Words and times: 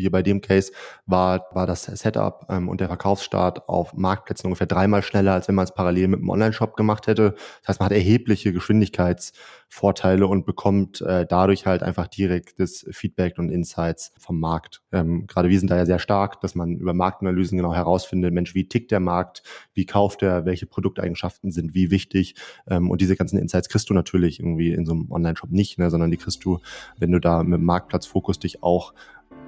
hier 0.00 0.10
bei 0.10 0.22
dem 0.22 0.40
Case 0.40 0.72
war, 1.06 1.46
war 1.52 1.66
das 1.66 1.84
Setup 1.84 2.46
ähm, 2.48 2.68
und 2.68 2.80
der 2.80 2.88
Verkaufsstart 2.88 3.68
auf 3.68 3.94
Marktplätzen 3.94 4.46
ungefähr 4.46 4.66
dreimal 4.66 5.02
schneller, 5.02 5.34
als 5.34 5.48
wenn 5.48 5.54
man 5.54 5.64
es 5.64 5.74
parallel 5.74 6.08
mit 6.08 6.20
einem 6.20 6.30
Online-Shop 6.30 6.76
gemacht 6.76 7.06
hätte. 7.06 7.34
Das 7.60 7.68
heißt, 7.68 7.80
man 7.80 7.86
hat 7.86 7.92
erhebliche 7.92 8.52
Geschwindigkeitsvorteile 8.52 10.26
und 10.26 10.46
bekommt 10.46 11.00
äh, 11.00 11.26
dadurch 11.26 11.66
halt 11.66 11.82
einfach 11.82 12.08
direktes 12.08 12.86
Feedback 12.90 13.38
und 13.38 13.50
Insights 13.50 14.12
vom 14.18 14.40
Markt. 14.40 14.82
Ähm, 14.92 15.26
gerade 15.26 15.48
wir 15.48 15.58
sind 15.58 15.70
da 15.70 15.76
ja 15.76 15.86
sehr 15.86 15.98
stark, 15.98 16.40
dass 16.40 16.54
man 16.54 16.76
über 16.76 16.94
Marktanalysen 16.94 17.56
genau 17.56 17.74
herausfindet, 17.74 18.32
Mensch, 18.32 18.54
wie 18.54 18.68
tickt 18.68 18.90
der 18.90 19.00
Markt, 19.00 19.42
wie 19.74 19.86
kauft 19.86 20.22
er, 20.22 20.44
welche 20.44 20.66
Produkteigenschaften 20.66 21.50
sind 21.50 21.74
wie 21.74 21.90
wichtig. 21.90 22.34
Ähm, 22.68 22.90
und 22.90 23.00
diese 23.00 23.16
ganzen 23.16 23.38
Insights 23.38 23.68
kriegst 23.68 23.90
du 23.90 23.94
natürlich 23.94 24.40
irgendwie 24.40 24.72
in 24.72 24.86
so 24.86 24.92
einem 24.92 25.10
Online-Shop 25.10 25.50
nicht, 25.50 25.78
ne, 25.78 25.90
sondern 25.90 26.10
die 26.10 26.16
kriegst 26.16 26.44
du, 26.44 26.58
wenn 26.98 27.12
du 27.12 27.20
da 27.20 27.42
mit 27.42 27.60
Marktplatzfokus 27.60 28.38
dich 28.38 28.62
auch 28.62 28.94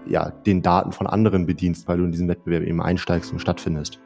ja, 0.07 0.31
den 0.31 0.63
Daten 0.63 0.93
von 0.93 1.07
anderen 1.07 1.47
bedienst, 1.47 1.89
weil 1.89 1.99
du 1.99 2.05
in 2.05 2.13
diesen 2.13 2.29
Wettbewerb 2.29 2.63
eben 2.63 2.83
einsteigst 2.83 3.33
und 3.33 3.39
stattfindest. 3.39 3.99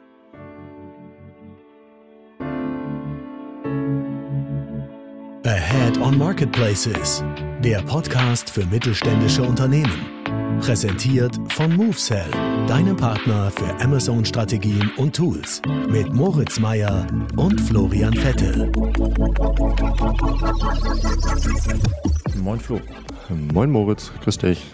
Ahead 5.45 5.97
on 6.01 6.17
Marketplaces, 6.17 7.23
der 7.63 7.81
Podcast 7.83 8.49
für 8.49 8.65
mittelständische 8.65 9.43
Unternehmen. 9.43 10.17
Präsentiert 10.59 11.37
von 11.49 11.75
MoveSell, 11.75 12.29
deinem 12.67 12.97
Partner 12.97 13.49
für 13.51 13.79
Amazon-Strategien 13.81 14.91
und 14.97 15.15
Tools. 15.15 15.61
Mit 15.89 16.13
Moritz 16.13 16.59
Meyer 16.59 17.07
und 17.37 17.61
Florian 17.61 18.13
Vettel. 18.13 18.71
Moin 22.35 22.59
Flo. 22.59 22.81
Moin 23.53 23.71
Moritz, 23.71 24.11
grüß 24.23 24.37
dich. 24.39 24.65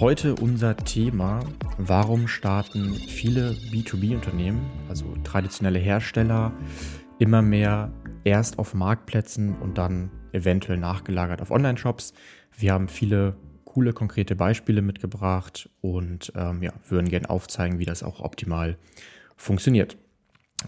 Heute 0.00 0.36
unser 0.36 0.76
Thema, 0.76 1.40
warum 1.76 2.28
starten 2.28 2.94
viele 2.94 3.56
B2B-Unternehmen, 3.72 4.64
also 4.88 5.16
traditionelle 5.24 5.80
Hersteller, 5.80 6.52
immer 7.18 7.42
mehr 7.42 7.92
erst 8.22 8.60
auf 8.60 8.74
Marktplätzen 8.74 9.56
und 9.58 9.76
dann 9.76 10.12
eventuell 10.30 10.78
nachgelagert 10.78 11.42
auf 11.42 11.50
Online-Shops. 11.50 12.12
Wir 12.56 12.74
haben 12.74 12.86
viele 12.86 13.34
coole, 13.64 13.92
konkrete 13.92 14.36
Beispiele 14.36 14.82
mitgebracht 14.82 15.68
und 15.80 16.32
ähm, 16.36 16.62
ja, 16.62 16.74
würden 16.88 17.08
gerne 17.08 17.28
aufzeigen, 17.28 17.80
wie 17.80 17.84
das 17.84 18.04
auch 18.04 18.20
optimal 18.20 18.78
funktioniert. 19.36 19.96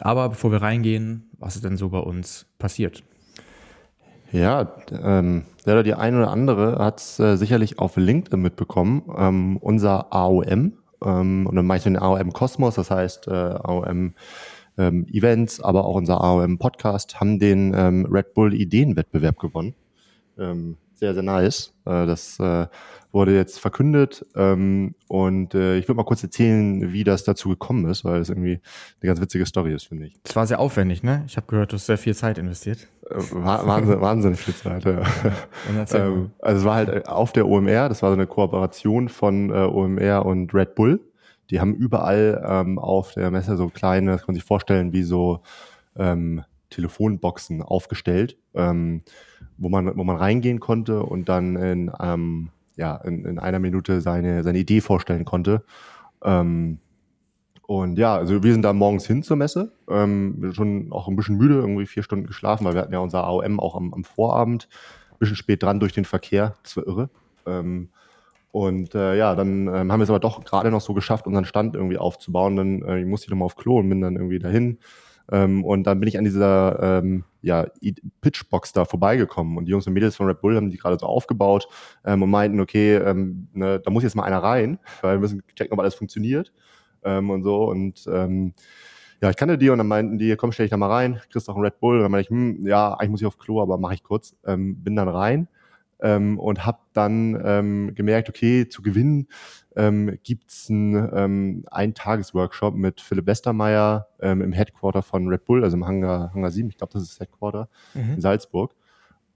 Aber 0.00 0.30
bevor 0.30 0.50
wir 0.50 0.60
reingehen, 0.60 1.30
was 1.38 1.54
ist 1.54 1.64
denn 1.64 1.76
so 1.76 1.90
bei 1.90 2.00
uns 2.00 2.46
passiert? 2.58 3.04
Ja, 4.32 4.76
ähm, 4.92 5.44
der 5.66 5.82
die 5.82 5.94
eine 5.94 6.18
oder 6.18 6.30
andere 6.30 6.78
hat 6.78 7.00
es 7.00 7.18
äh, 7.18 7.36
sicherlich 7.36 7.78
auf 7.78 7.96
LinkedIn 7.96 8.40
mitbekommen. 8.40 9.02
Ähm, 9.16 9.56
unser 9.56 10.12
AOM, 10.12 10.74
ähm, 11.04 11.46
und 11.46 11.56
dann 11.56 11.66
mache 11.66 11.78
ich 11.78 11.84
den 11.84 11.96
AOM 11.96 12.32
Kosmos, 12.32 12.76
das 12.76 12.90
heißt 12.90 13.28
äh, 13.28 13.30
AOM 13.30 14.14
ähm, 14.78 15.06
Events, 15.10 15.60
aber 15.60 15.84
auch 15.84 15.96
unser 15.96 16.20
AOM 16.22 16.58
Podcast, 16.58 17.20
haben 17.20 17.38
den 17.38 17.74
ähm, 17.74 18.06
Red 18.10 18.34
Bull 18.34 18.54
Ideenwettbewerb 18.54 19.38
gewonnen. 19.38 19.74
Ähm, 20.38 20.76
sehr, 21.00 21.14
sehr 21.14 21.22
nice. 21.22 21.72
Äh, 21.86 22.06
das 22.06 22.38
äh, 22.38 22.66
wurde 23.10 23.34
jetzt 23.34 23.58
verkündet 23.58 24.24
ähm, 24.36 24.94
und 25.08 25.54
äh, 25.54 25.78
ich 25.78 25.88
würde 25.88 25.96
mal 25.96 26.04
kurz 26.04 26.22
erzählen, 26.22 26.92
wie 26.92 27.04
das 27.04 27.24
dazu 27.24 27.48
gekommen 27.48 27.86
ist, 27.86 28.04
weil 28.04 28.20
es 28.20 28.28
irgendwie 28.28 28.60
eine 29.00 29.08
ganz 29.08 29.20
witzige 29.20 29.46
Story 29.46 29.74
ist, 29.74 29.88
finde 29.88 30.06
ich. 30.06 30.14
Es 30.22 30.36
war 30.36 30.46
sehr 30.46 30.60
aufwendig, 30.60 31.02
ne? 31.02 31.24
Ich 31.26 31.36
habe 31.36 31.46
gehört, 31.48 31.72
du 31.72 31.76
hast 31.76 31.86
sehr 31.86 31.98
viel 31.98 32.14
Zeit 32.14 32.38
investiert. 32.38 32.86
Wahnsinn, 33.32 34.00
wahnsinnig 34.00 34.38
viel 34.40 34.54
Zeit, 34.54 34.84
ja. 34.84 35.02
ähm, 35.94 36.30
also 36.38 36.58
es 36.58 36.64
war 36.64 36.74
halt 36.76 37.08
auf 37.08 37.32
der 37.32 37.48
OMR, 37.48 37.88
das 37.88 38.02
war 38.02 38.10
so 38.10 38.14
eine 38.14 38.26
Kooperation 38.26 39.08
von 39.08 39.50
OMR 39.50 40.24
und 40.26 40.54
Red 40.54 40.74
Bull. 40.74 41.00
Die 41.50 41.60
haben 41.60 41.74
überall 41.74 42.44
ähm, 42.46 42.78
auf 42.78 43.14
der 43.14 43.30
Messe 43.32 43.56
so 43.56 43.68
kleine, 43.70 44.12
das 44.12 44.20
kann 44.20 44.28
man 44.28 44.34
sich 44.36 44.44
vorstellen, 44.44 44.92
wie 44.92 45.02
so 45.02 45.40
ähm, 45.96 46.44
Telefonboxen 46.70 47.62
aufgestellt, 47.62 48.38
ähm, 48.54 49.02
wo 49.58 49.68
man, 49.68 49.96
wo 49.96 50.04
man 50.04 50.16
reingehen 50.16 50.60
konnte 50.60 51.02
und 51.02 51.28
dann 51.28 51.56
in, 51.56 51.90
ähm, 52.00 52.50
ja, 52.76 52.96
in, 52.96 53.24
in 53.24 53.38
einer 53.38 53.58
Minute 53.58 54.00
seine, 54.00 54.42
seine 54.42 54.58
Idee 54.58 54.80
vorstellen 54.80 55.24
konnte. 55.24 55.64
Ähm, 56.24 56.78
und 57.66 57.98
ja, 57.98 58.16
also 58.16 58.42
wir 58.42 58.52
sind 58.52 58.62
da 58.62 58.72
morgens 58.72 59.06
hin 59.06 59.22
zur 59.22 59.36
Messe, 59.36 59.72
ähm, 59.88 60.52
schon 60.54 60.90
auch 60.90 61.06
ein 61.06 61.14
bisschen 61.14 61.36
müde, 61.36 61.54
irgendwie 61.54 61.86
vier 61.86 62.02
Stunden 62.02 62.26
geschlafen, 62.26 62.64
weil 62.64 62.74
wir 62.74 62.80
hatten 62.80 62.92
ja 62.92 62.98
unser 62.98 63.24
AOM 63.24 63.60
auch 63.60 63.76
am, 63.76 63.94
am 63.94 64.02
Vorabend, 64.02 64.68
ein 65.12 65.18
bisschen 65.18 65.36
spät 65.36 65.62
dran 65.62 65.78
durch 65.78 65.92
den 65.92 66.04
Verkehr, 66.04 66.56
das 66.64 66.76
war 66.76 66.86
irre. 66.86 67.10
Ähm, 67.46 67.90
und 68.52 68.94
äh, 68.94 69.16
ja, 69.16 69.36
dann 69.36 69.68
ähm, 69.68 69.92
haben 69.92 70.00
wir 70.00 70.04
es 70.04 70.10
aber 70.10 70.18
doch 70.18 70.44
gerade 70.44 70.70
noch 70.70 70.80
so 70.80 70.94
geschafft, 70.94 71.26
unseren 71.26 71.44
Stand 71.44 71.76
irgendwie 71.76 71.98
aufzubauen. 71.98 72.56
Dann 72.56 72.82
äh, 72.82 73.00
ich 73.00 73.06
musste 73.06 73.26
ich 73.26 73.30
nochmal 73.30 73.46
auf 73.46 73.56
Klo 73.56 73.78
und 73.78 73.88
bin 73.88 74.00
dann 74.00 74.16
irgendwie 74.16 74.40
dahin. 74.40 74.78
Ähm, 75.30 75.64
und 75.64 75.84
dann 75.84 76.00
bin 76.00 76.08
ich 76.08 76.18
an 76.18 76.24
dieser 76.24 77.00
ähm, 77.00 77.24
ja, 77.42 77.66
Pitchbox 78.20 78.72
da 78.72 78.84
vorbeigekommen. 78.84 79.56
Und 79.56 79.66
die 79.66 79.70
Jungs 79.70 79.86
und 79.86 79.92
Mädels 79.92 80.16
von 80.16 80.26
Red 80.26 80.40
Bull 80.40 80.56
haben 80.56 80.70
die 80.70 80.76
gerade 80.76 80.98
so 80.98 81.06
aufgebaut 81.06 81.68
ähm, 82.04 82.22
und 82.22 82.30
meinten, 82.30 82.60
okay, 82.60 82.96
ähm, 82.96 83.48
ne, 83.52 83.80
da 83.80 83.90
muss 83.90 84.02
jetzt 84.02 84.16
mal 84.16 84.24
einer 84.24 84.42
rein, 84.42 84.78
weil 85.02 85.16
wir 85.16 85.20
müssen 85.20 85.42
checken, 85.54 85.72
ob 85.72 85.80
alles 85.80 85.94
funktioniert 85.94 86.52
ähm, 87.04 87.30
und 87.30 87.42
so. 87.42 87.64
Und 87.64 88.06
ähm, 88.12 88.54
ja, 89.22 89.30
ich 89.30 89.36
kannte 89.36 89.58
die 89.58 89.70
und 89.70 89.78
dann 89.78 89.88
meinten 89.88 90.18
die, 90.18 90.34
komm, 90.36 90.52
stell 90.52 90.64
dich 90.64 90.70
da 90.70 90.76
mal 90.76 90.90
rein, 90.90 91.20
kriegst 91.30 91.48
auch 91.48 91.54
einen 91.54 91.64
Red 91.64 91.80
Bull. 91.80 91.96
Und 91.96 92.02
dann 92.02 92.10
meinte 92.10 92.26
ich, 92.26 92.30
hm, 92.30 92.66
ja, 92.66 92.94
eigentlich 92.94 93.10
muss 93.10 93.20
ich 93.20 93.26
auf 93.26 93.38
Klo, 93.38 93.62
aber 93.62 93.78
mache 93.78 93.94
ich 93.94 94.02
kurz, 94.02 94.36
ähm, 94.46 94.82
bin 94.82 94.96
dann 94.96 95.08
rein 95.08 95.48
ähm, 96.02 96.38
und 96.38 96.66
habe 96.66 96.78
dann 96.92 97.40
ähm, 97.44 97.94
gemerkt, 97.94 98.28
okay, 98.28 98.68
zu 98.68 98.82
gewinnen 98.82 99.28
ähm, 99.76 100.18
gibt 100.22 100.50
es 100.50 100.68
einen 100.68 101.08
ähm, 101.14 101.64
Ein-Tages-Workshop 101.70 102.74
mit 102.74 103.00
Philipp 103.00 103.26
Westermeier 103.26 104.08
ähm, 104.20 104.42
im 104.42 104.52
Headquarter 104.52 105.02
von 105.02 105.28
Red 105.28 105.44
Bull, 105.44 105.62
also 105.64 105.76
im 105.76 105.86
Hangar, 105.86 106.32
Hangar 106.34 106.50
7, 106.50 106.68
ich 106.68 106.76
glaube, 106.76 106.92
das 106.92 107.02
ist 107.02 107.12
das 107.12 107.20
Headquarter 107.20 107.68
mhm. 107.94 108.14
in 108.14 108.20
Salzburg. 108.20 108.74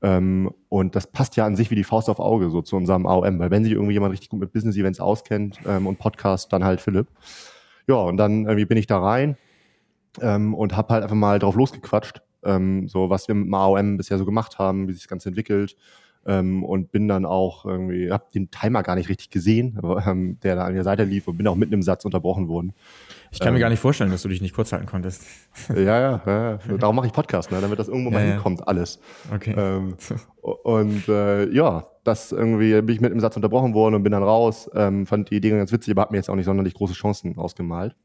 Ähm, 0.02 0.52
und 0.68 0.96
das 0.96 1.06
passt 1.06 1.36
ja 1.36 1.46
an 1.46 1.56
sich 1.56 1.70
wie 1.70 1.76
die 1.76 1.84
Faust 1.84 2.10
auf 2.10 2.18
Auge 2.18 2.50
so 2.50 2.60
zu 2.62 2.76
unserem 2.76 3.06
AOM, 3.06 3.38
weil 3.38 3.50
wenn 3.50 3.64
sich 3.64 3.72
irgendwie 3.72 3.94
jemand 3.94 4.12
richtig 4.12 4.28
gut 4.28 4.40
mit 4.40 4.52
Business-Events 4.52 5.00
auskennt 5.00 5.60
ähm, 5.66 5.86
und 5.86 5.98
Podcast, 5.98 6.52
dann 6.52 6.64
halt 6.64 6.80
Philipp. 6.80 7.08
Ja, 7.86 7.96
und 7.96 8.16
dann 8.16 8.44
irgendwie 8.44 8.66
bin 8.66 8.76
ich 8.76 8.86
da 8.86 8.98
rein 8.98 9.36
ähm, 10.20 10.54
und 10.54 10.76
habe 10.76 10.92
halt 10.92 11.04
einfach 11.04 11.16
mal 11.16 11.38
drauf 11.38 11.54
losgequatscht, 11.54 12.20
ähm, 12.44 12.88
so 12.88 13.08
was 13.08 13.28
wir 13.28 13.34
mit 13.34 13.46
dem 13.46 13.54
AOM 13.54 13.96
bisher 13.96 14.18
so 14.18 14.24
gemacht 14.24 14.58
haben, 14.58 14.88
wie 14.88 14.92
sich 14.92 15.02
das 15.02 15.08
Ganze 15.08 15.28
entwickelt, 15.30 15.76
ähm, 16.26 16.64
und 16.64 16.90
bin 16.90 17.08
dann 17.08 17.24
auch 17.24 17.64
irgendwie, 17.64 18.10
hab 18.10 18.30
den 18.32 18.50
Timer 18.50 18.82
gar 18.82 18.94
nicht 18.94 19.08
richtig 19.08 19.30
gesehen, 19.30 19.80
ähm, 20.06 20.38
der 20.42 20.56
da 20.56 20.64
an 20.64 20.74
der 20.74 20.84
Seite 20.84 21.04
lief 21.04 21.28
und 21.28 21.36
bin 21.36 21.46
auch 21.46 21.56
mitten 21.56 21.74
im 21.74 21.82
Satz 21.82 22.04
unterbrochen 22.04 22.48
worden. 22.48 22.72
Ich 23.30 23.40
kann 23.40 23.48
ähm, 23.48 23.54
mir 23.54 23.60
gar 23.60 23.70
nicht 23.70 23.80
vorstellen, 23.80 24.10
dass 24.10 24.22
du 24.22 24.28
dich 24.28 24.40
nicht 24.40 24.54
kurz 24.54 24.72
halten 24.72 24.86
konntest. 24.86 25.24
Ja, 25.74 26.00
ja, 26.00 26.22
ja. 26.26 26.58
darum 26.78 26.96
mache 26.96 27.06
ich 27.06 27.12
Podcast, 27.12 27.50
ne, 27.50 27.60
damit 27.60 27.78
das 27.78 27.88
irgendwo 27.88 28.10
mal 28.10 28.24
ja, 28.24 28.32
hinkommt, 28.32 28.66
alles. 28.66 29.00
Okay. 29.32 29.54
Ähm, 29.56 29.96
und 30.40 31.08
äh, 31.08 31.50
ja, 31.50 31.86
das 32.04 32.32
irgendwie 32.32 32.80
bin 32.82 32.94
ich 32.94 33.00
mit 33.00 33.12
im 33.12 33.20
Satz 33.20 33.36
unterbrochen 33.36 33.74
worden 33.74 33.94
und 33.94 34.02
bin 34.02 34.12
dann 34.12 34.22
raus, 34.22 34.70
ähm, 34.74 35.06
fand 35.06 35.30
die 35.30 35.36
Idee 35.36 35.50
ganz 35.50 35.72
witzig, 35.72 35.92
aber 35.92 36.02
hat 36.02 36.10
mir 36.10 36.18
jetzt 36.18 36.30
auch 36.30 36.36
nicht 36.36 36.46
sonderlich 36.46 36.74
große 36.74 36.94
Chancen 36.94 37.38
ausgemalt. 37.38 37.96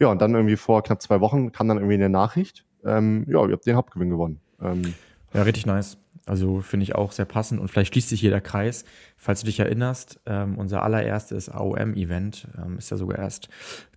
Ja, 0.00 0.08
und 0.08 0.20
dann 0.20 0.34
irgendwie 0.34 0.56
vor 0.56 0.82
knapp 0.82 1.02
zwei 1.02 1.20
Wochen 1.20 1.50
kam 1.50 1.68
dann 1.68 1.78
irgendwie 1.78 1.94
eine 1.94 2.08
Nachricht, 2.08 2.64
ähm, 2.84 3.24
ja, 3.28 3.44
ihr 3.46 3.52
habt 3.52 3.66
den 3.66 3.76
Hauptgewinn 3.76 4.10
gewonnen. 4.10 4.40
Ähm, 4.60 4.94
ja, 5.34 5.42
richtig 5.42 5.66
nice. 5.66 5.98
Also 6.28 6.60
finde 6.60 6.84
ich 6.84 6.94
auch 6.94 7.12
sehr 7.12 7.24
passend 7.24 7.60
und 7.60 7.68
vielleicht 7.68 7.92
schließt 7.92 8.08
sich 8.08 8.20
hier 8.20 8.30
der 8.30 8.40
Kreis. 8.40 8.84
Falls 9.16 9.40
du 9.40 9.46
dich 9.46 9.60
erinnerst, 9.60 10.20
ähm, 10.26 10.58
unser 10.58 10.82
allererstes 10.82 11.48
AOM-Event 11.48 12.48
ähm, 12.62 12.78
ist 12.78 12.90
ja 12.90 12.96
sogar 12.96 13.18
erst 13.18 13.48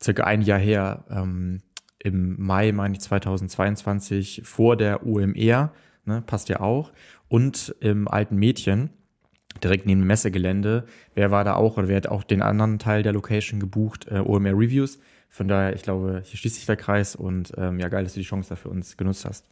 circa 0.02 0.24
ein 0.24 0.42
Jahr 0.42 0.60
her, 0.60 1.06
ähm, 1.10 1.60
im 2.04 2.42
Mai, 2.42 2.72
meine 2.72 2.96
ich, 2.96 3.02
2022, 3.02 4.42
vor 4.44 4.76
der 4.76 5.06
UMR, 5.06 5.72
ne, 6.06 6.24
passt 6.26 6.50
ja 6.50 6.60
auch, 6.60 6.92
und 7.28 7.76
im 7.80 8.08
alten 8.08 8.38
Mädchen, 8.38 8.90
direkt 9.64 9.86
neben 9.86 10.02
dem 10.02 10.08
Messegelände. 10.08 10.86
Wer 11.14 11.32
war 11.32 11.44
da 11.44 11.56
auch 11.56 11.78
oder 11.78 11.88
wer 11.88 11.98
hat 11.98 12.08
auch 12.08 12.24
den 12.24 12.42
anderen 12.42 12.80
Teil 12.80 13.04
der 13.04 13.14
Location 13.14 13.60
gebucht? 13.60 14.08
Äh, 14.10 14.20
OMR 14.20 14.54
Reviews. 14.54 15.00
Von 15.30 15.48
daher, 15.48 15.76
ich 15.76 15.84
glaube, 15.84 16.22
hier 16.26 16.38
schließt 16.38 16.56
sich 16.56 16.66
der 16.66 16.76
Kreis 16.76 17.16
und 17.16 17.54
ähm, 17.58 17.80
ja, 17.80 17.88
geil, 17.90 18.04
dass 18.04 18.14
du 18.14 18.20
die 18.20 18.26
Chance 18.26 18.50
dafür 18.50 18.72
uns 18.72 18.98
genutzt 18.98 19.26
hast. 19.26 19.46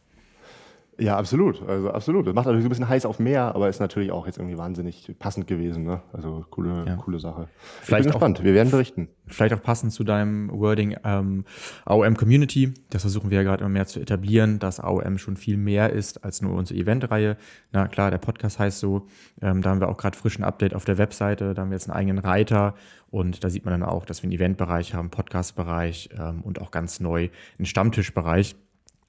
Ja, 1.00 1.16
absolut. 1.16 1.66
Also 1.66 1.90
absolut. 1.90 2.26
Das 2.26 2.34
macht 2.34 2.46
natürlich 2.46 2.64
so 2.64 2.68
ein 2.68 2.70
bisschen 2.70 2.88
heiß 2.88 3.06
auf 3.06 3.18
Meer, 3.18 3.54
aber 3.54 3.68
ist 3.68 3.80
natürlich 3.80 4.12
auch 4.12 4.26
jetzt 4.26 4.38
irgendwie 4.38 4.58
wahnsinnig 4.58 5.14
passend 5.18 5.46
gewesen. 5.46 5.84
Ne? 5.84 6.02
Also 6.12 6.44
coole, 6.50 6.84
ja. 6.86 6.96
coole 6.96 7.18
Sache. 7.18 7.48
Vielleicht 7.82 8.00
ich 8.00 8.04
bin 8.06 8.12
gespannt. 8.12 8.40
Auch, 8.40 8.44
Wir 8.44 8.54
werden 8.54 8.70
berichten. 8.70 9.08
Vielleicht 9.26 9.54
auch 9.54 9.62
passend 9.62 9.92
zu 9.92 10.04
deinem 10.04 10.50
Wording 10.50 10.96
ähm, 11.04 11.44
AOM 11.86 12.16
Community. 12.16 12.74
Das 12.90 13.02
versuchen 13.02 13.30
wir 13.30 13.38
ja 13.38 13.44
gerade 13.44 13.62
immer 13.62 13.70
mehr 13.70 13.86
zu 13.86 14.00
etablieren, 14.00 14.58
dass 14.58 14.78
AOM 14.78 15.18
schon 15.18 15.36
viel 15.36 15.56
mehr 15.56 15.90
ist 15.90 16.24
als 16.24 16.42
nur 16.42 16.54
unsere 16.54 16.78
Eventreihe. 16.78 17.36
Na 17.72 17.88
klar, 17.88 18.10
der 18.10 18.18
Podcast 18.18 18.58
heißt 18.58 18.80
so. 18.80 19.06
Ähm, 19.40 19.62
da 19.62 19.70
haben 19.70 19.80
wir 19.80 19.88
auch 19.88 19.96
gerade 19.96 20.16
frischen 20.16 20.44
Update 20.44 20.74
auf 20.74 20.84
der 20.84 20.98
Webseite. 20.98 21.54
Da 21.54 21.62
haben 21.62 21.70
wir 21.70 21.76
jetzt 21.76 21.88
einen 21.88 21.96
eigenen 21.96 22.18
Reiter 22.18 22.74
und 23.10 23.42
da 23.42 23.50
sieht 23.50 23.64
man 23.64 23.80
dann 23.80 23.88
auch, 23.88 24.04
dass 24.04 24.22
wir 24.22 24.28
einen 24.28 24.38
Eventbereich 24.38 24.94
haben, 24.94 25.10
Podcastbereich 25.10 26.10
ähm, 26.18 26.42
und 26.42 26.60
auch 26.60 26.70
ganz 26.70 27.00
neu 27.00 27.28
einen 27.58 27.66
Stammtischbereich. 27.66 28.56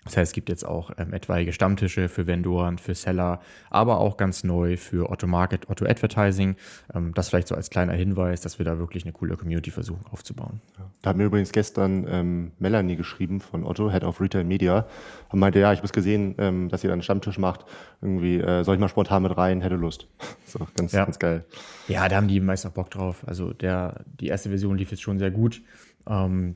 Das 0.04 0.18
heißt, 0.18 0.32
es 0.32 0.34
gibt 0.34 0.50
jetzt 0.50 0.66
auch 0.66 0.92
ähm, 0.98 1.14
etwaige 1.14 1.54
Stammtische 1.54 2.10
für 2.10 2.26
Vendoren, 2.26 2.80
für 2.80 2.96
Seller, 2.96 3.40
aber 3.70 4.00
auch 4.00 4.18
ganz 4.18 4.44
neu 4.44 4.76
für 4.76 5.12
Otto 5.12 5.28
Market, 5.28 5.70
Otto 5.70 5.86
Advertising. 5.86 6.56
Ähm, 6.96 7.14
das 7.14 7.30
vielleicht 7.30 7.48
so 7.48 7.56
als 7.56 7.70
kleiner 7.70 7.94
Hinweis, 7.94 8.42
dass 8.42 8.58
wir 8.58 8.66
da 8.66 8.80
wirklich 8.80 9.04
eine 9.04 9.14
coole 9.14 9.38
Community 9.38 9.70
versuchen 9.70 10.04
aufzubauen. 10.10 10.60
Ja. 10.80 10.90
Da 11.04 11.10
hat 11.12 11.18
mir 11.18 11.26
übrigens 11.26 11.52
gestern 11.52 12.08
ähm, 12.10 12.52
Melanie 12.58 12.96
geschrieben 12.96 13.42
von 13.42 13.64
Otto, 13.64 13.92
Head 13.92 14.04
of 14.04 14.20
Retail 14.20 14.44
Media, 14.44 14.88
und 15.30 15.40
meinte, 15.40 15.60
ja, 15.60 15.72
ich 15.72 15.80
habe 15.80 15.92
gesehen, 15.92 16.34
ähm, 16.40 16.70
dass 16.70 16.84
ihr 16.84 16.88
da 16.88 16.94
einen 16.94 17.04
Stammtisch 17.04 17.38
macht. 17.38 17.66
Irgendwie, 18.02 18.40
äh, 18.40 18.64
soll 18.64 18.76
ich 18.76 18.82
mal 18.82 18.90
spontan 18.90 19.22
mit 19.22 19.38
rein, 19.38 19.62
hätte 19.62 19.76
Lust. 19.76 20.08
so, 20.46 20.68
ganz, 20.76 20.94
ja. 20.94 21.06
ganz 21.06 21.20
geil. 21.20 21.46
Ja, 21.88 22.10
da 22.10 22.16
haben 22.16 22.28
die 22.28 22.40
meist 22.40 22.66
auch 22.66 22.72
Bock 22.72 22.90
drauf. 22.90 23.24
Also 23.28 23.54
der, 23.54 24.04
die 24.06 24.28
erste 24.28 24.50
Version 24.50 24.78
lief 24.78 24.90
jetzt 24.90 25.04
schon 25.04 25.20
sehr 25.20 25.32
gut. 25.32 25.62
Ähm, 26.08 26.56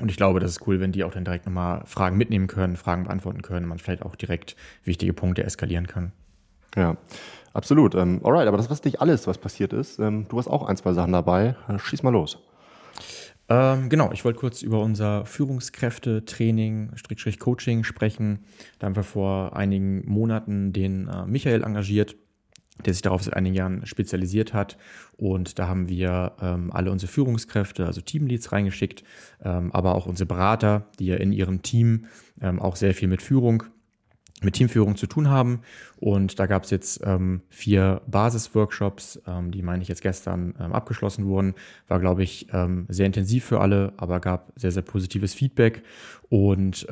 und 0.00 0.10
ich 0.10 0.16
glaube, 0.16 0.40
das 0.40 0.52
ist 0.52 0.66
cool, 0.66 0.80
wenn 0.80 0.92
die 0.92 1.04
auch 1.04 1.12
dann 1.12 1.24
direkt 1.24 1.46
nochmal 1.46 1.82
Fragen 1.84 2.16
mitnehmen 2.16 2.46
können, 2.46 2.76
Fragen 2.76 3.04
beantworten 3.04 3.42
können, 3.42 3.66
man 3.66 3.78
vielleicht 3.78 4.02
auch 4.02 4.16
direkt 4.16 4.56
wichtige 4.84 5.12
Punkte 5.12 5.44
eskalieren 5.44 5.86
kann. 5.86 6.12
Ja, 6.76 6.96
absolut. 7.52 7.94
Ähm, 7.94 8.20
alright, 8.22 8.46
aber 8.46 8.56
das 8.56 8.70
war 8.70 8.78
nicht 8.84 9.00
alles, 9.00 9.26
was 9.26 9.38
passiert 9.38 9.72
ist. 9.72 9.98
Ähm, 9.98 10.26
du 10.28 10.38
hast 10.38 10.48
auch 10.48 10.62
ein, 10.62 10.76
zwei 10.76 10.92
Sachen 10.92 11.12
dabei. 11.12 11.56
Äh, 11.68 11.78
schieß 11.78 12.02
mal 12.02 12.10
los. 12.10 12.38
Ähm, 13.48 13.88
genau, 13.88 14.12
ich 14.12 14.24
wollte 14.24 14.38
kurz 14.38 14.62
über 14.62 14.80
unser 14.80 15.26
Führungskräfte-Training, 15.26 16.92
Coaching 17.40 17.82
sprechen. 17.82 18.44
Da 18.78 18.86
haben 18.86 18.94
wir 18.94 19.02
vor 19.02 19.56
einigen 19.56 20.08
Monaten 20.08 20.72
den 20.72 21.08
äh, 21.08 21.26
Michael 21.26 21.64
engagiert 21.64 22.14
der 22.86 22.94
sich 22.94 23.02
darauf 23.02 23.22
seit 23.22 23.34
einigen 23.34 23.54
Jahren 23.54 23.86
spezialisiert 23.86 24.54
hat. 24.54 24.76
Und 25.16 25.58
da 25.58 25.68
haben 25.68 25.88
wir 25.88 26.32
ähm, 26.40 26.72
alle 26.72 26.90
unsere 26.90 27.10
Führungskräfte, 27.10 27.86
also 27.86 28.00
Teamleads 28.00 28.52
reingeschickt, 28.52 29.04
ähm, 29.44 29.72
aber 29.72 29.94
auch 29.94 30.06
unsere 30.06 30.26
Berater, 30.26 30.86
die 30.98 31.06
ja 31.06 31.16
in 31.16 31.32
ihrem 31.32 31.62
Team 31.62 32.06
ähm, 32.40 32.60
auch 32.60 32.76
sehr 32.76 32.94
viel 32.94 33.08
mit 33.08 33.22
Führung, 33.22 33.64
mit 34.42 34.54
Teamführung 34.54 34.96
zu 34.96 35.06
tun 35.06 35.28
haben. 35.28 35.60
Und 35.98 36.38
da 36.38 36.46
gab 36.46 36.64
es 36.64 36.70
jetzt 36.70 37.02
ähm, 37.04 37.42
vier 37.50 38.00
Basisworkshops, 38.06 39.20
ähm, 39.26 39.50
die 39.50 39.62
meine 39.62 39.82
ich 39.82 39.88
jetzt 39.88 40.02
gestern 40.02 40.54
ähm, 40.58 40.72
abgeschlossen 40.72 41.26
wurden. 41.26 41.54
War, 41.88 42.00
glaube 42.00 42.22
ich, 42.22 42.46
sehr 42.88 43.06
intensiv 43.06 43.44
für 43.44 43.60
alle, 43.60 43.92
aber 43.96 44.20
gab 44.20 44.52
sehr, 44.56 44.72
sehr 44.72 44.82
positives 44.82 45.34
Feedback. 45.34 45.82
Und 46.28 46.86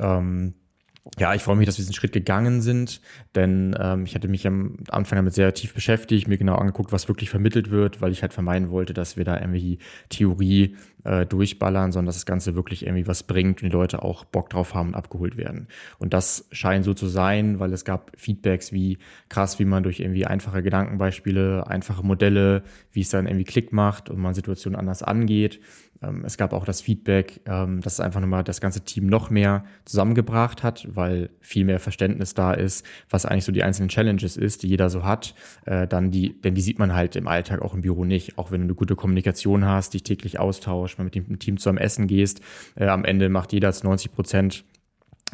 ja, 1.18 1.34
ich 1.34 1.42
freue 1.42 1.56
mich, 1.56 1.66
dass 1.66 1.78
wir 1.78 1.82
diesen 1.82 1.94
Schritt 1.94 2.12
gegangen 2.12 2.60
sind, 2.60 3.00
denn 3.34 3.76
ähm, 3.78 4.04
ich 4.04 4.14
hatte 4.14 4.28
mich 4.28 4.46
am 4.46 4.76
Anfang 4.88 5.16
damit 5.16 5.34
sehr 5.34 5.54
tief 5.54 5.74
beschäftigt, 5.74 6.28
mir 6.28 6.38
genau 6.38 6.54
angeguckt, 6.56 6.92
was 6.92 7.08
wirklich 7.08 7.30
vermittelt 7.30 7.70
wird, 7.70 8.00
weil 8.00 8.12
ich 8.12 8.22
halt 8.22 8.32
vermeiden 8.32 8.70
wollte, 8.70 8.94
dass 8.94 9.16
wir 9.16 9.24
da 9.24 9.40
irgendwie 9.40 9.78
Theorie 10.08 10.76
äh, 11.04 11.26
durchballern, 11.26 11.92
sondern 11.92 12.06
dass 12.06 12.16
das 12.16 12.26
Ganze 12.26 12.54
wirklich 12.54 12.84
irgendwie 12.84 13.06
was 13.06 13.22
bringt 13.22 13.62
und 13.62 13.68
die 13.68 13.74
Leute 13.74 14.02
auch 14.02 14.24
Bock 14.24 14.50
drauf 14.50 14.74
haben 14.74 14.88
und 14.88 14.94
abgeholt 14.94 15.36
werden. 15.36 15.68
Und 15.98 16.12
das 16.12 16.48
scheint 16.52 16.84
so 16.84 16.94
zu 16.94 17.06
sein, 17.06 17.60
weil 17.60 17.72
es 17.72 17.84
gab 17.84 18.12
Feedbacks 18.16 18.72
wie 18.72 18.98
krass, 19.28 19.58
wie 19.58 19.64
man 19.64 19.82
durch 19.82 20.00
irgendwie 20.00 20.26
einfache 20.26 20.62
Gedankenbeispiele, 20.62 21.66
einfache 21.66 22.04
Modelle, 22.04 22.62
wie 22.92 23.00
es 23.00 23.10
dann 23.10 23.26
irgendwie 23.26 23.44
Klick 23.44 23.72
macht 23.72 24.10
und 24.10 24.18
man 24.18 24.34
Situationen 24.34 24.78
anders 24.78 25.02
angeht. 25.02 25.60
Ähm, 26.02 26.24
es 26.24 26.36
gab 26.36 26.52
auch 26.52 26.64
das 26.64 26.80
Feedback, 26.80 27.40
ähm, 27.46 27.80
dass 27.80 27.94
es 27.94 28.00
einfach 28.00 28.20
nochmal 28.20 28.44
das 28.44 28.60
ganze 28.60 28.82
Team 28.82 29.06
noch 29.06 29.30
mehr 29.30 29.64
zusammengebracht 29.84 30.62
hat, 30.62 30.86
weil 30.90 31.30
viel 31.40 31.64
mehr 31.64 31.80
Verständnis 31.80 32.34
da 32.34 32.52
ist, 32.52 32.86
was 33.10 33.26
eigentlich 33.26 33.44
so 33.44 33.52
die 33.52 33.62
einzelnen 33.62 33.88
Challenges 33.88 34.36
ist, 34.36 34.62
die 34.62 34.68
jeder 34.68 34.90
so 34.90 35.04
hat. 35.04 35.34
Äh, 35.66 35.86
dann 35.88 36.10
die, 36.10 36.40
denn 36.40 36.54
die 36.54 36.60
sieht 36.60 36.78
man 36.78 36.94
halt 36.94 37.16
im 37.16 37.26
Alltag 37.26 37.62
auch 37.62 37.74
im 37.74 37.80
Büro 37.80 38.04
nicht. 38.04 38.38
Auch 38.38 38.50
wenn 38.50 38.60
du 38.60 38.66
eine 38.66 38.74
gute 38.74 38.96
Kommunikation 38.96 39.64
hast, 39.64 39.94
dich 39.94 40.02
täglich 40.02 40.38
austauschst, 40.38 40.87
mal 40.96 41.04
mit 41.04 41.14
dem 41.14 41.38
Team 41.38 41.58
zusammen 41.58 41.78
essen 41.78 42.06
gehst, 42.06 42.40
äh, 42.76 42.86
am 42.86 43.04
Ende 43.04 43.28
macht 43.28 43.52
jeder 43.52 43.72
zu 43.72 43.84
90 43.84 44.12
Prozent 44.12 44.64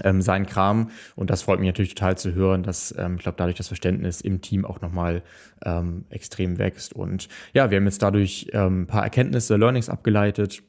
ähm, 0.02 0.22
sein 0.22 0.46
Kram. 0.46 0.90
Und 1.14 1.30
das 1.30 1.42
freut 1.42 1.60
mich 1.60 1.68
natürlich 1.68 1.94
total 1.94 2.18
zu 2.18 2.34
hören, 2.34 2.62
dass 2.62 2.94
ähm, 2.98 3.16
ich 3.16 3.22
glaube, 3.22 3.36
dadurch 3.38 3.56
das 3.56 3.68
Verständnis 3.68 4.20
im 4.20 4.40
Team 4.40 4.64
auch 4.64 4.80
nochmal 4.80 5.22
ähm, 5.64 6.04
extrem 6.10 6.58
wächst. 6.58 6.94
Und 6.94 7.28
ja, 7.52 7.70
wir 7.70 7.76
haben 7.76 7.84
jetzt 7.84 8.02
dadurch 8.02 8.48
ähm, 8.52 8.82
ein 8.82 8.86
paar 8.86 9.04
Erkenntnisse, 9.04 9.56
Learnings 9.56 9.88
abgeleitet. 9.88 10.62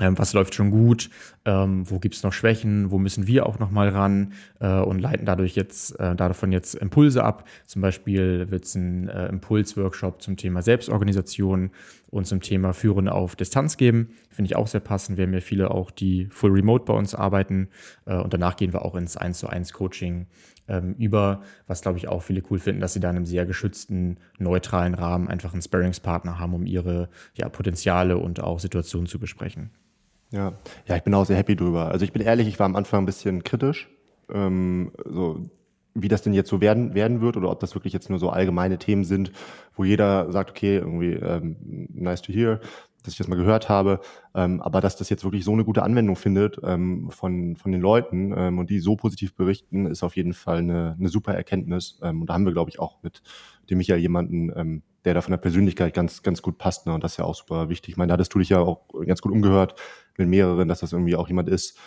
Ähm, 0.00 0.18
was 0.18 0.32
läuft 0.32 0.54
schon 0.54 0.70
gut, 0.70 1.10
ähm, 1.44 1.88
wo 1.88 1.98
gibt 1.98 2.14
es 2.14 2.22
noch 2.22 2.32
Schwächen, 2.32 2.90
wo 2.90 2.98
müssen 2.98 3.26
wir 3.26 3.46
auch 3.46 3.58
nochmal 3.58 3.90
ran 3.90 4.32
äh, 4.58 4.80
und 4.80 4.98
leiten 4.98 5.26
dadurch 5.26 5.54
jetzt 5.54 5.98
äh, 6.00 6.16
davon 6.16 6.50
jetzt 6.50 6.74
Impulse 6.74 7.22
ab. 7.22 7.46
Zum 7.66 7.82
Beispiel 7.82 8.50
wird 8.50 8.64
es 8.64 8.74
einen 8.74 9.08
äh, 9.08 9.28
Impulsworkshop 9.28 10.22
zum 10.22 10.38
Thema 10.38 10.62
Selbstorganisation 10.62 11.70
und 12.08 12.26
zum 12.26 12.40
Thema 12.40 12.72
Führen 12.72 13.08
auf 13.08 13.36
Distanz 13.36 13.76
geben. 13.76 14.14
Finde 14.30 14.46
ich 14.46 14.56
auch 14.56 14.66
sehr 14.66 14.80
passend. 14.80 15.18
Wir 15.18 15.26
haben 15.26 15.34
ja 15.34 15.40
viele 15.40 15.70
auch, 15.70 15.90
die 15.90 16.26
full 16.30 16.52
remote 16.52 16.84
bei 16.86 16.94
uns 16.94 17.14
arbeiten. 17.14 17.68
Äh, 18.06 18.16
und 18.16 18.32
danach 18.32 18.56
gehen 18.56 18.72
wir 18.72 18.84
auch 18.84 18.94
ins 18.94 19.18
1 19.18 19.38
zu 19.38 19.46
1 19.46 19.74
Coaching 19.74 20.26
ähm, 20.68 20.94
über, 20.98 21.42
was 21.66 21.82
glaube 21.82 21.98
ich 21.98 22.08
auch 22.08 22.22
viele 22.22 22.42
cool 22.50 22.58
finden, 22.58 22.80
dass 22.80 22.92
sie 22.92 23.00
da 23.00 23.10
in 23.10 23.16
einem 23.16 23.26
sehr 23.26 23.46
geschützten, 23.46 24.18
neutralen 24.38 24.94
Rahmen 24.94 25.28
einfach 25.28 25.52
einen 25.52 25.62
Sparringspartner 25.62 26.38
haben, 26.38 26.54
um 26.54 26.66
ihre 26.66 27.08
ja, 27.34 27.48
Potenziale 27.48 28.18
und 28.18 28.40
auch 28.40 28.60
Situationen 28.60 29.06
zu 29.06 29.18
besprechen. 29.18 29.70
Ja. 30.30 30.54
ja, 30.86 30.96
ich 30.96 31.02
bin 31.02 31.12
auch 31.12 31.26
sehr 31.26 31.36
happy 31.36 31.56
drüber. 31.56 31.90
Also 31.90 32.04
ich 32.04 32.12
bin 32.12 32.22
ehrlich, 32.22 32.48
ich 32.48 32.58
war 32.58 32.64
am 32.64 32.76
Anfang 32.76 33.02
ein 33.02 33.06
bisschen 33.06 33.44
kritisch. 33.44 33.90
Ähm, 34.32 34.92
so 35.04 35.50
wie 35.94 36.08
das 36.08 36.22
denn 36.22 36.32
jetzt 36.32 36.48
so 36.48 36.60
werden, 36.60 36.94
werden 36.94 37.20
wird 37.20 37.36
oder 37.36 37.50
ob 37.50 37.60
das 37.60 37.74
wirklich 37.74 37.92
jetzt 37.92 38.08
nur 38.08 38.18
so 38.18 38.30
allgemeine 38.30 38.78
Themen 38.78 39.04
sind, 39.04 39.32
wo 39.76 39.84
jeder 39.84 40.30
sagt, 40.32 40.50
okay, 40.50 40.76
irgendwie 40.78 41.12
ähm, 41.12 41.56
nice 41.92 42.22
to 42.22 42.32
hear, 42.32 42.60
dass 43.02 43.14
ich 43.14 43.18
das 43.18 43.28
mal 43.28 43.36
gehört 43.36 43.68
habe, 43.68 44.00
ähm, 44.34 44.60
aber 44.60 44.80
dass 44.80 44.96
das 44.96 45.08
jetzt 45.10 45.24
wirklich 45.24 45.44
so 45.44 45.52
eine 45.52 45.64
gute 45.64 45.82
Anwendung 45.82 46.16
findet 46.16 46.58
ähm, 46.62 47.10
von, 47.10 47.56
von 47.56 47.72
den 47.72 47.80
Leuten 47.80 48.32
ähm, 48.36 48.58
und 48.58 48.70
die 48.70 48.78
so 48.78 48.96
positiv 48.96 49.34
berichten, 49.34 49.86
ist 49.86 50.02
auf 50.02 50.16
jeden 50.16 50.34
Fall 50.34 50.58
eine, 50.58 50.96
eine 50.98 51.08
super 51.08 51.34
Erkenntnis. 51.34 51.98
Ähm, 52.02 52.20
und 52.20 52.30
da 52.30 52.34
haben 52.34 52.44
wir, 52.44 52.52
glaube 52.52 52.70
ich, 52.70 52.78
auch 52.78 53.02
mit 53.02 53.22
dem 53.70 53.78
Michael 53.78 54.00
jemanden, 54.00 54.52
ähm, 54.56 54.82
der 55.04 55.14
da 55.14 55.20
von 55.20 55.32
der 55.32 55.38
Persönlichkeit 55.38 55.94
ganz, 55.94 56.22
ganz 56.22 56.42
gut 56.42 56.58
passt. 56.58 56.86
Ne? 56.86 56.94
Und 56.94 57.02
das 57.02 57.12
ist 57.12 57.18
ja 57.18 57.24
auch 57.24 57.34
super 57.34 57.68
wichtig. 57.68 57.92
Ich 57.92 57.96
meine, 57.96 58.08
da 58.08 58.14
hattest 58.14 58.34
du 58.34 58.38
dich 58.38 58.50
ja 58.50 58.60
auch 58.60 58.86
ganz 59.06 59.20
gut 59.20 59.32
umgehört 59.32 59.74
mit 60.16 60.28
mehreren, 60.28 60.68
dass 60.68 60.80
das 60.80 60.92
irgendwie 60.92 61.16
auch 61.16 61.28
jemand 61.28 61.48
ist, 61.48 61.78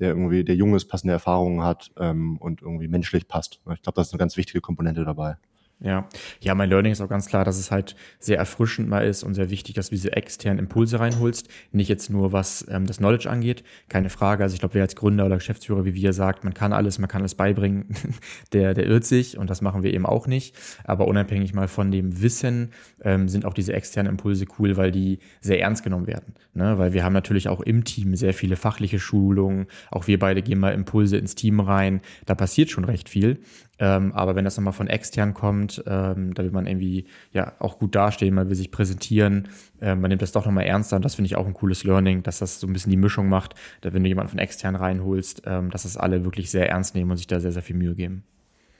der 0.00 0.08
irgendwie, 0.08 0.44
der 0.44 0.56
junges, 0.56 0.88
passende 0.88 1.12
Erfahrungen 1.12 1.62
hat 1.62 1.92
ähm, 1.98 2.36
und 2.38 2.62
irgendwie 2.62 2.88
menschlich 2.88 3.28
passt. 3.28 3.60
Ich 3.72 3.82
glaube, 3.82 3.94
das 3.94 4.08
ist 4.08 4.12
eine 4.12 4.18
ganz 4.18 4.36
wichtige 4.36 4.60
Komponente 4.60 5.04
dabei. 5.04 5.36
Ja, 5.80 6.08
ja, 6.40 6.54
mein 6.54 6.70
Learning 6.70 6.92
ist 6.92 7.00
auch 7.00 7.08
ganz 7.08 7.26
klar, 7.26 7.44
dass 7.44 7.58
es 7.58 7.70
halt 7.70 7.94
sehr 8.18 8.38
erfrischend 8.38 8.88
mal 8.88 9.06
ist 9.06 9.22
und 9.22 9.34
sehr 9.34 9.50
wichtig, 9.50 9.74
dass 9.74 9.90
du 9.90 9.94
diese 9.94 10.12
externen 10.12 10.58
Impulse 10.58 10.98
reinholst. 10.98 11.48
Nicht 11.72 11.88
jetzt 11.88 12.08
nur, 12.10 12.32
was 12.32 12.64
ähm, 12.70 12.86
das 12.86 12.98
Knowledge 12.98 13.28
angeht, 13.28 13.64
keine 13.88 14.08
Frage. 14.08 14.44
Also 14.44 14.54
ich 14.54 14.60
glaube, 14.60 14.74
wer 14.74 14.82
als 14.82 14.96
Gründer 14.96 15.26
oder 15.26 15.36
Geschäftsführer, 15.36 15.84
wie 15.84 15.94
wir 15.94 16.12
sagt, 16.12 16.44
man 16.44 16.54
kann 16.54 16.72
alles, 16.72 16.98
man 16.98 17.08
kann 17.08 17.20
alles 17.20 17.34
beibringen, 17.34 17.88
der, 18.52 18.72
der 18.72 18.86
irrt 18.86 19.04
sich 19.04 19.36
und 19.36 19.50
das 19.50 19.60
machen 19.60 19.82
wir 19.82 19.92
eben 19.92 20.06
auch 20.06 20.26
nicht. 20.26 20.56
Aber 20.84 21.06
unabhängig 21.06 21.52
mal 21.52 21.68
von 21.68 21.90
dem 21.90 22.22
Wissen 22.22 22.70
ähm, 23.02 23.28
sind 23.28 23.44
auch 23.44 23.54
diese 23.54 23.72
externen 23.72 24.12
Impulse 24.12 24.46
cool, 24.58 24.76
weil 24.76 24.90
die 24.90 25.18
sehr 25.40 25.60
ernst 25.60 25.82
genommen 25.82 26.06
werden. 26.06 26.34
Ne? 26.54 26.78
Weil 26.78 26.94
wir 26.94 27.04
haben 27.04 27.12
natürlich 27.12 27.48
auch 27.48 27.60
im 27.60 27.84
Team 27.84 28.16
sehr 28.16 28.32
viele 28.32 28.56
fachliche 28.56 28.98
Schulungen. 28.98 29.66
Auch 29.90 30.06
wir 30.06 30.18
beide 30.18 30.40
gehen 30.40 30.60
mal 30.60 30.72
Impulse 30.72 31.18
ins 31.18 31.34
Team 31.34 31.60
rein. 31.60 32.00
Da 32.26 32.34
passiert 32.34 32.70
schon 32.70 32.84
recht 32.84 33.08
viel. 33.08 33.40
Ähm, 33.78 34.12
aber 34.12 34.36
wenn 34.36 34.44
das 34.44 34.56
nochmal 34.56 34.72
von 34.72 34.86
extern 34.86 35.34
kommt, 35.34 35.82
ähm, 35.86 36.34
da 36.34 36.44
will 36.44 36.50
man 36.50 36.66
irgendwie 36.66 37.06
ja 37.32 37.52
auch 37.58 37.78
gut 37.78 37.94
dastehen, 37.94 38.34
man 38.34 38.48
will 38.48 38.56
sich 38.56 38.70
präsentieren, 38.70 39.48
ähm, 39.80 40.00
man 40.00 40.10
nimmt 40.10 40.22
das 40.22 40.32
doch 40.32 40.46
nochmal 40.46 40.64
ernster 40.64 40.96
und 40.96 41.04
das 41.04 41.16
finde 41.16 41.26
ich 41.26 41.36
auch 41.36 41.46
ein 41.46 41.54
cooles 41.54 41.84
Learning, 41.84 42.22
dass 42.22 42.38
das 42.38 42.60
so 42.60 42.66
ein 42.66 42.72
bisschen 42.72 42.90
die 42.90 42.96
Mischung 42.96 43.28
macht, 43.28 43.54
da 43.80 43.92
wenn 43.92 44.02
du 44.02 44.08
jemanden 44.08 44.30
von 44.30 44.38
extern 44.38 44.76
reinholst, 44.76 45.42
ähm, 45.46 45.70
dass 45.70 45.82
das 45.82 45.96
alle 45.96 46.24
wirklich 46.24 46.50
sehr 46.50 46.68
ernst 46.68 46.94
nehmen 46.94 47.10
und 47.10 47.16
sich 47.16 47.26
da 47.26 47.40
sehr, 47.40 47.52
sehr 47.52 47.62
viel 47.62 47.76
Mühe 47.76 47.94
geben. 47.94 48.24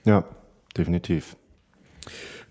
Ja, 0.04 0.24
definitiv. 0.76 1.36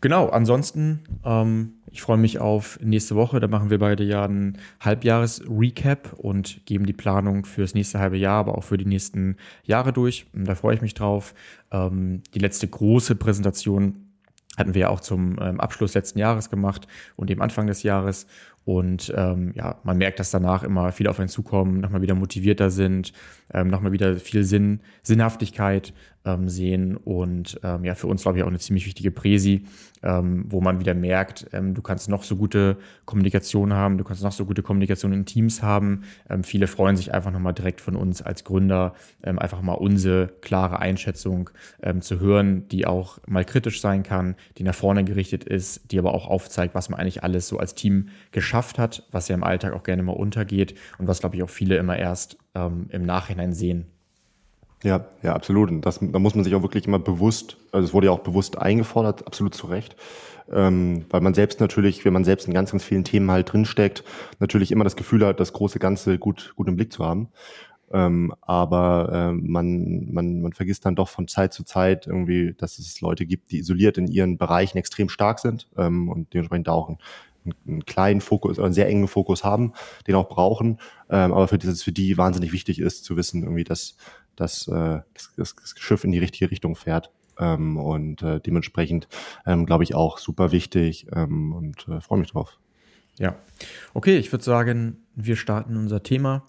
Genau, 0.04 0.28
ansonsten, 0.28 1.00
ähm, 1.24 1.76
ich 1.90 2.02
freue 2.02 2.18
mich 2.18 2.40
auf 2.40 2.78
nächste 2.84 3.16
Woche. 3.16 3.40
Da 3.40 3.48
machen 3.48 3.70
wir 3.70 3.80
beide 3.80 4.04
ja 4.04 4.26
einen 4.26 4.58
Halbjahres-Recap 4.82 6.12
und 6.18 6.66
geben 6.66 6.86
die 6.86 6.92
Planung 6.92 7.46
fürs 7.46 7.74
nächste 7.74 8.00
halbe 8.00 8.18
Jahr, 8.18 8.40
aber 8.40 8.58
auch 8.58 8.66
für 8.66 8.76
die 8.78 8.86
nächsten 8.86 9.38
Jahre 9.64 9.94
durch. 9.94 10.26
Und 10.34 10.46
da 10.46 10.56
freue 10.56 10.76
ich 10.76 10.82
mich 10.82 10.94
drauf. 10.94 11.34
Ähm, 11.72 12.22
die 12.34 12.40
letzte 12.40 12.68
große 12.68 13.16
Präsentation 13.16 14.10
hatten 14.58 14.74
wir 14.74 14.82
ja 14.82 14.90
auch 14.90 15.00
zum 15.00 15.38
ähm, 15.42 15.62
Abschluss 15.62 15.94
letzten 15.94 16.20
Jahres 16.20 16.50
gemacht 16.50 16.86
und 17.16 17.30
dem 17.30 17.42
Anfang 17.42 17.68
des 17.68 17.84
Jahres. 17.84 18.28
Und 18.66 19.14
ähm, 19.16 19.54
ja, 19.56 19.80
man 19.84 19.98
merkt, 19.98 20.20
dass 20.20 20.32
danach 20.32 20.64
immer 20.64 20.92
viele 20.92 21.12
auf 21.12 21.20
einen 21.20 21.30
zukommen, 21.30 21.80
nochmal 21.80 22.02
wieder 22.02 22.16
motivierter 22.16 22.70
sind, 22.72 23.14
ähm, 23.54 23.68
nochmal 23.68 23.92
wieder 23.92 24.16
viel 24.18 24.44
Sinn, 24.44 24.82
Sinnhaftigkeit 25.04 25.94
ähm, 26.26 26.50
sehen. 26.50 26.98
Und 26.98 27.60
ähm, 27.64 27.84
ja, 27.84 27.96
für 27.96 28.08
uns, 28.08 28.24
glaube 28.24 28.38
ich, 28.38 28.44
auch 28.44 28.48
eine 28.48 28.60
ziemlich 28.60 28.86
wichtige 28.86 29.12
Präsi, 29.12 29.66
ähm, 30.02 30.46
wo 30.48 30.62
man 30.62 30.80
wieder 30.80 30.94
merkt, 30.94 31.48
ähm, 31.54 31.74
du 31.74 31.82
kannst 31.82 32.10
noch 32.10 32.24
so 32.24 32.36
gute 32.36 32.78
Kommunikation 33.06 33.74
haben, 33.74 33.98
du 33.98 34.04
kannst 34.04 34.24
noch 34.24 34.32
so 34.32 34.46
gute 34.46 34.64
Kommunikation 34.64 35.14
in 35.14 35.26
Teams 35.26 35.62
haben. 35.62 36.04
Ähm, 36.30 36.44
viele 36.44 36.68
freuen 36.68 36.96
sich 36.96 37.14
einfach 37.14 37.32
nochmal 37.32 37.54
direkt 37.54 37.82
von 37.82 37.96
uns 37.96 38.22
als 38.22 38.44
Gründer, 38.44 38.94
einfach 39.22 39.62
mal 39.62 39.74
unsere 39.74 40.28
klare 40.42 40.80
Einschätzung 40.80 41.50
zu 42.02 42.20
hören, 42.20 42.68
die 42.68 42.86
auch 42.86 43.20
mal 43.26 43.46
kritisch 43.46 43.82
sein 43.82 44.04
kann, 44.04 44.36
die 44.58 44.64
nach 44.64 44.76
vorne 44.76 45.04
gerichtet 45.04 45.44
ist, 45.44 45.92
die 45.92 46.00
aber 46.00 46.14
auch 46.14 46.28
aufzeigt, 46.28 46.76
was 46.76 46.90
man 46.90 47.00
eigentlich 47.00 47.24
alles 47.24 47.48
so 47.48 47.58
als 47.58 47.76
Team 47.76 48.10
geschafft 48.32 48.78
hat, 48.80 49.08
was 49.12 49.28
ja 49.28 49.36
im 49.36 49.44
Alltag 49.44 49.74
auch 49.74 49.84
gerne 49.84 50.04
mal 50.04 50.14
untergeht 50.14 50.76
und 50.98 51.08
was, 51.08 51.20
glaube 51.20 51.36
ich, 51.36 51.44
auch 51.44 51.50
viele 51.50 51.78
immer 51.78 51.98
erst 51.98 52.38
ähm, 52.56 52.88
im 52.90 53.06
Nachhinein 53.06 53.54
sehen. 53.54 53.86
Ja, 54.84 55.06
ja, 55.22 55.34
absolut. 55.34 55.70
Und 55.70 55.82
das, 55.86 56.00
da 56.02 56.20
muss 56.20 56.36
man 56.36 56.44
sich 56.44 56.54
auch 56.56 56.62
wirklich 56.62 56.86
immer 56.88 57.00
bewusst, 57.00 57.58
also 57.72 57.88
es 57.88 57.94
wurde 57.94 58.08
ja 58.08 58.12
auch 58.12 58.20
bewusst 58.20 58.58
eingefordert, 58.58 59.26
absolut 59.26 59.56
zu 59.56 59.68
Recht, 59.68 59.96
ähm, 60.52 61.06
weil 61.10 61.22
man 61.22 61.34
selbst 61.34 61.62
natürlich, 61.62 62.04
wenn 62.04 62.12
man 62.12 62.26
selbst 62.26 62.48
in 62.48 62.54
ganz, 62.54 62.72
ganz 62.72 62.84
vielen 62.84 63.06
Themen 63.06 63.32
halt 63.32 63.52
drinsteckt, 63.54 64.04
natürlich 64.40 64.72
immer 64.72 64.84
das 64.84 64.98
Gefühl 64.98 65.26
hat, 65.26 65.40
das 65.40 65.54
große 65.54 65.80
Ganze 65.80 66.20
gut, 66.20 66.54
gut 66.58 66.68
im 66.68 66.76
Blick 66.76 66.92
zu 66.92 67.06
haben. 67.06 67.30
Ähm, 67.94 68.34
aber 68.42 69.10
äh, 69.12 69.32
man, 69.34 70.12
man, 70.12 70.42
man 70.42 70.54
vergisst 70.54 70.86
dann 70.86 70.96
doch 70.96 71.10
von 71.10 71.28
Zeit 71.28 71.54
zu 71.54 71.64
Zeit 71.64 72.08
irgendwie, 72.08 72.54
dass 72.58 72.80
es 72.80 73.00
Leute 73.02 73.26
gibt, 73.26 73.52
die 73.52 73.60
isoliert 73.60 73.98
in 73.98 74.08
ihren 74.08 74.38
Bereichen 74.38 74.78
extrem 74.80 75.10
stark 75.10 75.40
sind 75.40 75.70
ähm, 75.78 76.10
und 76.10 76.34
dementsprechend 76.34 76.70
auch 76.70 76.90
einen, 76.90 76.98
einen 77.68 77.86
kleinen 77.86 78.22
Fokus, 78.22 78.60
einen 78.60 78.74
sehr 78.74 78.88
engen 78.88 79.08
Fokus 79.08 79.44
haben, 79.44 79.74
den 80.08 80.16
auch 80.16 80.30
brauchen, 80.30 80.80
ähm, 81.10 81.34
aber 81.34 81.48
für 81.48 81.58
dieses 81.58 81.84
für 81.84 81.92
die 81.92 82.18
wahnsinnig 82.18 82.52
wichtig 82.52 82.80
ist 82.80 83.04
zu 83.04 83.18
wissen, 83.18 83.44
irgendwie, 83.44 83.64
dass, 83.64 83.98
dass 84.36 84.68
äh, 84.68 85.02
das, 85.14 85.34
das 85.36 85.56
Schiff 85.78 86.04
in 86.04 86.12
die 86.12 86.20
richtige 86.20 86.52
Richtung 86.52 86.76
fährt. 86.76 87.12
Ähm, 87.40 87.78
und 87.78 88.22
äh, 88.22 88.40
dementsprechend 88.40 89.08
ähm, 89.46 89.66
glaube 89.66 89.84
ich 89.84 89.96
auch 89.96 90.20
super 90.20 90.52
wichtig 90.52 91.08
ähm, 91.16 91.52
und 91.54 91.88
äh, 91.88 92.00
freue 92.00 92.20
mich 92.20 92.32
drauf. 92.32 92.60
Ja, 93.18 93.36
okay, 93.94 94.18
ich 94.18 94.32
würde 94.32 94.44
sagen, 94.44 94.98
wir 95.16 95.36
starten 95.36 95.78
unser 95.78 96.04
Thema. 96.04 96.44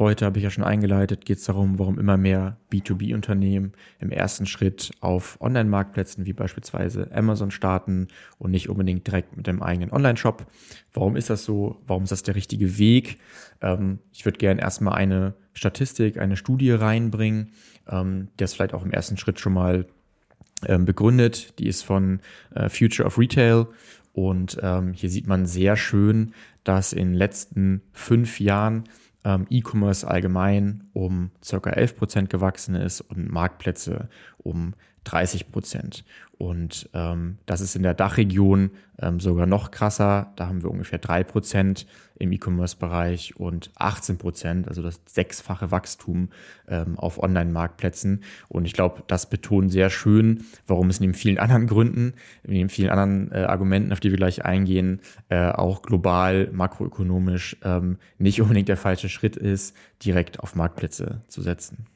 Heute 0.00 0.24
habe 0.24 0.38
ich 0.38 0.44
ja 0.44 0.48
schon 0.48 0.64
eingeleitet, 0.64 1.26
geht 1.26 1.36
es 1.36 1.44
darum, 1.44 1.78
warum 1.78 1.98
immer 1.98 2.16
mehr 2.16 2.56
B2B-Unternehmen 2.72 3.72
im 3.98 4.10
ersten 4.10 4.46
Schritt 4.46 4.92
auf 5.02 5.38
Online-Marktplätzen 5.42 6.24
wie 6.24 6.32
beispielsweise 6.32 7.10
Amazon 7.12 7.50
starten 7.50 8.08
und 8.38 8.50
nicht 8.50 8.70
unbedingt 8.70 9.06
direkt 9.06 9.36
mit 9.36 9.46
dem 9.46 9.62
eigenen 9.62 9.92
Online-Shop. 9.92 10.46
Warum 10.94 11.16
ist 11.16 11.28
das 11.28 11.44
so? 11.44 11.82
Warum 11.86 12.04
ist 12.04 12.12
das 12.12 12.22
der 12.22 12.34
richtige 12.34 12.78
Weg? 12.78 13.18
Ähm, 13.60 13.98
ich 14.10 14.24
würde 14.24 14.38
gerne 14.38 14.62
erstmal 14.62 14.94
eine 14.94 15.34
Statistik, 15.52 16.16
eine 16.16 16.38
Studie 16.38 16.70
reinbringen, 16.70 17.52
ähm, 17.86 18.28
die 18.32 18.44
das 18.44 18.54
vielleicht 18.54 18.72
auch 18.72 18.86
im 18.86 18.92
ersten 18.92 19.18
Schritt 19.18 19.38
schon 19.38 19.52
mal 19.52 19.84
ähm, 20.64 20.86
begründet. 20.86 21.58
Die 21.58 21.66
ist 21.66 21.82
von 21.82 22.20
äh, 22.54 22.70
Future 22.70 23.06
of 23.06 23.18
Retail 23.18 23.66
und 24.14 24.58
ähm, 24.62 24.94
hier 24.94 25.10
sieht 25.10 25.26
man 25.26 25.44
sehr 25.44 25.76
schön, 25.76 26.32
dass 26.64 26.94
in 26.94 27.08
den 27.08 27.14
letzten 27.14 27.82
fünf 27.92 28.40
Jahren 28.40 28.84
ähm, 29.24 29.46
E-Commerce 29.50 30.06
allgemein 30.06 30.88
um 30.92 31.30
circa 31.42 31.70
11 31.70 31.96
Prozent 31.96 32.30
gewachsen 32.30 32.74
ist 32.74 33.00
und 33.00 33.30
Marktplätze 33.30 34.08
um 34.38 34.74
30 35.04 35.50
Prozent. 35.50 36.04
Und 36.40 36.88
ähm, 36.94 37.36
das 37.44 37.60
ist 37.60 37.76
in 37.76 37.82
der 37.82 37.92
Dachregion 37.92 38.70
ähm, 38.98 39.20
sogar 39.20 39.44
noch 39.44 39.70
krasser. 39.70 40.32
Da 40.36 40.46
haben 40.46 40.62
wir 40.62 40.70
ungefähr 40.70 40.98
drei 40.98 41.22
Prozent 41.22 41.86
im 42.18 42.32
E-Commerce-Bereich 42.32 43.36
und 43.36 43.70
18 43.74 44.16
Prozent, 44.16 44.66
also 44.66 44.80
das 44.80 45.02
sechsfache 45.04 45.70
Wachstum 45.70 46.30
ähm, 46.66 46.98
auf 46.98 47.22
Online-Marktplätzen. 47.22 48.22
Und 48.48 48.64
ich 48.64 48.72
glaube, 48.72 49.02
das 49.06 49.28
betont 49.28 49.70
sehr 49.70 49.90
schön, 49.90 50.44
warum 50.66 50.88
es 50.88 50.98
neben 50.98 51.12
vielen 51.12 51.38
anderen 51.38 51.66
Gründen, 51.66 52.14
neben 52.42 52.70
vielen 52.70 52.88
anderen 52.88 53.32
äh, 53.32 53.44
Argumenten, 53.44 53.92
auf 53.92 54.00
die 54.00 54.10
wir 54.10 54.16
gleich 54.16 54.42
eingehen, 54.42 55.00
äh, 55.28 55.50
auch 55.50 55.82
global, 55.82 56.48
makroökonomisch 56.52 57.58
ähm, 57.64 57.98
nicht 58.16 58.40
unbedingt 58.40 58.68
der 58.68 58.78
falsche 58.78 59.10
Schritt 59.10 59.36
ist, 59.36 59.76
direkt 60.02 60.40
auf 60.40 60.54
Marktplätze 60.54 61.20
zu 61.28 61.42
setzen. 61.42 61.86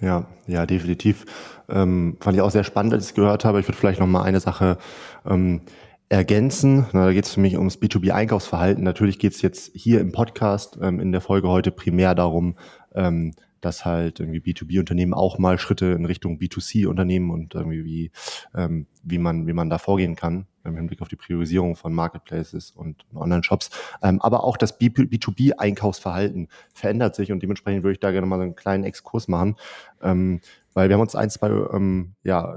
Ja, 0.00 0.26
ja, 0.46 0.66
definitiv. 0.66 1.26
Ähm, 1.68 2.16
fand 2.20 2.36
ich 2.36 2.42
auch 2.42 2.50
sehr 2.50 2.64
spannend, 2.64 2.94
als 2.94 3.04
ich 3.04 3.10
es 3.10 3.14
gehört 3.14 3.44
habe. 3.44 3.60
Ich 3.60 3.68
würde 3.68 3.78
vielleicht 3.78 4.00
noch 4.00 4.06
mal 4.06 4.22
eine 4.22 4.40
Sache 4.40 4.78
ähm, 5.26 5.60
ergänzen. 6.08 6.86
Na, 6.92 7.06
da 7.06 7.12
geht 7.12 7.26
es 7.26 7.34
für 7.34 7.40
mich 7.40 7.56
ums 7.56 7.76
B2B-Einkaufsverhalten. 7.76 8.82
Natürlich 8.82 9.18
geht 9.18 9.32
es 9.34 9.42
jetzt 9.42 9.70
hier 9.74 10.00
im 10.00 10.12
Podcast 10.12 10.78
ähm, 10.82 11.00
in 11.00 11.12
der 11.12 11.20
Folge 11.20 11.48
heute 11.48 11.70
primär 11.70 12.14
darum, 12.14 12.56
ähm, 12.94 13.32
dass 13.60 13.84
halt 13.84 14.20
irgendwie 14.20 14.40
B2B-Unternehmen 14.40 15.14
auch 15.14 15.38
mal 15.38 15.58
Schritte 15.58 15.86
in 15.86 16.04
Richtung 16.04 16.38
B2C 16.38 16.86
unternehmen 16.86 17.30
und 17.30 17.54
irgendwie 17.54 17.84
wie, 17.84 18.10
ähm, 18.54 18.86
wie 19.02 19.18
man, 19.18 19.46
wie 19.46 19.52
man 19.52 19.70
da 19.70 19.78
vorgehen 19.78 20.16
kann 20.16 20.46
im 20.64 20.76
Hinblick 20.76 21.00
auf 21.00 21.08
die 21.08 21.16
Priorisierung 21.16 21.76
von 21.76 21.94
Marketplaces 21.94 22.70
und 22.70 23.04
Online-Shops. 23.14 23.70
Ähm, 24.02 24.20
aber 24.20 24.44
auch 24.44 24.56
das 24.56 24.78
B2B-Einkaufsverhalten 24.78 26.48
verändert 26.72 27.14
sich 27.14 27.32
und 27.32 27.42
dementsprechend 27.42 27.82
würde 27.82 27.92
ich 27.92 28.00
da 28.00 28.10
gerne 28.10 28.26
mal 28.26 28.40
einen 28.40 28.56
kleinen 28.56 28.84
Exkurs 28.84 29.28
machen, 29.28 29.56
ähm, 30.02 30.40
weil 30.74 30.88
wir 30.88 30.94
haben 30.94 31.02
uns 31.02 31.16
ein, 31.16 31.30
zwei 31.30 31.48
ähm, 31.48 32.14
ja, 32.22 32.54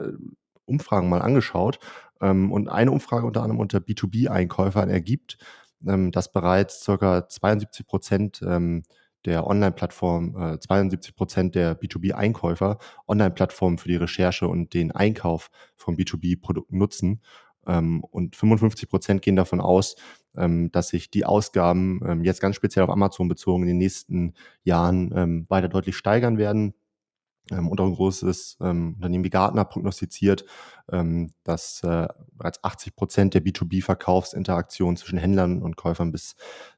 Umfragen 0.65 1.09
mal 1.09 1.21
angeschaut 1.21 1.79
ähm, 2.21 2.51
und 2.51 2.69
eine 2.69 2.91
Umfrage 2.91 3.25
unter 3.25 3.41
anderem 3.41 3.59
unter 3.59 3.79
B2B-Einkäufern 3.79 4.89
ergibt, 4.89 5.37
ähm, 5.87 6.11
dass 6.11 6.31
bereits 6.31 6.83
circa 6.83 7.27
72 7.27 7.85
Prozent 7.85 8.41
ähm, 8.45 8.83
der 9.25 9.47
Online-Plattform, 9.47 10.35
äh, 10.35 10.59
72 10.59 11.15
Prozent 11.15 11.55
der 11.55 11.79
B2B-Einkäufer 11.79 12.77
Online-Plattformen 13.07 13.77
für 13.77 13.87
die 13.87 13.95
Recherche 13.95 14.47
und 14.47 14.73
den 14.73 14.91
Einkauf 14.91 15.49
von 15.75 15.97
B2B-Produkten 15.97 16.77
nutzen. 16.77 17.21
Ähm, 17.65 18.03
und 18.03 18.35
55 18.35 18.89
Prozent 18.89 19.21
gehen 19.21 19.35
davon 19.35 19.61
aus, 19.61 19.95
ähm, 20.35 20.71
dass 20.71 20.89
sich 20.89 21.09
die 21.11 21.25
Ausgaben 21.25 22.01
ähm, 22.05 22.23
jetzt 22.23 22.41
ganz 22.41 22.55
speziell 22.55 22.83
auf 22.83 22.91
Amazon 22.91 23.27
bezogen 23.27 23.63
in 23.63 23.69
den 23.69 23.77
nächsten 23.77 24.33
Jahren 24.63 25.13
ähm, 25.15 25.45
weiter 25.49 25.69
deutlich 25.69 25.95
steigern 25.95 26.37
werden. 26.37 26.73
Ähm, 27.51 27.67
und 27.67 27.79
auch 27.79 27.85
ein 27.85 27.95
großes 27.95 28.57
ähm, 28.61 28.95
Unternehmen 28.95 29.23
wie 29.23 29.29
Gartner 29.29 29.65
prognostiziert, 29.65 30.45
dass 31.45 31.81
äh, 31.83 32.09
bereits 32.33 32.61
80 32.61 32.97
Prozent 32.97 33.33
der 33.33 33.41
B2B-Verkaufsinteraktion 33.41 34.97
zwischen 34.97 35.17
Händlern 35.17 35.61
und 35.61 35.77
Käufern 35.77 36.11
bis 36.11 36.35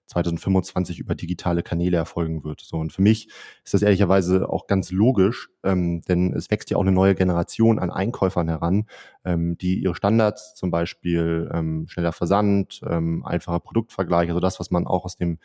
2025 0.08 1.00
über 1.00 1.16
digitale 1.16 1.64
Kanäle 1.64 1.98
erfolgen 1.98 2.44
wird. 2.44 2.62
So 2.62 2.78
und 2.78 2.94
für 2.94 3.02
mich 3.02 3.28
ist 3.64 3.74
das 3.74 3.82
ehrlicherweise 3.82 4.50
auch 4.50 4.68
ganz 4.68 4.92
logisch, 4.92 5.50
ähm, 5.64 6.02
denn 6.02 6.34
es 6.34 6.52
wächst 6.52 6.70
ja 6.70 6.78
auch 6.78 6.82
eine 6.82 6.92
neue 6.92 7.16
Generation 7.16 7.80
an 7.80 7.92
Einkäufern 7.92 8.48
heran, 8.48 8.86
ähm, 9.24 9.58
die 9.58 9.82
ihre 9.82 9.96
Standards, 9.96 10.56
zum 10.56 10.72
Beispiel 10.72 11.50
ähm, 11.54 11.88
schneller 11.88 12.12
Versand, 12.12 12.82
ähm, 12.88 13.26
einfacher 13.26 13.60
Produktvergleich, 13.60 14.30
also 14.30 14.40
das, 14.40 14.60
was 14.60 14.72
man 14.72 14.88
auch 14.88 15.06
aus 15.06 15.16
dem 15.16 15.40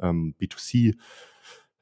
ähm, 0.00 0.34
B2C 0.40 0.96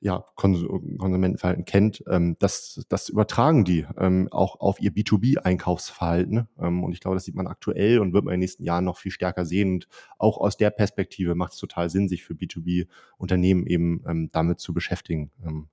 ja, 0.05 0.23
Konsumentenverhalten 0.37 1.65
kennt, 1.65 2.05
ähm, 2.11 2.37
das, 2.39 2.85
das 2.91 3.09
übertragen 3.09 3.65
die 3.65 3.87
ähm, 3.97 4.29
auch 4.31 4.61
auf 4.61 4.79
ihr 4.79 4.91
B2B-Einkaufsverhalten. 4.93 6.47
Ähm, 6.61 6.85
und 6.85 6.93
ich 6.93 7.01
glaube, 7.01 7.17
das 7.17 7.25
sieht 7.25 7.35
man 7.35 7.47
aktuell 7.47 7.99
und 8.01 8.13
wird 8.13 8.23
man 8.23 8.35
in 8.35 8.37
den 8.39 8.45
nächsten 8.45 8.65
Jahren 8.65 8.85
noch 8.85 8.99
viel 8.99 9.13
stärker 9.13 9.47
sehen. 9.47 9.77
Und 9.77 9.89
auch 10.19 10.37
aus 10.37 10.59
der 10.59 10.69
Perspektive 10.69 11.35
macht 11.35 11.55
es 11.55 11.59
total 11.59 11.89
Sinn, 11.89 12.11
sich 12.11 12.23
für 12.23 12.35
B2B-Unternehmen 12.35 13.67
eben 13.67 14.05
ähm, 14.07 14.29
damit 14.31 14.61
zu 14.61 14.75
beschäftigen, 14.75 15.31
ähm, 15.43 15.69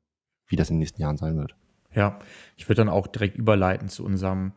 wie 0.47 0.55
das 0.55 0.69
in 0.69 0.77
den 0.77 0.79
nächsten 0.79 1.01
Jahren 1.01 1.17
sein 1.17 1.35
wird. 1.35 1.57
Ja, 1.93 2.17
ich 2.55 2.69
würde 2.69 2.79
dann 2.79 2.89
auch 2.89 3.07
direkt 3.07 3.37
überleiten 3.37 3.89
zu 3.89 4.05
unserem 4.05 4.53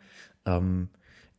ähm, 0.47 0.89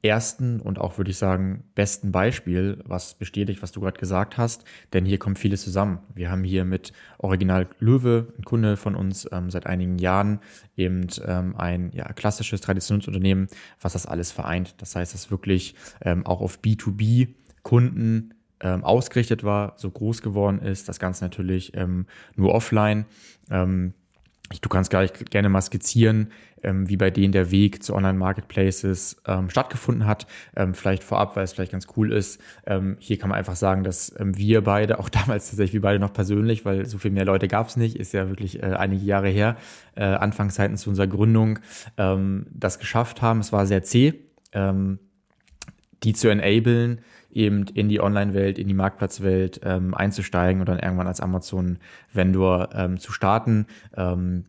ersten 0.06 0.60
und 0.60 0.80
auch, 0.80 0.98
würde 0.98 1.12
ich 1.12 1.18
sagen, 1.18 1.64
besten 1.76 2.12
Beispiel, 2.12 2.80
was 2.86 3.16
bestätigt, 3.16 3.62
was 3.62 3.72
du 3.72 3.82
gerade 3.82 4.00
gesagt 4.00 4.38
hast, 4.38 4.64
denn 4.94 5.06
hier 5.06 5.18
kommt 5.18 5.40
vieles 5.40 5.64
zusammen. 5.64 6.00
Wir 6.14 6.32
haben 6.32 6.44
hier 6.44 6.66
mit 6.66 6.94
Original 7.18 7.68
Löwe, 7.80 8.34
ein 8.38 8.44
Kunde 8.44 8.78
von 8.78 8.96
uns 8.96 9.28
ähm, 9.32 9.50
seit 9.50 9.66
einigen 9.66 9.98
Jahren, 9.98 10.40
eben 10.76 11.08
ähm, 11.26 11.56
ein 11.58 11.92
ja, 11.94 12.12
klassisches 12.14 12.62
Traditionsunternehmen, 12.62 13.48
was 13.82 13.94
das 13.94 14.06
alles 14.06 14.32
vereint. 14.32 14.76
Das 14.78 14.96
heißt, 14.96 15.14
dass 15.14 15.32
wirklich 15.32 15.76
ähm, 16.02 16.26
auch 16.26 16.42
auf 16.42 16.60
B2B-Kunden 16.60 18.34
ähm, 18.62 18.84
ausgerichtet 18.84 19.44
war, 19.44 19.74
so 19.78 19.90
groß 19.90 20.22
geworden 20.22 20.60
ist. 20.60 20.88
Das 20.88 21.00
Ganze 21.00 21.24
natürlich 21.24 21.76
ähm, 21.76 22.06
nur 22.36 22.54
offline. 22.54 23.06
Ähm, 24.52 24.58
Du 24.62 24.70
kannst 24.70 24.90
gleich 24.90 25.12
gerne 25.30 25.50
mal 25.50 25.62
skizzieren, 25.62 26.32
ähm, 26.64 26.90
wie 26.90 26.98
bei 26.98 27.12
denen 27.12 27.32
der 27.32 27.52
Weg 27.52 27.84
zu 27.84 27.94
Online-Marketplaces 27.94 29.22
ähm, 29.28 29.50
stattgefunden 29.50 30.08
hat. 30.08 30.28
Ähm, 30.56 30.74
vielleicht 30.74 31.04
vorab, 31.04 31.36
weil 31.36 31.44
es 31.44 31.54
vielleicht 31.54 31.72
ganz 31.72 31.88
cool 31.96 32.12
ist. 32.12 32.42
Ähm, 32.66 32.98
hier 33.00 33.18
kann 33.18 33.30
man 33.30 33.38
einfach 33.38 33.56
sagen, 33.56 33.84
dass 33.84 34.14
ähm, 34.20 34.38
wir 34.38 34.64
beide, 34.64 35.00
auch 35.00 35.10
damals 35.10 35.50
tatsächlich 35.50 35.74
wir 35.74 35.82
beide 35.82 36.00
noch 36.00 36.14
persönlich, 36.14 36.66
weil 36.66 36.86
so 36.86 36.98
viel 36.98 37.12
mehr 37.12 37.26
Leute 37.26 37.48
gab 37.48 37.68
es 37.68 37.78
nicht, 37.78 37.96
ist 37.96 38.14
ja 38.14 38.28
wirklich 38.30 38.62
äh, 38.62 38.68
einige 38.68 39.06
Jahre 39.06 39.30
her, 39.30 39.58
äh, 39.96 40.04
Anfangszeiten 40.04 40.78
zu 40.78 40.90
unserer 40.90 41.08
Gründung, 41.08 41.60
ähm, 41.98 42.48
das 42.52 42.80
geschafft 42.80 43.22
haben. 43.22 43.40
Es 43.40 43.52
war 43.52 43.66
sehr 43.66 43.84
zäh, 43.84 44.14
die 46.04 46.14
zu 46.14 46.30
enablen, 46.30 47.02
eben 47.32 47.66
in 47.74 47.90
die 47.90 48.00
Online-Welt, 48.02 48.58
in 48.58 48.68
die 48.68 48.74
Marktplatzwelt 48.74 49.62
ähm, 49.64 49.94
einzusteigen 49.94 50.62
und 50.62 50.70
dann 50.70 50.80
irgendwann 50.80 51.08
als 51.08 51.20
Amazon-Vendor 51.20 52.70
ähm, 52.74 53.00
zu 53.00 53.12
starten. 53.12 53.68
Ähm, 53.96 54.46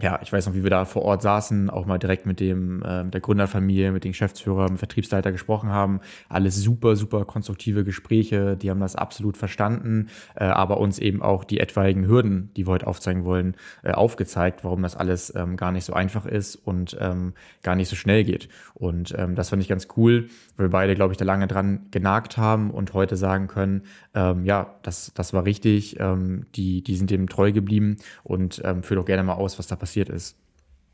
ja, 0.00 0.18
ich 0.22 0.32
weiß 0.32 0.46
noch, 0.46 0.54
wie 0.54 0.62
wir 0.62 0.70
da 0.70 0.84
vor 0.84 1.02
Ort 1.02 1.22
saßen, 1.22 1.68
auch 1.68 1.84
mal 1.84 1.98
direkt 1.98 2.24
mit 2.24 2.40
dem, 2.40 2.82
äh, 2.82 3.04
mit 3.04 3.14
der 3.14 3.20
Gründerfamilie, 3.20 3.92
mit 3.92 4.04
den 4.04 4.12
Geschäftsführern, 4.12 4.64
mit 4.64 4.70
dem 4.70 4.78
Vertriebsleiter 4.78 5.30
gesprochen 5.30 5.70
haben. 5.70 6.00
Alles 6.28 6.56
super, 6.56 6.96
super 6.96 7.24
konstruktive 7.24 7.84
Gespräche. 7.84 8.56
Die 8.56 8.70
haben 8.70 8.80
das 8.80 8.96
absolut 8.96 9.36
verstanden, 9.36 10.08
äh, 10.34 10.44
aber 10.44 10.78
uns 10.78 10.98
eben 10.98 11.22
auch 11.22 11.44
die 11.44 11.60
etwaigen 11.60 12.06
Hürden, 12.06 12.50
die 12.56 12.66
wir 12.66 12.72
heute 12.72 12.86
aufzeigen 12.86 13.24
wollen, 13.24 13.56
äh, 13.82 13.92
aufgezeigt, 13.92 14.64
warum 14.64 14.82
das 14.82 14.96
alles 14.96 15.34
ähm, 15.36 15.56
gar 15.56 15.70
nicht 15.72 15.84
so 15.84 15.92
einfach 15.92 16.24
ist 16.24 16.56
und 16.56 16.96
ähm, 16.98 17.34
gar 17.62 17.76
nicht 17.76 17.88
so 17.88 17.96
schnell 17.96 18.24
geht. 18.24 18.48
Und 18.74 19.14
ähm, 19.18 19.34
das 19.34 19.50
fand 19.50 19.62
ich 19.62 19.68
ganz 19.68 19.88
cool, 19.96 20.28
weil 20.56 20.66
wir 20.66 20.70
beide, 20.70 20.94
glaube 20.94 21.12
ich, 21.12 21.18
da 21.18 21.24
lange 21.26 21.46
dran 21.46 21.86
genagt 21.90 22.38
haben 22.38 22.70
und 22.70 22.94
heute 22.94 23.16
sagen 23.16 23.48
können, 23.48 23.82
ähm, 24.14 24.44
ja, 24.44 24.74
das, 24.82 25.12
das 25.14 25.34
war 25.34 25.44
richtig, 25.44 26.00
ähm, 26.00 26.46
die, 26.54 26.82
die 26.82 26.96
sind 26.96 27.10
dem 27.10 27.28
treu 27.28 27.52
geblieben 27.52 27.96
und 28.22 28.62
ähm, 28.64 28.82
führ 28.82 28.96
doch 28.96 29.04
gerne 29.04 29.22
mal 29.22 29.34
aus, 29.34 29.58
was 29.58 29.66
da 29.66 29.76
passiert 29.76 29.89
ist. 29.96 30.36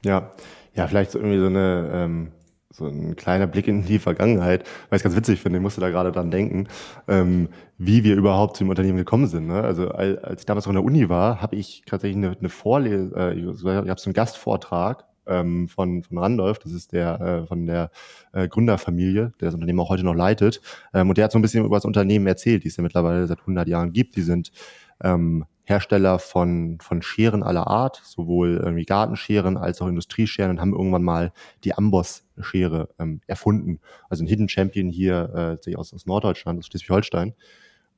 Ja, 0.05 0.33
ja, 0.75 0.87
vielleicht 0.87 1.11
so 1.11 1.19
irgendwie 1.19 1.39
so 1.39 1.47
eine 1.47 1.91
ähm, 1.93 2.33
so 2.77 2.87
ein 2.87 3.17
kleiner 3.17 3.47
Blick 3.47 3.69
in 3.69 3.87
die 3.87 3.99
Vergangenheit, 3.99 4.65
weil 4.89 4.99
ich 4.99 5.01
es 5.01 5.03
ganz 5.03 5.17
witzig 5.17 5.41
finde, 5.41 5.59
ich 5.59 5.63
musste 5.63 5.81
da 5.81 5.89
gerade 5.89 6.13
dran 6.13 6.31
denken, 6.31 6.69
ähm, 7.09 7.49
wie 7.79 8.05
wir 8.05 8.17
überhaupt 8.17 8.57
zum 8.59 8.69
Unternehmen 8.69 8.99
gekommen 8.99 9.29
sind. 9.29 9.47
Ne? 9.47 9.63
Also 9.63 9.89
als 9.89 10.43
ich 10.43 10.47
damals 10.47 10.67
noch 10.67 10.73
in 10.73 10.77
der 10.77 10.85
Uni 10.85 11.09
war, 11.09 11.41
habe 11.41 11.57
ich 11.57 11.83
tatsächlich 11.87 12.17
eine, 12.17 12.37
eine 12.39 12.49
Vorlesung, 12.51 13.17
äh, 13.17 13.35
ich 13.35 13.47
habe 13.47 13.57
so 13.57 14.07
einen 14.07 14.15
Gastvortrag 14.15 15.05
ähm, 15.27 15.69
von, 15.69 16.03
von 16.03 16.19
Randolph, 16.19 16.59
das 16.59 16.73
ist 16.73 16.93
der 16.93 17.21
äh, 17.21 17.47
von 17.47 17.67
der 17.67 17.91
äh, 18.33 18.47
Gründerfamilie, 18.47 19.33
der 19.41 19.47
das 19.47 19.55
Unternehmen 19.55 19.81
auch 19.81 19.89
heute 19.89 20.05
noch 20.05 20.15
leitet. 20.15 20.61
Ähm, 20.93 21.09
und 21.09 21.17
der 21.17 21.25
hat 21.25 21.33
so 21.33 21.39
ein 21.39 21.43
bisschen 21.43 21.65
über 21.65 21.77
das 21.77 21.87
Unternehmen 21.87 22.27
erzählt, 22.27 22.65
die 22.65 22.69
es 22.69 22.77
ja 22.77 22.83
mittlerweile 22.83 23.27
seit 23.27 23.41
100 23.41 23.67
Jahren 23.69 23.93
gibt. 23.93 24.17
Die 24.17 24.23
sind 24.23 24.53
ähm, 25.03 25.47
Hersteller 25.67 26.21
von, 26.21 26.79
von 26.81 27.03
Scheren 27.03 27.43
aller 27.43 27.67
Art, 27.67 28.01
sowohl 28.05 28.61
irgendwie 28.63 28.85
Gartenscheren 28.85 29.57
als 29.57 29.83
auch 29.83 29.89
Industriescheren 29.89 30.53
und 30.53 30.61
haben 30.61 30.73
irgendwann 30.73 31.03
mal 31.03 31.33
die 31.65 31.75
Amboss-Schere 31.75 32.89
ähm, 33.01 33.21
erfunden. 33.27 33.81
Also 34.09 34.23
ein 34.23 34.29
Hidden 34.29 34.49
Champion 34.49 34.89
hier 34.89 35.59
äh, 35.67 35.75
aus, 35.75 35.93
aus 35.93 36.07
Norddeutschland, 36.07 36.61
aus 36.61 36.67
Schleswig-Holstein. 36.67 37.35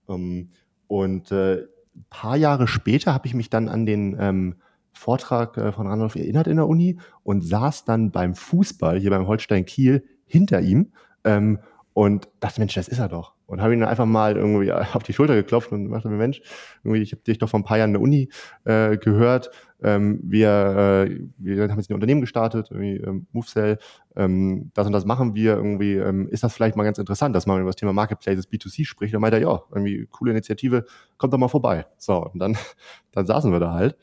Ähm, 0.09 0.49
und 0.87 1.31
äh, 1.31 1.67
paar 2.09 2.37
Jahre 2.37 2.69
später 2.69 3.13
habe 3.13 3.27
ich 3.27 3.35
mich 3.35 3.51
dann 3.51 3.69
an 3.69 3.85
den 3.85 4.17
ähm, 4.19 4.57
Vortrag 4.93 5.59
äh, 5.59 5.71
von 5.71 5.87
Randolph 5.87 6.17
erinnert 6.17 6.47
in 6.47 6.57
der 6.57 6.67
Uni 6.67 6.99
und 7.23 7.45
saß 7.45 7.85
dann 7.85 8.11
beim 8.13 8.35
Fußball 8.35 8.99
hier 8.99 9.11
beim 9.11 9.27
Holstein 9.27 9.67
Kiel 9.67 10.05
hinter 10.25 10.63
ihm 10.63 10.93
ähm, 11.25 11.59
und 11.99 12.29
dachte, 12.39 12.61
Mensch, 12.61 12.75
das 12.75 12.87
ist 12.87 13.01
er 13.01 13.09
doch 13.09 13.35
und 13.49 13.63
habe 13.63 13.73
ihn 13.73 13.81
dann 13.81 13.89
einfach 13.89 14.07
mal 14.07 14.37
irgendwie 14.37 14.71
auf 14.71 15.03
die 15.03 15.13
Schulter 15.13 15.35
geklopft 15.35 15.73
und 15.73 15.91
dachte 15.91 16.09
mir, 16.09 16.17
Mensch, 16.17 16.43
irgendwie, 16.85 17.03
ich 17.03 17.13
habe 17.13 17.23
dich 17.23 17.39
doch 17.39 17.49
vor 17.49 17.59
ein 17.59 17.65
paar 17.65 17.79
Jahren 17.79 17.91
in 17.91 17.95
der 17.95 18.03
Uni 18.03 18.29
äh, 18.65 18.99
gehört. 18.99 19.51
Ähm, 19.83 20.21
wir, 20.23 21.09
äh, 21.09 21.21
wir 21.39 21.69
haben 21.69 21.79
jetzt 21.79 21.91
ein 21.91 21.95
Unternehmen 21.95 22.21
gestartet, 22.21 22.69
irgendwie 22.71 22.99
ähm, 22.99 23.27
MoveSell, 23.33 23.79
ähm, 24.17 24.71
das 24.75 24.87
und 24.87 24.93
das 24.93 25.07
machen 25.07 25.35
wir 25.35 25.55
irgendwie. 25.55 25.95
Ähm, 25.95 26.29
ist 26.29 26.45
das 26.45 26.55
vielleicht 26.55 26.77
mal 26.77 26.85
ganz 26.85 26.99
interessant, 26.99 27.35
dass 27.35 27.47
man 27.47 27.59
über 27.61 27.71
das 27.71 27.77
Thema 27.77 27.93
Marketplaces 27.95 28.49
B2C 28.49 28.85
spricht? 28.85 29.15
Und 29.15 29.23
meinte 29.23 29.39
er, 29.39 29.43
ja, 29.43 29.63
irgendwie 29.71 30.07
coole 30.11 30.33
Initiative, 30.33 30.85
kommt 31.17 31.33
doch 31.33 31.39
mal 31.39 31.49
vorbei. 31.49 31.87
So, 31.97 32.27
und 32.27 32.39
dann, 32.39 32.57
dann 33.13 33.27
saßen 33.27 33.51
wir 33.51 33.61
da 33.61 33.73
halt. 33.73 33.97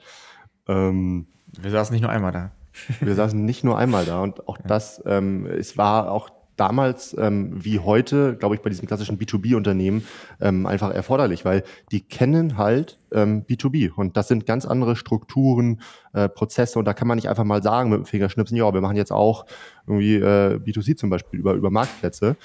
Ähm, 0.67 1.27
wir 1.61 1.69
saßen 1.69 1.93
nicht 1.93 2.01
nur 2.01 2.11
einmal 2.11 2.31
da. 2.31 2.51
wir 2.99 3.13
saßen 3.13 3.45
nicht 3.45 3.63
nur 3.63 3.77
einmal 3.77 4.05
da 4.05 4.21
und 4.21 4.47
auch 4.47 4.57
ja. 4.59 4.65
das, 4.65 5.03
ähm, 5.05 5.45
es 5.45 5.77
war 5.77 6.09
auch 6.09 6.29
damals 6.55 7.15
ähm, 7.17 7.51
wie 7.53 7.79
heute, 7.79 8.35
glaube 8.35 8.55
ich, 8.55 8.61
bei 8.61 8.69
diesen 8.69 8.87
klassischen 8.87 9.17
B2B-Unternehmen 9.17 10.05
ähm, 10.41 10.65
einfach 10.65 10.91
erforderlich, 10.91 11.45
weil 11.45 11.63
die 11.91 12.01
kennen 12.01 12.57
halt 12.57 12.97
ähm, 13.11 13.45
B2B 13.45 13.91
und 13.91 14.17
das 14.17 14.27
sind 14.27 14.45
ganz 14.45 14.65
andere 14.65 14.95
Strukturen, 14.95 15.81
äh, 16.13 16.29
Prozesse 16.29 16.79
und 16.79 16.85
da 16.85 16.93
kann 16.93 17.07
man 17.07 17.17
nicht 17.17 17.29
einfach 17.29 17.43
mal 17.43 17.61
sagen 17.61 17.89
mit 17.89 17.99
dem 17.99 18.05
Fingerschnipsen, 18.05 18.57
ja, 18.57 18.73
wir 18.73 18.81
machen 18.81 18.97
jetzt 18.97 19.11
auch 19.11 19.45
irgendwie 19.87 20.15
äh, 20.15 20.55
B2C 20.55 20.95
zum 20.95 21.09
Beispiel 21.09 21.39
über, 21.39 21.53
über 21.53 21.69
Marktplätze. 21.69 22.35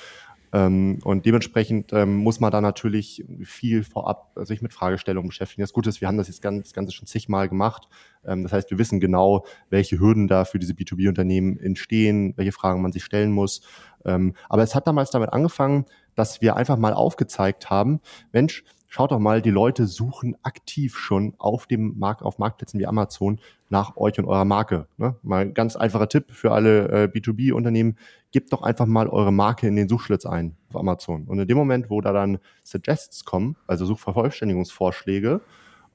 Ähm, 0.52 0.98
und 1.04 1.26
dementsprechend 1.26 1.92
ähm, 1.92 2.16
muss 2.16 2.40
man 2.40 2.50
da 2.50 2.60
natürlich 2.60 3.24
viel 3.42 3.84
vorab 3.84 4.32
sich 4.42 4.62
mit 4.62 4.72
Fragestellungen 4.72 5.28
beschäftigen. 5.28 5.62
Das 5.62 5.72
Gute 5.72 5.88
ist, 5.88 6.00
wir 6.00 6.08
haben 6.08 6.16
das 6.16 6.28
jetzt 6.28 6.42
ganz, 6.42 6.64
das 6.64 6.74
Ganze 6.74 6.92
schon 6.92 7.06
zigmal 7.06 7.48
gemacht. 7.48 7.88
Ähm, 8.24 8.42
das 8.42 8.52
heißt, 8.52 8.70
wir 8.70 8.78
wissen 8.78 9.00
genau, 9.00 9.44
welche 9.68 9.98
Hürden 9.98 10.28
da 10.28 10.44
für 10.44 10.58
diese 10.58 10.74
B2B-Unternehmen 10.74 11.58
entstehen, 11.58 12.34
welche 12.36 12.52
Fragen 12.52 12.82
man 12.82 12.92
sich 12.92 13.04
stellen 13.04 13.32
muss. 13.32 13.62
Aber 14.02 14.62
es 14.62 14.74
hat 14.74 14.86
damals 14.86 15.10
damit 15.10 15.30
angefangen, 15.30 15.84
dass 16.14 16.40
wir 16.40 16.56
einfach 16.56 16.78
mal 16.78 16.94
aufgezeigt 16.94 17.68
haben, 17.68 18.00
Mensch, 18.32 18.64
schaut 18.90 19.12
doch 19.12 19.20
mal, 19.20 19.40
die 19.40 19.50
Leute 19.50 19.86
suchen 19.86 20.36
aktiv 20.42 20.98
schon 20.98 21.34
auf 21.38 21.66
dem 21.66 21.98
Markt, 21.98 22.22
auf 22.22 22.38
Marktplätzen 22.38 22.78
wie 22.80 22.86
Amazon 22.86 23.40
nach 23.70 23.96
euch 23.96 24.18
und 24.18 24.26
eurer 24.26 24.44
Marke. 24.44 24.88
Ne? 24.98 25.14
Mal 25.22 25.42
ein 25.42 25.54
ganz 25.54 25.76
einfacher 25.76 26.08
Tipp 26.08 26.32
für 26.32 26.50
alle 26.50 26.88
äh, 26.88 27.04
B2B-Unternehmen, 27.06 27.96
gebt 28.32 28.52
doch 28.52 28.62
einfach 28.62 28.86
mal 28.86 29.08
eure 29.08 29.32
Marke 29.32 29.68
in 29.68 29.76
den 29.76 29.88
Suchschlitz 29.88 30.26
ein 30.26 30.56
auf 30.68 30.76
Amazon. 30.76 31.24
Und 31.24 31.38
in 31.38 31.46
dem 31.46 31.56
Moment, 31.56 31.88
wo 31.88 32.00
da 32.00 32.12
dann 32.12 32.38
Suggests 32.64 33.24
kommen, 33.24 33.56
also 33.68 33.86
Suchvervollständigungsvorschläge, 33.86 35.40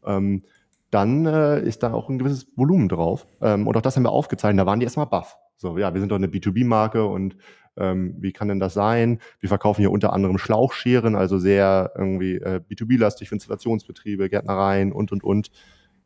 ähm, 0.05 0.43
dann 0.89 1.25
äh, 1.25 1.59
ist 1.59 1.83
da 1.83 1.93
auch 1.93 2.07
ein 2.07 2.17
gewisses 2.17 2.47
Volumen 2.55 2.87
drauf. 2.87 3.27
Ähm, 3.41 3.67
und 3.67 3.75
auch 3.75 3.81
das 3.81 3.97
haben 3.97 4.03
wir 4.03 4.11
aufgezeichnet, 4.11 4.61
da 4.61 4.65
waren 4.65 4.79
die 4.79 4.85
erstmal 4.85 5.07
baff. 5.07 5.37
So, 5.57 5.77
ja, 5.77 5.93
wir 5.93 5.99
sind 5.99 6.11
doch 6.11 6.15
eine 6.15 6.27
B2B-Marke 6.27 7.05
und 7.05 7.35
ähm, 7.77 8.15
wie 8.19 8.31
kann 8.31 8.47
denn 8.47 8.59
das 8.59 8.73
sein? 8.73 9.19
Wir 9.39 9.49
verkaufen 9.49 9.81
hier 9.81 9.91
unter 9.91 10.13
anderem 10.13 10.37
Schlauchscheren, 10.37 11.15
also 11.15 11.37
sehr 11.37 11.91
irgendwie 11.95 12.35
äh, 12.35 12.61
B2B-lastig 12.69 13.29
für 13.29 13.35
Installationsbetriebe, 13.35 14.29
Gärtnereien 14.29 14.91
und, 14.91 15.11
und, 15.11 15.23
und. 15.23 15.51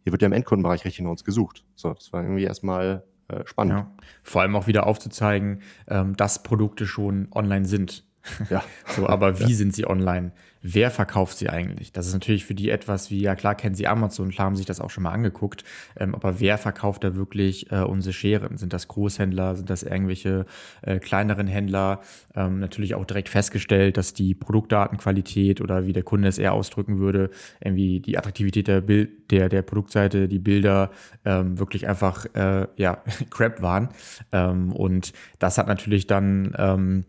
Hier 0.03 0.13
wird 0.13 0.21
ja 0.21 0.27
im 0.27 0.33
Endkundenbereich 0.33 0.85
richtig 0.85 1.03
nach 1.03 1.11
uns 1.11 1.23
gesucht. 1.23 1.65
So, 1.75 1.93
das 1.93 2.11
war 2.13 2.23
irgendwie 2.23 2.43
erstmal 2.43 3.03
äh, 3.27 3.45
spannend. 3.45 3.79
Ja. 3.79 3.91
Vor 4.23 4.41
allem 4.41 4.55
auch 4.55 4.67
wieder 4.67 4.87
aufzuzeigen, 4.87 5.61
ähm, 5.87 6.15
dass 6.15 6.43
Produkte 6.43 6.87
schon 6.87 7.27
online 7.31 7.65
sind. 7.65 8.08
Ja. 8.49 8.63
so, 8.95 9.07
aber 9.07 9.39
wie 9.39 9.51
ja. 9.51 9.55
sind 9.55 9.73
sie 9.73 9.85
online? 9.87 10.31
wer 10.61 10.91
verkauft 10.91 11.37
sie 11.37 11.49
eigentlich? 11.49 11.91
Das 11.91 12.07
ist 12.07 12.13
natürlich 12.13 12.45
für 12.45 12.55
die 12.55 12.69
etwas 12.69 13.11
wie, 13.11 13.21
ja 13.21 13.35
klar 13.35 13.55
kennen 13.55 13.75
sie 13.75 13.87
Amazon, 13.87 14.29
klar 14.29 14.47
haben 14.47 14.55
sich 14.55 14.65
das 14.65 14.79
auch 14.79 14.89
schon 14.89 15.03
mal 15.03 15.11
angeguckt, 15.11 15.63
ähm, 15.97 16.15
aber 16.15 16.39
wer 16.39 16.57
verkauft 16.57 17.03
da 17.03 17.15
wirklich 17.15 17.71
äh, 17.71 17.81
unsere 17.81 18.13
Scheren? 18.13 18.57
Sind 18.57 18.73
das 18.73 18.87
Großhändler, 18.87 19.55
sind 19.55 19.69
das 19.69 19.83
irgendwelche 19.83 20.45
äh, 20.81 20.99
kleineren 20.99 21.47
Händler? 21.47 22.01
Ähm, 22.35 22.59
natürlich 22.59 22.95
auch 22.95 23.05
direkt 23.05 23.29
festgestellt, 23.29 23.97
dass 23.97 24.13
die 24.13 24.35
Produktdatenqualität 24.35 25.61
oder 25.61 25.85
wie 25.85 25.93
der 25.93 26.03
Kunde 26.03 26.27
es 26.27 26.37
eher 26.37 26.53
ausdrücken 26.53 26.99
würde, 26.99 27.29
irgendwie 27.61 27.99
die 27.99 28.17
Attraktivität 28.17 28.67
der, 28.67 28.81
Bild, 28.81 29.31
der, 29.31 29.49
der 29.49 29.61
Produktseite, 29.61 30.27
die 30.27 30.39
Bilder 30.39 30.91
ähm, 31.25 31.57
wirklich 31.57 31.87
einfach 31.87 32.25
äh, 32.33 32.67
ja, 32.75 33.01
crap 33.29 33.61
waren. 33.61 33.89
Ähm, 34.31 34.71
und 34.73 35.13
das 35.39 35.57
hat 35.57 35.67
natürlich 35.67 36.07
dann 36.07 36.53
ähm, 36.57 37.05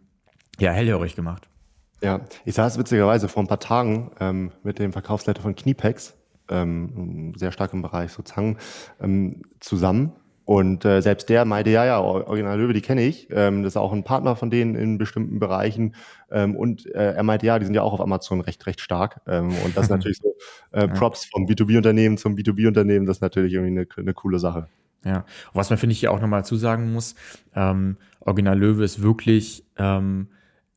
ja, 0.60 0.72
hellhörig 0.72 1.16
gemacht. 1.16 1.48
Ja, 2.02 2.20
ich 2.44 2.54
saß 2.54 2.78
witzigerweise 2.78 3.28
vor 3.28 3.42
ein 3.42 3.46
paar 3.46 3.60
Tagen 3.60 4.12
ähm, 4.20 4.52
mit 4.62 4.78
dem 4.78 4.92
Verkaufsleiter 4.92 5.42
von 5.42 5.54
Kniepex, 5.54 6.14
ähm, 6.48 7.34
sehr 7.36 7.52
stark 7.52 7.72
im 7.72 7.82
Bereich 7.82 8.12
sozusagen, 8.12 8.56
ähm, 9.00 9.42
zusammen. 9.60 10.12
Und 10.46 10.84
äh, 10.84 11.00
selbst 11.00 11.28
der 11.28 11.44
meinte, 11.44 11.70
ja, 11.70 11.84
ja, 11.84 12.00
Original 12.00 12.58
Löwe, 12.58 12.72
die 12.72 12.80
kenne 12.80 13.02
ich. 13.02 13.28
Ähm, 13.30 13.62
das 13.62 13.74
ist 13.74 13.76
auch 13.76 13.92
ein 13.92 14.02
Partner 14.02 14.34
von 14.34 14.50
denen 14.50 14.74
in 14.74 14.98
bestimmten 14.98 15.38
Bereichen. 15.38 15.94
Ähm, 16.30 16.56
und 16.56 16.92
äh, 16.92 17.12
er 17.12 17.22
meinte, 17.22 17.46
ja, 17.46 17.58
die 17.58 17.66
sind 17.66 17.74
ja 17.74 17.82
auch 17.82 17.92
auf 17.92 18.00
Amazon 18.00 18.40
recht, 18.40 18.66
recht 18.66 18.80
stark. 18.80 19.20
Ähm, 19.28 19.50
und 19.64 19.76
das 19.76 19.84
ist 19.84 19.90
natürlich 19.90 20.18
so 20.18 20.34
äh, 20.72 20.88
Props 20.88 21.26
vom 21.26 21.46
B2B-Unternehmen 21.46 22.16
zum 22.18 22.34
B2B-Unternehmen, 22.34 23.06
das 23.06 23.18
ist 23.18 23.20
natürlich 23.20 23.52
irgendwie 23.52 23.78
eine, 23.78 23.86
eine 23.96 24.14
coole 24.14 24.40
Sache. 24.40 24.66
Ja, 25.04 25.24
was 25.52 25.70
man, 25.70 25.78
finde 25.78 25.92
ich, 25.92 26.00
hier 26.00 26.10
auch 26.10 26.20
nochmal 26.20 26.44
zusagen 26.44 26.92
muss, 26.92 27.14
ähm, 27.54 27.96
Original 28.20 28.58
Löwe 28.58 28.82
ist 28.82 29.02
wirklich 29.02 29.64
ähm, 29.78 30.28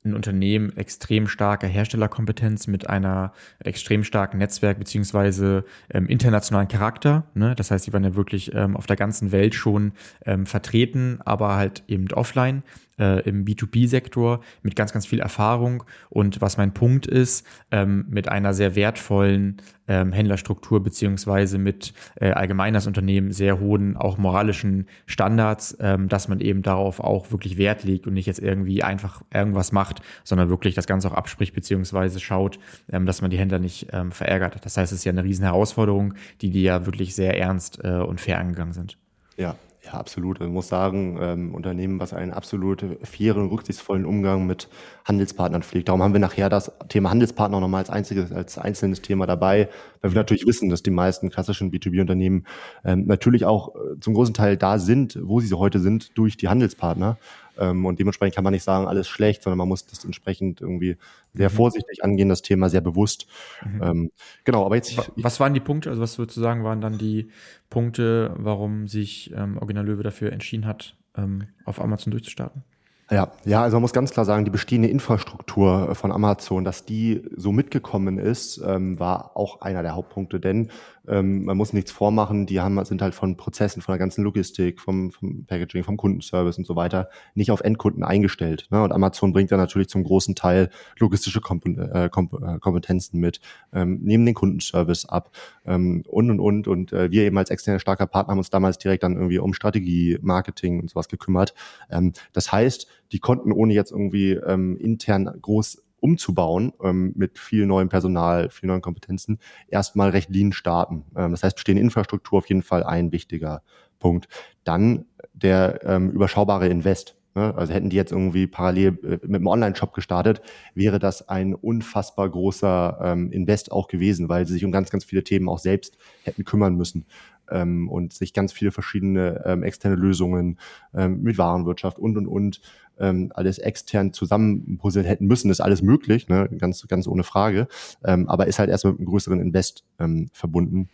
ein 0.06 0.14
Unternehmen 0.14 0.76
extrem 0.78 1.28
starker 1.28 1.68
Herstellerkompetenz 1.68 2.68
mit 2.68 2.90
einer 2.90 3.34
extrem 3.60 4.04
starken 4.04 4.38
Netzwerk 4.38 4.80
beziehungsweise 4.80 5.66
ähm, 5.90 6.08
internationalen 6.08 6.68
Charakter. 6.68 7.26
Ne? 7.34 7.56
Das 7.56 7.72
heißt, 7.72 7.86
sie 7.86 7.94
waren 7.94 8.04
ja 8.04 8.16
wirklich 8.16 8.54
ähm, 8.54 8.76
auf 8.76 8.86
der 8.86 8.96
ganzen 8.96 9.32
Welt 9.32 9.56
schon 9.56 9.94
ähm, 10.26 10.46
vertreten, 10.46 11.20
aber 11.24 11.56
halt 11.56 11.84
eben 11.88 12.12
offline 12.12 12.64
äh, 13.00 13.22
im 13.28 13.46
B2B-Sektor 13.46 14.42
mit 14.62 14.76
ganz, 14.76 14.94
ganz 14.94 15.06
viel 15.06 15.20
Erfahrung 15.20 15.84
und 16.10 16.42
was 16.42 16.58
mein 16.58 16.74
Punkt 16.74 17.08
ist, 17.08 17.46
ähm, 17.72 18.06
mit 18.10 18.30
einer 18.30 18.54
sehr 18.54 18.76
wertvollen 18.76 19.58
ähm, 19.88 20.14
Händlerstruktur 20.14 20.82
beziehungsweise 20.82 21.58
mit 21.58 21.94
äh, 22.16 22.32
allgemein 22.32 22.74
das 22.74 22.88
Unternehmen 22.88 23.32
sehr 23.32 23.60
hohen, 23.60 23.98
auch 23.98 24.18
moralischen 24.18 24.88
Standards, 25.06 25.78
ähm, 25.80 26.08
dass 26.08 26.28
man 26.28 26.40
eben 26.40 26.62
darauf 26.62 27.00
auch 27.00 27.32
wirklich 27.32 27.58
Wert 27.58 27.84
legt 27.84 28.08
und 28.08 28.14
nicht 28.14 28.26
jetzt 28.26 28.40
irgendwie 28.40 28.84
einfach 28.84 29.24
irgendwas 29.34 29.72
macht, 29.72 30.02
sondern 30.24 30.50
wirklich 30.50 30.76
das 30.76 30.88
Ganze 30.88 31.10
auch 31.10 31.16
abspricht 31.16 31.54
beziehungsweise 31.54 32.20
schaut, 32.20 32.60
ähm, 32.92 33.06
dass 33.06 33.22
man 33.22 33.32
die 33.32 33.38
Händler 33.38 33.60
nicht 33.60 33.88
ähm, 33.92 34.12
verärgert. 34.12 34.66
Das 34.66 34.78
heißt, 34.78 34.92
es 34.92 35.00
ist 35.00 35.06
ja 35.06 35.12
eine 35.12 35.24
riesen 35.24 35.44
Herausforderung, 35.44 36.14
die 36.42 36.52
die 36.52 36.64
ja 36.64 36.86
wirklich 36.86 37.16
sehr 37.16 37.38
ernst 37.38 37.80
äh, 37.84 37.98
und 37.98 38.22
fair 38.22 38.40
angegangen 38.40 38.74
sind. 38.74 38.98
Ja, 39.36 39.56
ja, 39.86 39.94
absolut. 39.96 40.40
Ich 40.40 40.48
muss 40.48 40.70
sagen, 40.70 41.18
ähm, 41.20 41.54
Unternehmen, 41.54 42.00
was 42.00 42.14
einen 42.14 42.32
absolut 42.32 42.86
fairen, 43.04 43.50
rücksichtsvollen 43.50 44.06
Umgang 44.06 44.48
mit 44.48 44.70
Handelspartnern 45.04 45.62
pflegt. 45.62 45.90
Darum 45.90 46.02
haben 46.02 46.14
wir 46.14 46.22
nachher 46.22 46.48
das 46.48 46.72
Thema 46.88 47.10
Handelspartner 47.10 47.60
nochmal 47.60 47.80
als 47.80 47.90
einziges, 47.90 48.32
als 48.32 48.58
einzelnes 48.58 49.02
Thema 49.02 49.26
dabei, 49.26 49.68
weil 50.02 50.12
wir 50.12 50.16
natürlich 50.16 50.48
wissen, 50.48 50.70
dass 50.70 50.84
die 50.84 50.92
meisten 50.92 51.30
klassischen 51.30 51.70
B2B-Unternehmen 51.70 52.46
ähm, 52.86 53.06
natürlich 53.08 53.44
auch 53.44 53.76
äh, 53.76 54.00
zum 54.00 54.14
großen 54.14 54.34
Teil 54.34 54.56
da 54.56 54.80
sind, 54.80 55.20
wo 55.22 55.42
sie 55.42 55.54
heute 55.54 55.80
sind, 55.80 56.18
durch 56.18 56.38
die 56.38 56.48
Handelspartner. 56.48 57.18
Ähm, 57.58 57.86
und 57.86 58.00
dementsprechend 58.00 58.36
kann 58.36 58.44
man 58.44 58.54
nicht 58.54 58.64
sagen, 58.64 58.88
alles 58.88 59.08
schlecht, 59.08 59.44
sondern 59.44 59.58
man 59.58 59.68
muss 59.68 59.86
das 59.86 60.04
entsprechend 60.06 60.62
irgendwie 60.62 60.98
sehr 61.34 61.50
mhm. 61.50 61.54
vorsichtig 61.54 62.04
angehen, 62.04 62.30
das 62.30 62.42
Thema 62.42 62.70
sehr 62.70 62.82
bewusst. 62.82 63.28
Mhm. 63.66 63.84
Ähm, 63.84 64.12
genau, 64.44 64.66
aber 64.66 64.76
jetzt. 64.76 64.98
Was 65.16 65.40
waren 65.40 65.54
die 65.54 65.60
Punkte, 65.60 65.90
also 65.90 66.02
was 66.02 66.18
würdest 66.18 66.38
du 66.38 66.42
sagen, 66.42 66.64
waren 66.64 66.82
dann 66.82 66.98
die 66.98 67.30
Punkte, 67.70 68.34
warum 68.38 68.88
sich 68.88 69.34
ähm, 69.36 69.58
Original 69.58 69.86
Löwe 69.86 70.04
dafür 70.04 70.32
entschieden 70.32 70.66
hat, 70.66 70.96
ähm, 71.18 71.48
auf 71.66 71.82
Amazon 71.82 72.12
durchzustarten? 72.12 72.64
Ja, 73.12 73.32
ja, 73.46 73.62
also 73.62 73.76
man 73.76 73.82
muss 73.82 73.94
ganz 73.94 74.12
klar 74.12 74.26
sagen, 74.26 74.46
die 74.46 74.52
bestehende 74.52 74.88
Infrastruktur 74.88 75.94
von 75.94 76.12
Amazon, 76.12 76.64
dass 76.64 76.86
die 76.86 77.22
so 77.36 77.52
mitgekommen 77.52 78.18
ist, 78.18 78.62
ähm, 78.66 78.98
war 79.00 79.36
auch 79.36 79.62
einer 79.62 79.84
der 79.84 79.94
Hauptpunkte, 79.94 80.40
denn 80.40 80.72
ähm, 81.08 81.46
man 81.46 81.58
muss 81.58 81.74
nichts 81.74 81.92
vormachen, 81.92 82.46
die 82.46 82.62
haben, 82.62 82.84
sind 82.86 83.02
halt 83.02 83.14
von 83.14 83.36
Prozessen, 83.36 83.82
von 83.82 83.94
der 83.94 84.00
ganzen 84.00 84.24
Logistik, 84.24 84.80
vom, 84.80 85.12
vom 85.12 85.46
Packaging, 85.46 85.84
vom 85.84 85.98
Kundenservice 85.98 86.58
und 86.58 86.66
so 86.66 86.76
weiter 86.76 87.10
nicht 87.36 87.52
auf 87.52 87.62
Endkunden 87.62 88.04
eingestellt. 88.04 88.68
Ne? 88.72 88.82
Und 88.82 88.92
Amazon 88.92 89.34
bringt 89.34 89.52
da 89.52 89.58
natürlich 89.58 89.90
zum 89.90 90.04
großen 90.04 90.36
Teil 90.36 90.70
logistische 90.98 91.42
Kompon 91.42 91.78
äh, 91.78 92.06
äh, 92.06 92.10
Kompetenzen 92.10 93.20
mit, 93.20 93.42
ähm, 93.74 94.00
nehmen 94.02 94.26
den 94.26 94.36
Kundenservice 94.36 95.06
ab 95.06 95.32
ähm, 95.66 96.04
und 96.08 96.30
und 96.30 96.40
und. 96.40 96.68
Und 96.68 96.94
äh, 96.94 97.12
wir 97.12 97.24
eben 97.24 97.38
als 97.38 97.50
externer 97.50 97.80
starker 97.80 98.08
Partner 98.08 98.32
haben 98.32 98.40
uns 98.40 98.50
damals 98.50 98.78
direkt 98.78 99.04
dann 99.04 99.14
irgendwie 99.14 99.40
um 99.40 99.54
Strategie, 99.54 100.18
Marketing 100.22 100.80
und 100.80 100.90
sowas 100.90 101.10
gekümmert. 101.10 101.54
Ähm, 101.90 102.14
das 102.32 102.52
heißt, 102.52 102.88
die 103.12 103.20
konnten 103.20 103.52
ohne 103.52 103.74
jetzt 103.74 103.92
irgendwie 103.92 104.32
ähm, 104.32 104.78
intern 104.78 105.26
groß 105.42 105.84
umzubauen 106.04 106.74
ähm, 106.84 107.14
mit 107.16 107.40
viel 107.40 107.66
neuem 107.66 107.88
Personal, 107.88 108.50
viel 108.50 108.68
neuen 108.68 108.82
Kompetenzen, 108.82 109.40
erstmal 109.68 110.10
recht 110.10 110.30
lean 110.30 110.52
starten. 110.52 111.06
Ähm, 111.16 111.32
das 111.32 111.44
heißt, 111.44 111.56
bestehende 111.56 111.82
Infrastruktur 111.82 112.40
auf 112.40 112.50
jeden 112.50 112.62
Fall 112.62 112.84
ein 112.84 113.12
wichtiger 113.14 113.64
Punkt. 114.00 114.28
Dann 114.66 115.06
der 115.34 115.80
ähm, 115.84 116.12
überschaubare 116.12 116.68
Invest. 116.68 117.16
Ne? 117.36 117.56
Also 117.56 117.74
hätten 117.74 117.90
die 117.90 117.96
jetzt 117.96 118.12
irgendwie 118.12 118.48
parallel 118.48 119.00
äh, 119.04 119.10
mit 119.26 119.36
einem 119.36 119.48
Online-Shop 119.48 119.94
gestartet, 119.94 120.42
wäre 120.76 121.00
das 121.00 121.30
ein 121.30 121.56
unfassbar 121.56 122.30
großer 122.30 123.00
ähm, 123.02 123.32
Invest 123.32 123.72
auch 123.72 123.88
gewesen, 123.88 124.28
weil 124.28 124.46
sie 124.46 124.54
sich 124.54 124.66
um 124.66 124.74
ganz, 124.74 124.90
ganz 124.90 125.06
viele 125.06 125.24
Themen 125.24 125.48
auch 125.48 125.60
selbst 125.60 125.98
hätten 126.24 126.44
kümmern 126.44 126.76
müssen 126.76 127.06
ähm, 127.54 127.88
und 127.88 128.12
sich 128.14 128.34
ganz 128.34 128.52
viele 128.52 128.72
verschiedene 128.72 129.44
ähm, 129.46 129.64
externe 129.64 129.96
Lösungen 129.96 130.60
ähm, 130.94 131.22
mit 131.22 131.38
Warenwirtschaft 131.38 132.00
und 132.00 132.18
und 132.18 132.28
und 132.28 132.62
ähm, 133.00 133.32
alles 133.34 133.58
extern 133.58 134.14
zusammenpuzzeln 134.14 135.06
hätten 135.06 135.26
müssen, 135.26 135.50
ist 135.50 135.62
alles 135.62 135.82
möglich, 135.82 136.28
ne? 136.28 136.50
ganz, 136.58 136.86
ganz 136.88 137.08
ohne 137.08 137.24
Frage, 137.24 137.68
ähm, 138.04 138.30
aber 138.30 138.48
ist 138.48 138.60
halt 138.60 138.70
erst 138.70 138.86
mit 138.86 138.98
einem 138.98 139.08
größeren 139.08 139.40
Invest 139.40 139.84
ähm, 140.00 140.30
verbunden. 140.34 140.90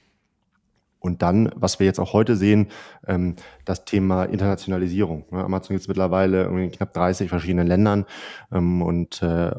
Und 1.00 1.22
dann, 1.22 1.50
was 1.56 1.80
wir 1.80 1.86
jetzt 1.86 2.00
auch 2.00 2.13
heute 2.13 2.36
sehen, 2.36 2.67
ähm, 3.08 3.36
das 3.63 3.86
Thema 3.86 4.26
Internationalisierung. 4.26 5.26
Ne? 5.32 5.43
Amazon 5.43 5.76
ist 5.76 5.88
mittlerweile 5.88 6.45
in 6.45 6.72
knapp 6.72 6.93
30 6.93 7.30
verschiedenen 7.30 7.67
Ländern 7.67 8.06
ähm, 8.52 8.82
und 8.82 9.22
äh, 9.22 9.52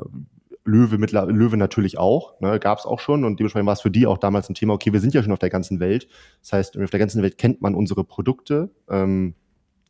Löwe, 0.65 0.99
mittler, 0.99 1.27
Löwe 1.27 1.57
natürlich 1.57 1.99
auch, 1.99 2.39
ne, 2.41 2.59
gab 2.59 2.79
es 2.79 2.85
auch 2.85 3.01
schon 3.01 3.25
und 3.25 3.39
dementsprechend 3.41 3.67
war 3.67 3.73
es 3.73 3.81
für 3.81 3.91
die 3.91 4.07
auch 4.07 4.19
damals 4.19 4.49
ein 4.49 4.55
Thema, 4.55 4.75
okay, 4.75 4.93
wir 4.93 5.01
sind 5.01 5.15
ja 5.15 5.23
schon 5.23 5.33
auf 5.33 5.39
der 5.39 5.51
ganzen 5.51 5.81
Welt. 5.81 6.09
Das 6.43 6.53
heißt, 6.53 6.79
auf 6.79 6.91
der 6.91 7.01
ganzen 7.01 7.23
Welt 7.23 7.39
kennt 7.39 7.63
man 7.63 7.75
unsere 7.75 8.05
Produkte, 8.05 8.71
ähm, 8.89 9.35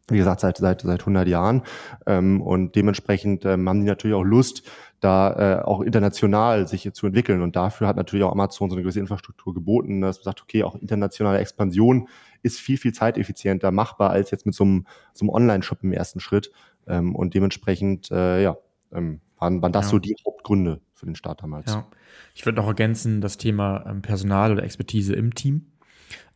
wie 0.08 0.18
gesagt, 0.18 0.40
seit, 0.40 0.58
seit, 0.58 0.82
seit 0.82 1.00
100 1.00 1.28
Jahren. 1.28 1.62
Ähm, 2.06 2.40
und 2.40 2.74
dementsprechend 2.76 3.44
ähm, 3.44 3.68
haben 3.68 3.80
die 3.80 3.86
natürlich 3.86 4.16
auch 4.16 4.24
Lust, 4.24 4.62
da 5.00 5.60
äh, 5.60 5.62
auch 5.62 5.80
international 5.80 6.66
sich 6.66 6.92
zu 6.92 7.06
entwickeln. 7.06 7.42
Und 7.42 7.56
dafür 7.56 7.86
hat 7.86 7.96
natürlich 7.96 8.24
auch 8.24 8.32
Amazon 8.32 8.70
so 8.70 8.76
eine 8.76 8.82
gewisse 8.82 9.00
Infrastruktur 9.00 9.54
geboten, 9.54 10.00
dass 10.00 10.18
man 10.18 10.24
sagt, 10.24 10.42
okay, 10.42 10.62
auch 10.62 10.74
internationale 10.76 11.38
Expansion 11.38 12.08
ist 12.42 12.58
viel, 12.58 12.76
viel 12.76 12.92
zeiteffizienter 12.92 13.70
machbar 13.70 14.10
als 14.10 14.30
jetzt 14.30 14.46
mit 14.46 14.54
so 14.54 14.64
einem, 14.64 14.86
so 15.14 15.24
einem 15.24 15.30
Online-Shop 15.30 15.78
im 15.82 15.92
ersten 15.92 16.20
Schritt. 16.20 16.50
Ähm, 16.86 17.14
und 17.14 17.34
dementsprechend, 17.34 18.10
äh, 18.10 18.42
ja, 18.42 18.56
ähm, 18.92 19.20
waren, 19.40 19.62
waren 19.62 19.72
das 19.72 19.86
ja. 19.86 19.90
so 19.90 19.98
die 19.98 20.14
Hauptgründe 20.26 20.80
für 20.94 21.06
den 21.06 21.14
Start 21.14 21.42
damals. 21.42 21.72
Ja. 21.72 21.86
Ich 22.34 22.46
würde 22.46 22.56
noch 22.56 22.66
ergänzen, 22.66 23.20
das 23.20 23.36
Thema 23.36 23.84
ähm, 23.86 24.02
Personal 24.02 24.52
oder 24.52 24.62
Expertise 24.62 25.14
im 25.14 25.34
Team. 25.34 25.72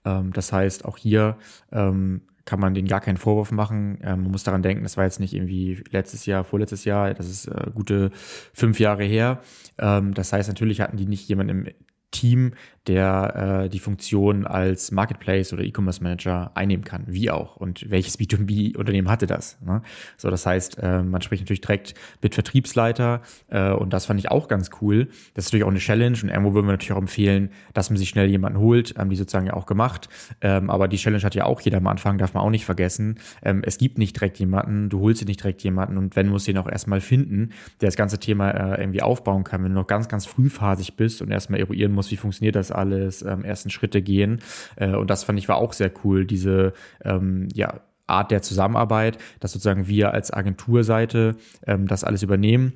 Ähm, 0.05 0.33
das 0.33 0.53
heißt, 0.53 0.85
auch 0.85 0.97
hier 0.97 1.37
ähm, 1.73 2.23
kann 2.45 2.61
man 2.61 2.75
denen 2.75 2.89
gar 2.89 3.01
keinen 3.01 3.17
Vorwurf 3.17 3.53
machen. 3.53 3.99
Ähm, 4.03 4.23
man 4.23 4.31
muss 4.31 4.45
daran 4.45 4.63
denken, 4.63 4.83
das 4.83 4.97
war 4.97 5.05
jetzt 5.05 5.21
nicht 5.21 5.35
irgendwie 5.35 5.83
letztes 5.91 6.27
Jahr, 6.27 6.45
vorletztes 6.45 6.85
Jahr, 6.85 7.15
das 7.15 7.29
ist 7.29 7.47
äh, 7.47 7.71
gute 7.75 8.11
fünf 8.53 8.81
Jahre 8.81 9.05
her. 9.05 9.41
Ähm, 9.79 10.15
das 10.15 10.33
heißt, 10.33 10.49
natürlich 10.49 10.81
hatten 10.81 10.97
die 10.97 11.07
nicht 11.07 11.29
jemanden 11.29 11.67
im 11.67 11.75
Team, 12.11 12.53
der 12.87 13.65
äh, 13.65 13.69
die 13.69 13.79
Funktion 13.79 14.47
als 14.47 14.91
Marketplace 14.91 15.53
oder 15.53 15.63
E-Commerce 15.65 16.03
Manager 16.03 16.51
einnehmen 16.55 16.85
kann. 16.85 17.05
Wie 17.07 17.31
auch. 17.31 17.57
Und 17.57 17.91
welches 17.91 18.19
B2B-Unternehmen 18.21 19.09
hatte 19.09 19.27
das? 19.27 19.59
Ne? 19.63 19.83
So, 20.17 20.31
das 20.31 20.45
heißt, 20.45 20.79
äh, 20.83 21.03
man 21.03 21.23
spricht 21.23 21.43
natürlich 21.43 21.63
direkt 21.63 21.95
mit 22.23 22.35
Vertriebsleiter 22.35 23.23
äh, 23.49 23.71
und 23.71 23.93
das 23.93 24.07
fand 24.07 24.21
ich 24.21 24.31
auch 24.31 24.49
ganz 24.49 24.71
cool. 24.81 25.09
Das 25.35 25.47
ist 25.47 25.51
natürlich 25.51 25.65
auch 25.65 25.71
eine 25.71 25.79
Challenge 25.79 26.19
und 26.23 26.29
irgendwo 26.29 26.55
würden 26.55 26.67
wir 26.67 26.73
natürlich 26.73 26.93
auch 26.93 26.99
empfehlen, 26.99 27.51
dass 27.73 27.91
man 27.91 27.97
sich 27.97 28.09
schnell 28.09 28.29
jemanden 28.29 28.59
holt, 28.59 28.97
haben 28.99 29.11
die 29.11 29.17
sozusagen 29.17 29.47
ja 29.47 29.55
auch 29.55 29.67
gemacht. 29.67 30.09
Ähm, 30.41 30.71
aber 30.71 30.89
die 30.89 30.99
Challenge 30.99 31.23
hat 31.23 31.35
ja 31.35 31.47
auch 31.47 31.61
jeder 31.63 31.79
am 31.79 31.87
Anfang, 31.87 32.19
darf 32.19 32.35
man 32.35 32.43
auch 32.43 32.51
nicht 32.51 32.67
vergessen. 32.67 33.19
Ähm, 33.43 33.63
es 33.65 33.79
gibt 33.79 33.99
nicht 33.99 34.17
direkt 34.17 34.39
jemanden, 34.39 34.91
du 34.91 35.01
holst 35.01 35.23
dir 35.23 35.27
nicht 35.27 35.41
direkt 35.41 35.63
jemanden 35.63 35.97
und 35.97 36.17
wenn, 36.17 36.29
musst 36.29 36.47
du 36.47 36.51
ihn 36.51 36.59
auch 36.59 36.69
erstmal 36.69 37.01
finden, 37.01 37.51
der 37.81 37.89
das 37.89 37.97
ganze 37.97 38.19
Thema 38.19 38.51
äh, 38.51 38.81
irgendwie 38.81 39.03
aufbauen 39.03 39.43
kann. 39.43 39.63
Wenn 39.65 39.71
du 39.71 39.81
noch 39.81 39.87
ganz, 39.87 40.09
ganz 40.09 40.27
frühphasig 40.27 40.97
bist 40.97 41.23
und 41.23 41.31
erstmal 41.31 41.61
eruieren 41.61 41.93
musst, 41.93 42.04
wie 42.11 42.17
funktioniert 42.17 42.57
das 42.57 42.71
alles, 42.71 43.23
ähm, 43.23 43.45
ersten 43.45 43.71
Schritte 43.71 44.03
gehen. 44.03 44.41
Äh, 44.77 44.95
und 44.95 45.11
das 45.11 45.25
fand 45.25 45.39
ich 45.39 45.49
war 45.49 45.57
auch 45.57 45.73
sehr 45.73 45.91
cool, 46.05 46.25
diese 46.27 46.73
ähm, 47.05 47.49
ja, 47.55 47.81
Art 48.07 48.31
der 48.31 48.43
Zusammenarbeit, 48.43 49.19
dass 49.41 49.53
sozusagen 49.53 49.87
wir 49.87 50.13
als 50.13 50.33
Agenturseite 50.33 51.37
ähm, 51.67 51.87
das 51.87 52.05
alles 52.05 52.23
übernehmen. 52.23 52.75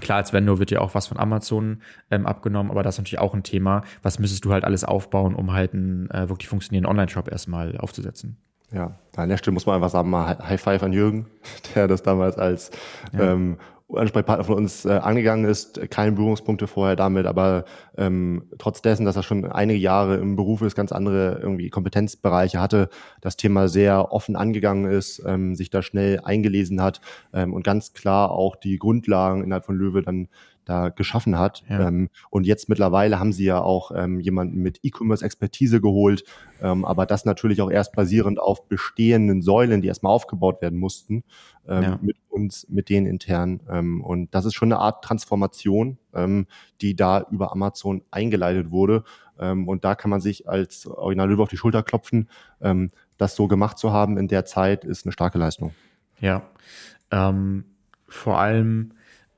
Klar, 0.00 0.18
als 0.18 0.32
Vendor 0.32 0.58
wird 0.58 0.70
ja 0.70 0.80
auch 0.80 0.94
was 0.94 1.06
von 1.06 1.18
Amazon 1.18 1.82
ähm, 2.10 2.26
abgenommen, 2.26 2.70
aber 2.70 2.82
das 2.82 2.94
ist 2.94 3.00
natürlich 3.00 3.20
auch 3.20 3.34
ein 3.34 3.42
Thema. 3.42 3.82
Was 4.02 4.18
müsstest 4.18 4.44
du 4.44 4.52
halt 4.52 4.64
alles 4.64 4.84
aufbauen, 4.84 5.34
um 5.34 5.52
halt 5.52 5.74
einen 5.74 6.10
äh, 6.10 6.28
wirklich 6.28 6.48
funktionierenden 6.48 6.90
Online-Shop 6.90 7.30
erstmal 7.30 7.76
aufzusetzen? 7.76 8.38
Ja, 8.72 8.98
an 9.16 9.28
der 9.28 9.36
Stelle 9.36 9.52
muss 9.52 9.66
man 9.66 9.76
einfach 9.76 9.90
sagen, 9.90 10.08
mal 10.08 10.38
High 10.38 10.60
Five 10.60 10.82
an 10.82 10.94
Jürgen, 10.94 11.26
der 11.74 11.88
das 11.88 12.02
damals 12.02 12.38
als 12.38 12.70
ja. 13.12 13.32
ähm, 13.32 13.58
Ansprechpartner 13.94 14.44
von 14.44 14.56
uns 14.56 14.84
äh, 14.84 14.90
angegangen 14.90 15.44
ist, 15.44 15.90
keine 15.90 16.12
Berührungspunkte 16.12 16.66
vorher 16.66 16.96
damit, 16.96 17.26
aber 17.26 17.64
ähm, 17.96 18.44
trotz 18.58 18.82
dessen, 18.82 19.04
dass 19.04 19.16
er 19.16 19.22
schon 19.22 19.44
einige 19.44 19.78
Jahre 19.78 20.16
im 20.16 20.36
Beruf 20.36 20.62
ist, 20.62 20.74
ganz 20.74 20.92
andere 20.92 21.40
irgendwie 21.42 21.70
Kompetenzbereiche 21.70 22.60
hatte, 22.60 22.88
das 23.20 23.36
Thema 23.36 23.68
sehr 23.68 24.12
offen 24.12 24.36
angegangen 24.36 24.90
ist, 24.90 25.22
ähm, 25.26 25.54
sich 25.54 25.70
da 25.70 25.82
schnell 25.82 26.20
eingelesen 26.20 26.82
hat 26.82 27.00
ähm, 27.32 27.52
und 27.52 27.64
ganz 27.64 27.92
klar 27.92 28.30
auch 28.30 28.56
die 28.56 28.78
Grundlagen 28.78 29.42
innerhalb 29.44 29.64
von 29.64 29.76
Löwe 29.76 30.02
dann 30.02 30.28
da 30.64 30.90
geschaffen 30.90 31.38
hat. 31.38 31.62
Ja. 31.68 31.88
Ähm, 31.88 32.08
und 32.30 32.46
jetzt 32.46 32.68
mittlerweile 32.68 33.18
haben 33.18 33.32
sie 33.32 33.44
ja 33.44 33.60
auch 33.60 33.90
ähm, 33.94 34.20
jemanden 34.20 34.62
mit 34.62 34.80
E-Commerce-Expertise 34.82 35.80
geholt, 35.80 36.24
ähm, 36.60 36.84
aber 36.84 37.06
das 37.06 37.24
natürlich 37.24 37.60
auch 37.62 37.70
erst 37.70 37.92
basierend 37.94 38.40
auf 38.40 38.68
bestehenden 38.68 39.42
Säulen, 39.42 39.82
die 39.82 39.88
erstmal 39.88 40.12
aufgebaut 40.12 40.62
werden 40.62 40.78
mussten, 40.78 41.24
ähm, 41.66 41.82
ja. 41.82 41.98
mit 42.00 42.16
uns, 42.28 42.66
mit 42.68 42.88
denen 42.88 43.06
intern. 43.06 43.60
Ähm, 43.68 44.02
und 44.02 44.34
das 44.34 44.44
ist 44.44 44.54
schon 44.54 44.72
eine 44.72 44.80
Art 44.80 45.04
Transformation, 45.04 45.98
ähm, 46.14 46.46
die 46.80 46.94
da 46.94 47.26
über 47.30 47.52
Amazon 47.52 48.02
eingeleitet 48.10 48.70
wurde. 48.70 49.04
Und 49.38 49.84
da 49.84 49.96
kann 49.96 50.10
man 50.10 50.20
sich 50.20 50.48
als 50.48 50.86
Original 50.86 51.28
Löwe 51.28 51.42
auf 51.42 51.48
die 51.48 51.56
Schulter 51.56 51.82
klopfen. 51.82 52.28
Das 53.16 53.34
so 53.34 53.48
gemacht 53.48 53.76
zu 53.76 53.90
haben 53.90 54.16
in 54.16 54.28
der 54.28 54.44
Zeit 54.44 54.84
ist 54.84 55.04
eine 55.04 55.12
starke 55.12 55.38
Leistung. 55.38 55.72
Ja, 56.20 56.42
vor 57.10 58.38
allem 58.38 58.92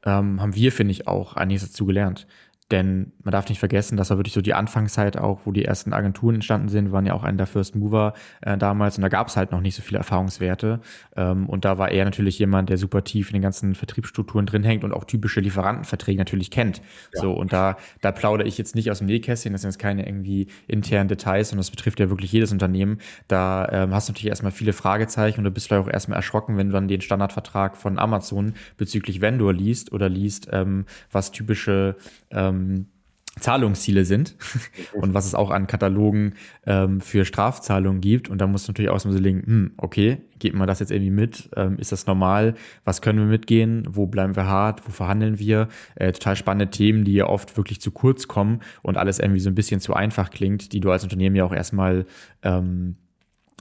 ähm, 0.04 0.40
haben 0.40 0.54
wir, 0.54 0.72
finde 0.72 0.92
ich, 0.92 1.06
auch 1.08 1.34
einiges 1.34 1.62
dazu 1.62 1.86
gelernt. 1.86 2.26
Denn 2.70 3.12
man 3.22 3.32
darf 3.32 3.48
nicht 3.50 3.58
vergessen, 3.58 3.98
dass 3.98 4.08
war 4.08 4.16
wirklich 4.16 4.32
so 4.32 4.40
die 4.40 4.54
Anfangszeit 4.54 5.18
auch, 5.18 5.40
wo 5.44 5.52
die 5.52 5.66
ersten 5.66 5.92
Agenturen 5.92 6.36
entstanden 6.36 6.68
sind, 6.68 6.92
waren 6.92 7.04
ja 7.04 7.12
auch 7.12 7.22
einer 7.22 7.36
der 7.36 7.46
First 7.46 7.76
Mover 7.76 8.14
äh, 8.40 8.56
damals 8.56 8.96
und 8.96 9.02
da 9.02 9.08
gab 9.08 9.28
es 9.28 9.36
halt 9.36 9.52
noch 9.52 9.60
nicht 9.60 9.74
so 9.74 9.82
viele 9.82 9.98
Erfahrungswerte. 9.98 10.80
Ähm, 11.14 11.46
und 11.46 11.66
da 11.66 11.76
war 11.76 11.90
er 11.90 12.06
natürlich 12.06 12.38
jemand, 12.38 12.70
der 12.70 12.78
super 12.78 13.04
tief 13.04 13.28
in 13.28 13.34
den 13.34 13.42
ganzen 13.42 13.74
Vertriebsstrukturen 13.74 14.46
drin 14.46 14.64
hängt 14.64 14.82
und 14.82 14.94
auch 14.94 15.04
typische 15.04 15.40
Lieferantenverträge 15.40 16.18
natürlich 16.18 16.50
kennt. 16.50 16.80
Ja. 17.14 17.20
So, 17.20 17.32
und 17.32 17.52
da, 17.52 17.76
da 18.00 18.12
plaudere 18.12 18.48
ich 18.48 18.56
jetzt 18.56 18.74
nicht 18.74 18.90
aus 18.90 18.98
dem 18.98 19.08
Nähkästchen, 19.08 19.52
das 19.52 19.60
sind 19.60 19.70
jetzt 19.70 19.78
keine 19.78 20.06
irgendwie 20.06 20.46
internen 20.66 21.08
Details, 21.08 21.52
und 21.52 21.58
das 21.58 21.70
betrifft 21.70 22.00
ja 22.00 22.08
wirklich 22.08 22.32
jedes 22.32 22.50
Unternehmen. 22.50 22.98
Da 23.28 23.68
ähm, 23.70 23.92
hast 23.92 24.08
du 24.08 24.12
natürlich 24.12 24.30
erstmal 24.30 24.52
viele 24.52 24.72
Fragezeichen 24.72 25.40
und 25.40 25.44
du 25.44 25.50
bist 25.50 25.66
vielleicht 25.66 25.86
auch 25.86 25.92
erstmal 25.92 26.16
erschrocken, 26.16 26.56
wenn 26.56 26.68
du 26.68 26.72
dann 26.72 26.88
den 26.88 27.02
Standardvertrag 27.02 27.76
von 27.76 27.98
Amazon 27.98 28.54
bezüglich 28.78 29.20
Vendor 29.20 29.52
liest 29.52 29.92
oder 29.92 30.08
liest, 30.08 30.48
ähm, 30.50 30.86
was 31.12 31.30
typische 31.30 31.96
ähm, 32.30 32.53
ähm, 32.54 32.86
Zahlungsziele 33.40 34.04
sind 34.04 34.36
und 34.92 35.12
was 35.12 35.26
es 35.26 35.34
auch 35.34 35.50
an 35.50 35.66
Katalogen 35.66 36.34
ähm, 36.66 37.00
für 37.00 37.24
Strafzahlungen 37.24 38.00
gibt. 38.00 38.28
Und 38.28 38.40
da 38.40 38.46
muss 38.46 38.68
natürlich 38.68 38.90
auch 38.90 39.00
so 39.00 39.10
liegen, 39.10 39.42
hm, 39.44 39.72
okay, 39.76 40.18
geht 40.38 40.54
man 40.54 40.68
das 40.68 40.78
jetzt 40.78 40.92
irgendwie 40.92 41.10
mit? 41.10 41.50
Ähm, 41.56 41.76
ist 41.78 41.90
das 41.90 42.06
normal? 42.06 42.54
Was 42.84 43.02
können 43.02 43.18
wir 43.18 43.26
mitgehen? 43.26 43.88
Wo 43.90 44.06
bleiben 44.06 44.36
wir 44.36 44.46
hart? 44.46 44.86
Wo 44.86 44.92
verhandeln 44.92 45.38
wir? 45.38 45.68
Äh, 45.96 46.12
total 46.12 46.36
spannende 46.36 46.70
Themen, 46.70 47.04
die 47.04 47.14
ja 47.14 47.26
oft 47.26 47.56
wirklich 47.56 47.80
zu 47.80 47.90
kurz 47.90 48.28
kommen 48.28 48.60
und 48.82 48.96
alles 48.96 49.18
irgendwie 49.18 49.40
so 49.40 49.50
ein 49.50 49.56
bisschen 49.56 49.80
zu 49.80 49.94
einfach 49.94 50.30
klingt, 50.30 50.72
die 50.72 50.80
du 50.80 50.90
als 50.90 51.02
Unternehmen 51.02 51.34
ja 51.34 51.44
auch 51.44 51.54
erstmal 51.54 52.06
ähm, 52.42 52.96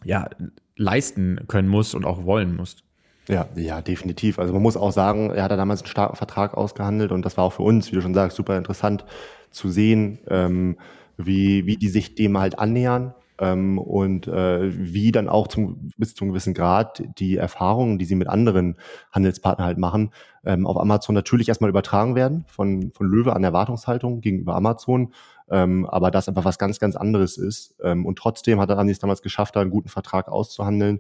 ja, 0.04 0.30
leisten 0.76 1.42
können 1.48 1.68
musst 1.68 1.96
und 1.96 2.06
auch 2.06 2.26
wollen 2.26 2.56
musst. 2.56 2.84
Ja, 3.30 3.48
ja, 3.56 3.82
definitiv. 3.82 4.38
Also 4.38 4.52
man 4.54 4.62
muss 4.62 4.76
auch 4.76 4.92
sagen, 4.92 5.32
er 5.32 5.44
hat 5.44 5.52
da 5.52 5.56
damals 5.56 5.82
einen 5.82 5.88
starken 5.88 6.18
Vertrag 6.18 6.56
ausgehandelt 6.56 7.12
und 7.12 7.24
das 7.26 7.38
war 7.38 7.46
auch 7.46 7.54
für 7.54 7.64
uns, 7.64 7.92
wie 7.92 7.96
du 7.96 8.02
schon 8.02 8.14
sagst, 8.14 8.36
super 8.36 8.58
interessant 8.58 9.06
zu 9.50 9.70
sehen, 9.70 10.20
ähm, 10.30 10.78
wie, 11.18 11.66
wie 11.66 11.78
die 11.78 11.88
sich 11.90 12.16
dem 12.16 12.38
halt 12.38 12.60
annähern. 12.60 13.14
ähm, 13.40 13.78
und 13.80 14.28
äh, 14.28 14.72
wie 14.94 15.12
dann 15.12 15.30
auch 15.30 15.48
zum, 15.48 15.90
bis 15.98 16.16
zu 16.16 16.24
einem 16.24 16.32
gewissen 16.34 16.54
Grad 16.54 17.04
die 17.18 17.38
Erfahrungen, 17.38 17.98
die 17.98 18.06
sie 18.06 18.16
mit 18.16 18.28
anderen 18.28 18.78
Handelspartnern 19.12 19.66
halt 19.68 19.78
machen, 19.78 20.12
ähm, 20.46 20.68
auf 20.68 20.78
Amazon 20.78 21.16
natürlich 21.16 21.48
erstmal 21.48 21.70
übertragen 21.70 22.16
werden 22.16 22.46
von, 22.48 22.92
von 22.94 23.08
Löwe 23.08 23.34
an 23.36 23.44
Erwartungshaltung 23.44 24.22
gegenüber 24.22 24.56
Amazon, 24.56 25.14
ähm, 25.50 25.86
aber 25.88 26.12
das 26.12 26.28
einfach 26.30 26.46
was 26.46 26.58
ganz, 26.60 26.80
ganz 26.80 26.96
anderes 26.96 27.38
ist. 27.38 27.76
Ähm, 27.84 28.06
und 28.06 28.18
trotzdem 28.18 28.60
hat 28.60 28.70
er 28.70 28.78
es 28.86 29.00
damals 29.00 29.22
geschafft, 29.22 29.56
da 29.56 29.62
einen 29.62 29.72
guten 29.72 29.90
Vertrag 29.90 30.28
auszuhandeln. 30.30 31.00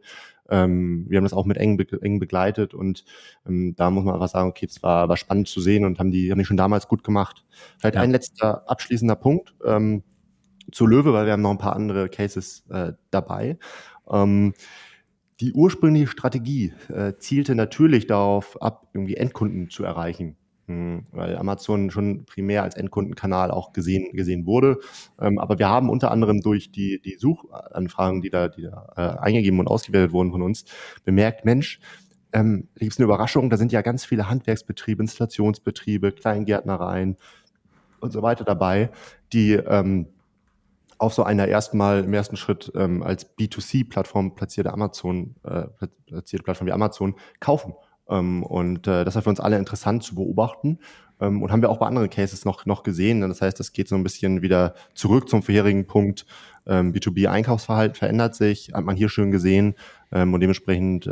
Ähm, 0.49 1.06
wir 1.08 1.17
haben 1.17 1.25
das 1.25 1.34
auch 1.34 1.45
mit 1.45 1.58
eng, 1.58 1.79
eng 1.79 2.19
begleitet 2.19 2.73
und 2.73 3.06
ähm, 3.47 3.75
da 3.75 3.89
muss 3.89 4.03
man 4.03 4.15
einfach 4.15 4.29
sagen, 4.29 4.49
okay, 4.49 4.65
es 4.65 4.84
war, 4.84 5.10
war 5.10 5.17
spannend 5.17 5.47
zu 5.47 5.62
sehen 5.62 5.86
und 5.86 5.99
haben 5.99 6.12
die, 6.12 6.32
haben 6.32 6.39
die 6.39 6.45
schon 6.45 6.58
damals 6.58 6.88
gut 6.88 7.03
gemacht. 7.03 7.45
Vielleicht 7.77 7.95
ja. 7.95 8.01
ein 8.01 8.12
letzter 8.12 8.69
abschließender 8.69 9.15
Punkt. 9.15 9.56
Ähm, 9.65 10.03
zu 10.71 10.88
Löwe, 10.88 11.13
weil 11.13 11.25
wir 11.25 11.34
haben 11.34 11.41
noch 11.41 11.51
ein 11.51 11.58
paar 11.58 11.75
andere 11.75 12.10
Cases 12.10 12.63
äh, 12.69 12.93
dabei. 13.12 13.58
Ähm, 14.10 14.53
die 15.39 15.53
ursprüngliche 15.53 16.08
Strategie 16.08 16.73
äh, 16.89 17.13
zielte 17.17 17.56
natürlich 17.56 18.08
darauf 18.08 18.62
ab, 18.62 18.88
irgendwie 18.93 19.15
Endkunden 19.15 19.69
zu 19.69 19.84
erreichen, 19.84 20.38
weil 20.67 21.38
Amazon 21.38 21.91
schon 21.91 22.26
primär 22.26 22.63
als 22.63 22.76
Endkundenkanal 22.76 23.52
auch 23.52 23.73
gesehen, 23.73 24.13
gesehen 24.13 24.45
wurde. 24.45 24.80
Ähm, 25.19 25.38
aber 25.39 25.60
wir 25.60 25.67
haben 25.67 25.89
unter 25.89 26.12
anderem 26.12 26.41
durch 26.41 26.71
die, 26.71 27.02
die 27.02 27.17
Suchanfragen, 27.17 28.21
die 28.21 28.30
da, 28.30 28.47
die 28.47 28.63
da 28.63 28.93
äh, 28.95 29.19
eingegeben 29.19 29.60
und 29.60 29.67
ausgewertet 29.67 30.13
wurden 30.13 30.32
von 30.32 30.41
uns, 30.41 30.65
bemerkt, 31.04 31.43
Mensch, 31.43 31.80
ähm, 32.34 32.67
da 32.76 32.80
gibt 32.80 32.93
es 32.93 32.99
eine 32.99 33.06
Überraschung, 33.06 33.49
da 33.49 33.58
sind 33.58 33.71
ja 33.71 33.82
ganz 33.82 34.06
viele 34.06 34.30
Handwerksbetriebe, 34.30 35.04
Installationsbetriebe, 35.04 36.12
Kleingärtnereien 36.13 37.17
und 37.99 38.12
so 38.12 38.21
weiter 38.21 38.43
dabei, 38.43 38.89
die 39.32 39.54
ähm, 39.54 40.08
auf 40.97 41.13
so 41.13 41.23
einer 41.23 41.47
erstmal 41.47 42.04
im 42.04 42.13
ersten 42.13 42.38
Schritt 42.38 42.71
ähm, 42.76 43.04
als 43.04 43.38
B2C-Plattform 43.38 44.36
platzierte 44.36 44.73
Amazon, 44.73 45.36
äh, 45.43 45.63
platzierte 46.08 46.43
Plattform 46.43 46.67
wie 46.67 46.71
Amazon 46.71 47.15
kaufen. 47.39 47.73
Ähm, 48.09 48.43
und 48.43 48.87
äh, 48.87 49.05
das 49.05 49.15
war 49.15 49.21
für 49.21 49.29
uns 49.29 49.39
alle 49.39 49.57
interessant 49.57 50.03
zu 50.03 50.15
beobachten. 50.15 50.79
Ähm, 51.19 51.41
und 51.41 51.51
haben 51.51 51.61
wir 51.61 51.69
auch 51.69 51.77
bei 51.77 51.87
anderen 51.87 52.09
Cases 52.09 52.45
noch, 52.45 52.65
noch 52.65 52.83
gesehen. 52.83 53.21
Das 53.21 53.41
heißt, 53.41 53.59
das 53.59 53.71
geht 53.71 53.87
so 53.87 53.95
ein 53.95 54.03
bisschen 54.03 54.41
wieder 54.41 54.75
zurück 54.93 55.29
zum 55.29 55.43
vorherigen 55.43 55.85
Punkt. 55.85 56.25
Ähm, 56.65 56.93
B2B-Einkaufsverhalten 56.93 57.95
verändert 57.95 58.35
sich, 58.35 58.71
hat 58.73 58.85
man 58.85 58.95
hier 58.95 59.09
schön 59.09 59.31
gesehen. 59.31 59.75
Und 60.11 60.39
dementsprechend 60.41 61.09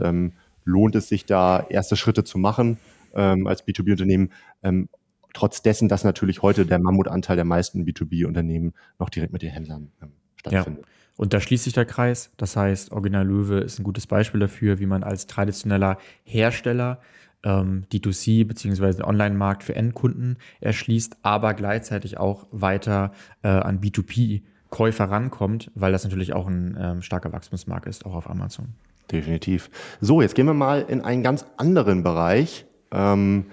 lohnt 0.63 0.95
es 0.95 1.09
sich 1.09 1.25
da, 1.25 1.65
erste 1.69 1.95
Schritte 1.95 2.23
zu 2.23 2.37
machen 2.37 2.77
als 3.13 3.65
B2B-Unternehmen. 3.65 4.31
Ähm, 4.61 4.89
trotz 5.33 5.63
dessen, 5.63 5.89
dass 5.89 6.03
natürlich 6.03 6.43
heute 6.43 6.67
der 6.67 6.77
Mammutanteil 6.77 7.35
der 7.35 7.45
meisten 7.45 7.83
B2B-Unternehmen 7.83 8.73
noch 8.99 9.09
direkt 9.09 9.33
mit 9.33 9.41
den 9.41 9.49
Händlern 9.49 9.91
stattfindet. 10.35 10.85
Ja. 10.85 10.91
Und 11.21 11.33
da 11.33 11.39
schließt 11.39 11.65
sich 11.65 11.73
der 11.73 11.85
Kreis. 11.85 12.31
Das 12.37 12.55
heißt, 12.55 12.91
Original 12.91 13.27
Löwe 13.27 13.59
ist 13.59 13.77
ein 13.77 13.83
gutes 13.83 14.07
Beispiel 14.07 14.39
dafür, 14.39 14.79
wie 14.79 14.87
man 14.87 15.03
als 15.03 15.27
traditioneller 15.27 15.99
Hersteller 16.23 16.99
ähm, 17.43 17.83
D2C 17.93 18.47
bzw. 18.47 19.03
Online-Markt 19.03 19.63
für 19.63 19.75
Endkunden 19.75 20.37
erschließt, 20.61 21.17
aber 21.21 21.53
gleichzeitig 21.53 22.17
auch 22.17 22.47
weiter 22.49 23.11
äh, 23.43 23.49
an 23.49 23.81
B2B 23.81 24.41
Käufer 24.71 25.11
rankommt, 25.11 25.69
weil 25.75 25.91
das 25.91 26.03
natürlich 26.05 26.33
auch 26.33 26.47
ein 26.47 26.75
ähm, 26.81 27.01
starker 27.03 27.31
Wachstumsmarkt 27.31 27.85
ist, 27.85 28.03
auch 28.07 28.15
auf 28.15 28.27
Amazon. 28.27 28.69
Definitiv. 29.11 29.69
So, 29.99 30.23
jetzt 30.23 30.33
gehen 30.33 30.47
wir 30.47 30.55
mal 30.55 30.81
in 30.87 31.01
einen 31.01 31.21
ganz 31.21 31.45
anderen 31.55 32.01
Bereich. 32.01 32.65
Ähm, 32.89 33.45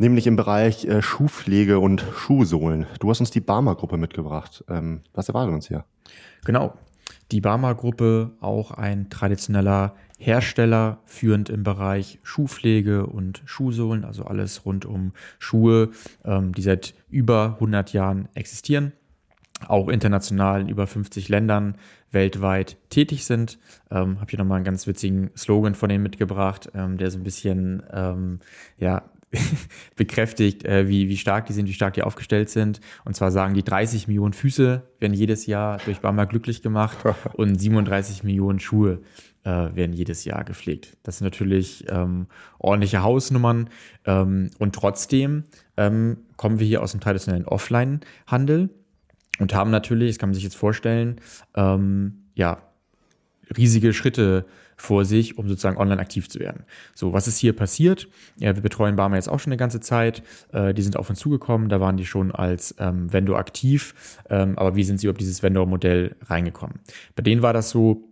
nämlich 0.00 0.26
im 0.26 0.34
Bereich 0.34 0.86
äh, 0.86 1.02
Schuhpflege 1.02 1.78
und 1.78 2.04
Schuhsohlen. 2.16 2.86
Du 2.98 3.10
hast 3.10 3.20
uns 3.20 3.30
die 3.30 3.40
Barmer-Gruppe 3.40 3.98
mitgebracht. 3.98 4.64
Ähm, 4.68 5.02
was 5.12 5.28
erwartet 5.28 5.54
uns 5.54 5.68
hier? 5.68 5.84
Genau. 6.44 6.74
Die 7.30 7.40
Barmer-Gruppe, 7.40 8.32
auch 8.40 8.70
ein 8.72 9.10
traditioneller 9.10 9.94
Hersteller, 10.18 10.98
führend 11.04 11.50
im 11.50 11.62
Bereich 11.62 12.18
Schuhpflege 12.22 13.06
und 13.06 13.42
Schuhsohlen, 13.44 14.04
also 14.04 14.24
alles 14.24 14.64
rund 14.64 14.86
um 14.86 15.12
Schuhe, 15.38 15.90
ähm, 16.24 16.54
die 16.54 16.62
seit 16.62 16.94
über 17.10 17.54
100 17.54 17.92
Jahren 17.92 18.28
existieren, 18.34 18.92
auch 19.68 19.88
international 19.88 20.62
in 20.62 20.68
über 20.68 20.86
50 20.86 21.28
Ländern 21.28 21.76
weltweit 22.10 22.78
tätig 22.88 23.26
sind. 23.26 23.58
Ähm, 23.90 24.18
Habe 24.18 24.30
hier 24.30 24.38
nochmal 24.38 24.56
einen 24.56 24.64
ganz 24.64 24.86
witzigen 24.86 25.30
Slogan 25.36 25.74
von 25.74 25.90
denen 25.90 26.02
mitgebracht, 26.02 26.70
ähm, 26.74 26.96
der 26.96 27.10
so 27.10 27.18
ein 27.18 27.22
bisschen 27.22 27.82
ja, 28.78 29.02
bekräftigt, 29.96 30.64
äh, 30.64 30.88
wie, 30.88 31.08
wie 31.08 31.16
stark 31.16 31.46
die 31.46 31.52
sind, 31.52 31.68
wie 31.68 31.72
stark 31.72 31.94
die 31.94 32.02
aufgestellt 32.02 32.50
sind. 32.50 32.80
Und 33.04 33.14
zwar 33.14 33.30
sagen 33.30 33.54
die 33.54 33.62
30 33.62 34.08
Millionen 34.08 34.32
Füße 34.32 34.82
werden 34.98 35.14
jedes 35.14 35.46
Jahr 35.46 35.78
durch 35.84 36.00
Bama 36.00 36.24
glücklich 36.24 36.62
gemacht 36.62 36.98
und 37.34 37.60
37 37.60 38.24
Millionen 38.24 38.58
Schuhe 38.58 39.02
äh, 39.44 39.50
werden 39.50 39.92
jedes 39.92 40.24
Jahr 40.24 40.44
gepflegt. 40.44 40.96
Das 41.02 41.18
sind 41.18 41.26
natürlich 41.26 41.84
ähm, 41.88 42.26
ordentliche 42.58 43.02
Hausnummern. 43.02 43.70
Ähm, 44.04 44.50
und 44.58 44.74
trotzdem 44.74 45.44
ähm, 45.76 46.18
kommen 46.36 46.58
wir 46.58 46.66
hier 46.66 46.82
aus 46.82 46.92
dem 46.92 47.00
traditionellen 47.00 47.46
Offline-Handel 47.46 48.70
und 49.38 49.54
haben 49.54 49.70
natürlich, 49.70 50.10
das 50.10 50.18
kann 50.18 50.30
man 50.30 50.34
sich 50.34 50.44
jetzt 50.44 50.56
vorstellen, 50.56 51.20
ähm, 51.54 52.24
ja, 52.34 52.62
riesige 53.56 53.92
Schritte 53.92 54.46
vor 54.80 55.04
sich, 55.04 55.38
um 55.38 55.48
sozusagen 55.48 55.76
online 55.76 56.00
aktiv 56.00 56.28
zu 56.28 56.40
werden. 56.40 56.64
So, 56.94 57.12
was 57.12 57.28
ist 57.28 57.38
hier 57.38 57.54
passiert? 57.54 58.08
Ja, 58.38 58.54
wir 58.54 58.62
betreuen 58.62 58.96
Barmer 58.96 59.16
jetzt 59.16 59.28
auch 59.28 59.38
schon 59.38 59.52
eine 59.52 59.58
ganze 59.58 59.80
Zeit. 59.80 60.22
Äh, 60.52 60.74
die 60.74 60.82
sind 60.82 60.96
auf 60.96 61.10
uns 61.10 61.18
zugekommen, 61.18 61.68
da 61.68 61.80
waren 61.80 61.96
die 61.96 62.06
schon 62.06 62.32
als 62.32 62.74
ähm, 62.78 63.12
Vendor 63.12 63.38
aktiv. 63.38 63.94
Ähm, 64.28 64.58
aber 64.58 64.76
wie 64.76 64.84
sind 64.84 64.98
sie 64.98 65.06
über 65.06 65.18
dieses 65.18 65.42
Vendor-Modell 65.42 66.16
reingekommen? 66.26 66.80
Bei 67.14 67.22
denen 67.22 67.42
war 67.42 67.52
das 67.52 67.70
so, 67.70 68.10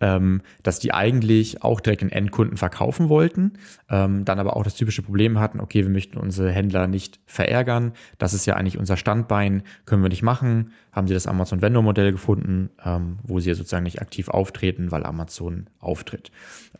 ähm, 0.00 0.40
dass 0.62 0.78
die 0.78 0.92
eigentlich 0.92 1.62
auch 1.62 1.80
direkt 1.80 2.02
in 2.02 2.10
Endkunden 2.10 2.56
verkaufen 2.56 3.08
wollten, 3.08 3.52
ähm, 3.90 4.24
dann 4.24 4.38
aber 4.38 4.56
auch 4.56 4.64
das 4.64 4.74
typische 4.74 5.02
Problem 5.02 5.38
hatten, 5.38 5.60
okay, 5.60 5.82
wir 5.82 5.90
möchten 5.90 6.18
unsere 6.18 6.50
Händler 6.50 6.86
nicht 6.86 7.20
verärgern, 7.26 7.92
das 8.18 8.34
ist 8.34 8.46
ja 8.46 8.54
eigentlich 8.54 8.78
unser 8.78 8.96
Standbein, 8.96 9.62
können 9.84 10.02
wir 10.02 10.08
nicht 10.08 10.22
machen, 10.22 10.72
haben 10.94 11.08
sie 11.08 11.14
das 11.14 11.26
Amazon 11.26 11.60
Vendor 11.60 11.82
Modell 11.82 12.12
gefunden, 12.12 12.70
ähm, 12.84 13.18
wo 13.24 13.40
sie 13.40 13.52
sozusagen 13.52 13.84
nicht 13.84 14.00
aktiv 14.00 14.28
auftreten, 14.28 14.92
weil 14.92 15.04
Amazon 15.04 15.66
auftritt. 15.80 16.30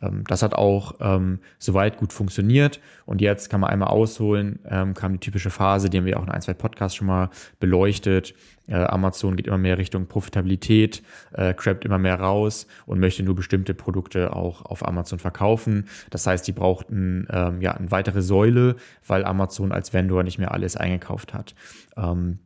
Ähm, 0.01 0.23
das 0.27 0.41
hat 0.41 0.53
auch 0.53 0.95
ähm, 1.01 1.39
soweit 1.59 1.97
gut 1.97 2.13
funktioniert 2.13 2.79
und 3.05 3.21
jetzt 3.21 3.49
kann 3.49 3.59
man 3.59 3.69
einmal 3.69 3.89
ausholen, 3.89 4.59
ähm, 4.69 4.93
kam 4.93 5.13
die 5.13 5.19
typische 5.19 5.49
Phase, 5.49 5.89
die 5.89 5.97
haben 5.97 6.05
wir 6.05 6.19
auch 6.19 6.23
in 6.23 6.29
ein, 6.29 6.41
zwei 6.41 6.53
Podcasts 6.53 6.95
schon 6.95 7.07
mal 7.07 7.29
beleuchtet, 7.59 8.33
äh, 8.67 8.75
Amazon 8.75 9.35
geht 9.35 9.47
immer 9.47 9.57
mehr 9.57 9.77
Richtung 9.77 10.07
Profitabilität, 10.07 11.03
äh, 11.33 11.53
crappt 11.53 11.85
immer 11.85 11.99
mehr 11.99 12.19
raus 12.19 12.67
und 12.85 12.99
möchte 12.99 13.21
nur 13.23 13.35
bestimmte 13.35 13.73
Produkte 13.73 14.33
auch 14.33 14.63
auf 14.63 14.87
Amazon 14.87 15.19
verkaufen. 15.19 15.87
Das 16.09 16.25
heißt, 16.25 16.47
die 16.47 16.53
brauchten 16.53 17.27
ähm, 17.29 17.61
ja 17.61 17.73
eine 17.73 17.91
weitere 17.91 18.21
Säule, 18.21 18.77
weil 19.05 19.25
Amazon 19.25 19.71
als 19.71 19.93
Vendor 19.93 20.23
nicht 20.23 20.39
mehr 20.39 20.51
alles 20.51 20.75
eingekauft 20.75 21.33
hat. 21.33 21.53
Ähm, 21.97 22.39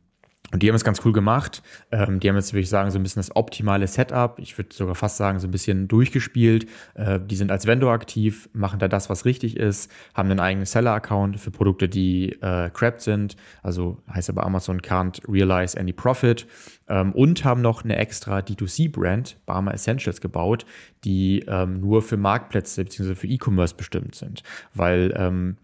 und 0.52 0.62
die 0.62 0.68
haben 0.68 0.76
es 0.76 0.84
ganz 0.84 1.00
cool 1.04 1.12
gemacht. 1.12 1.62
Ähm, 1.92 2.20
die 2.20 2.28
haben 2.28 2.36
jetzt, 2.36 2.52
würde 2.52 2.62
ich 2.62 2.68
sagen, 2.68 2.90
so 2.90 2.98
ein 2.98 3.02
bisschen 3.02 3.20
das 3.20 3.34
optimale 3.36 3.86
Setup. 3.86 4.38
Ich 4.38 4.58
würde 4.58 4.74
sogar 4.74 4.94
fast 4.94 5.16
sagen, 5.16 5.38
so 5.38 5.46
ein 5.46 5.50
bisschen 5.50 5.86
durchgespielt. 5.86 6.66
Äh, 6.94 7.20
die 7.20 7.36
sind 7.36 7.52
als 7.52 7.66
Vendor 7.66 7.92
aktiv, 7.92 8.48
machen 8.52 8.78
da 8.78 8.88
das, 8.88 9.08
was 9.08 9.24
richtig 9.24 9.56
ist, 9.56 9.90
haben 10.14 10.30
einen 10.30 10.40
eigenen 10.40 10.66
Seller-Account 10.66 11.38
für 11.38 11.50
Produkte, 11.50 11.88
die 11.88 12.32
äh, 12.42 12.70
crapped 12.70 13.00
sind. 13.00 13.36
Also 13.62 14.02
heißt 14.12 14.30
aber 14.30 14.44
Amazon 14.44 14.80
can't 14.80 15.20
realize 15.28 15.78
any 15.78 15.92
profit. 15.92 16.46
Ähm, 16.88 17.12
und 17.12 17.44
haben 17.44 17.62
noch 17.62 17.84
eine 17.84 17.96
extra 17.96 18.38
D2C-Brand, 18.38 19.38
Barmer 19.46 19.74
Essentials, 19.74 20.20
gebaut, 20.20 20.66
die 21.04 21.44
ähm, 21.46 21.80
nur 21.80 22.02
für 22.02 22.16
Marktplätze 22.16 22.84
bzw. 22.84 23.14
für 23.14 23.28
E-Commerce 23.28 23.74
bestimmt 23.76 24.16
sind. 24.16 24.42
Weil 24.74 25.14
ähm, 25.16 25.56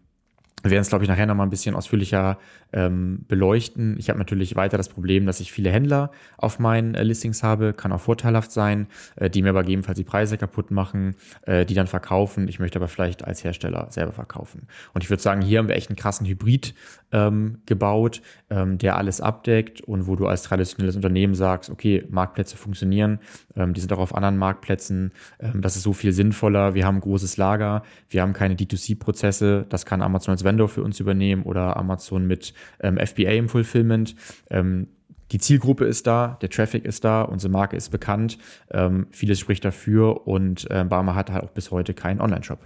wir 0.71 0.73
werden 0.73 0.83
es, 0.83 0.89
glaube 0.89 1.05
ich, 1.05 1.09
nachher 1.09 1.27
nochmal 1.27 1.47
ein 1.47 1.51
bisschen 1.51 1.75
ausführlicher 1.75 2.39
ähm, 2.73 3.25
beleuchten. 3.29 3.97
Ich 3.99 4.09
habe 4.09 4.19
natürlich 4.19 4.57
weiter 4.57 4.77
das 4.77 4.89
Problem, 4.89 5.27
dass 5.27 5.41
ich 5.41 5.53
viele 5.53 5.71
Händler 5.71 6.11
auf 6.37 6.59
meinen 6.59 6.95
äh, 6.95 7.03
Listings 7.03 7.43
habe, 7.43 7.73
kann 7.73 7.93
auch 7.93 8.01
vorteilhaft 8.01 8.51
sein, 8.51 8.87
äh, 9.17 9.31
die 9.31 9.43
mir 9.43 9.51
aber 9.51 9.63
gegebenenfalls 9.63 9.97
die 9.97 10.05
Preise 10.05 10.39
kaputt 10.39 10.71
machen, 10.71 11.15
äh, 11.43 11.65
die 11.65 11.75
dann 11.75 11.87
verkaufen. 11.87 12.49
Ich 12.49 12.59
möchte 12.59 12.79
aber 12.79 12.89
vielleicht 12.89 13.25
als 13.25 13.45
Hersteller 13.45 13.87
selber 13.91 14.13
verkaufen. 14.13 14.67
Und 14.95 15.05
ich 15.05 15.11
würde 15.11 15.23
sagen, 15.23 15.43
hier 15.43 15.59
haben 15.59 15.69
wir 15.69 15.77
echt 15.77 15.91
einen 15.91 15.97
krassen 15.97 16.27
Hybrid 16.27 16.75
ähm, 17.13 17.59
gebaut, 17.67 18.21
ähm, 18.51 18.79
der 18.79 18.97
alles 18.97 19.21
abdeckt 19.21 19.81
und 19.81 20.07
wo 20.07 20.17
du 20.17 20.27
als 20.27 20.43
traditionelles 20.43 20.97
Unternehmen 20.97 21.35
sagst, 21.35 21.71
okay, 21.71 22.05
Marktplätze 22.11 22.57
funktionieren, 22.57 23.21
ähm, 23.55 23.75
die 23.75 23.81
sind 23.81 23.93
auch 23.93 23.99
auf 23.99 24.15
anderen 24.15 24.37
Marktplätzen, 24.37 25.13
ähm, 25.39 25.63
das 25.63 25.77
ist 25.77 25.83
so 25.83 25.93
viel 25.93 26.13
sinnvoller. 26.13 26.75
Wir 26.75 26.85
haben 26.85 26.97
ein 26.97 27.01
großes 27.01 27.37
Lager, 27.37 27.83
wir 28.09 28.23
haben 28.23 28.33
keine 28.33 28.55
D2C-Prozesse, 28.55 29.67
das 29.69 29.87
kann 29.87 30.03
Amazon 30.03 30.33
als 30.33 30.45
Vendor 30.45 30.56
für 30.67 30.83
uns 30.83 30.99
übernehmen 31.01 31.43
oder 31.43 31.77
Amazon 31.77 32.27
mit 32.27 32.55
ähm, 32.81 32.99
FBA 32.99 33.33
im 33.33 33.49
Fulfillment. 33.49 34.17
Ähm, 34.51 34.89
die 35.33 35.39
Zielgruppe 35.39 35.85
ist 35.85 36.07
da, 36.07 36.39
der 36.41 36.51
Traffic 36.51 36.85
ist 36.85 37.05
da, 37.05 37.23
unsere 37.23 37.53
Marke 37.53 37.77
ist 37.77 37.91
bekannt, 37.91 38.39
ähm, 38.71 39.09
vieles 39.11 39.41
spricht 39.41 39.65
dafür 39.65 40.27
und 40.27 40.71
äh, 40.71 40.85
Barmer 40.85 41.15
hat 41.15 41.31
halt 41.31 41.45
auch 41.45 41.51
bis 41.51 41.71
heute 41.71 41.95
keinen 41.95 42.21
Online-Shop. 42.21 42.61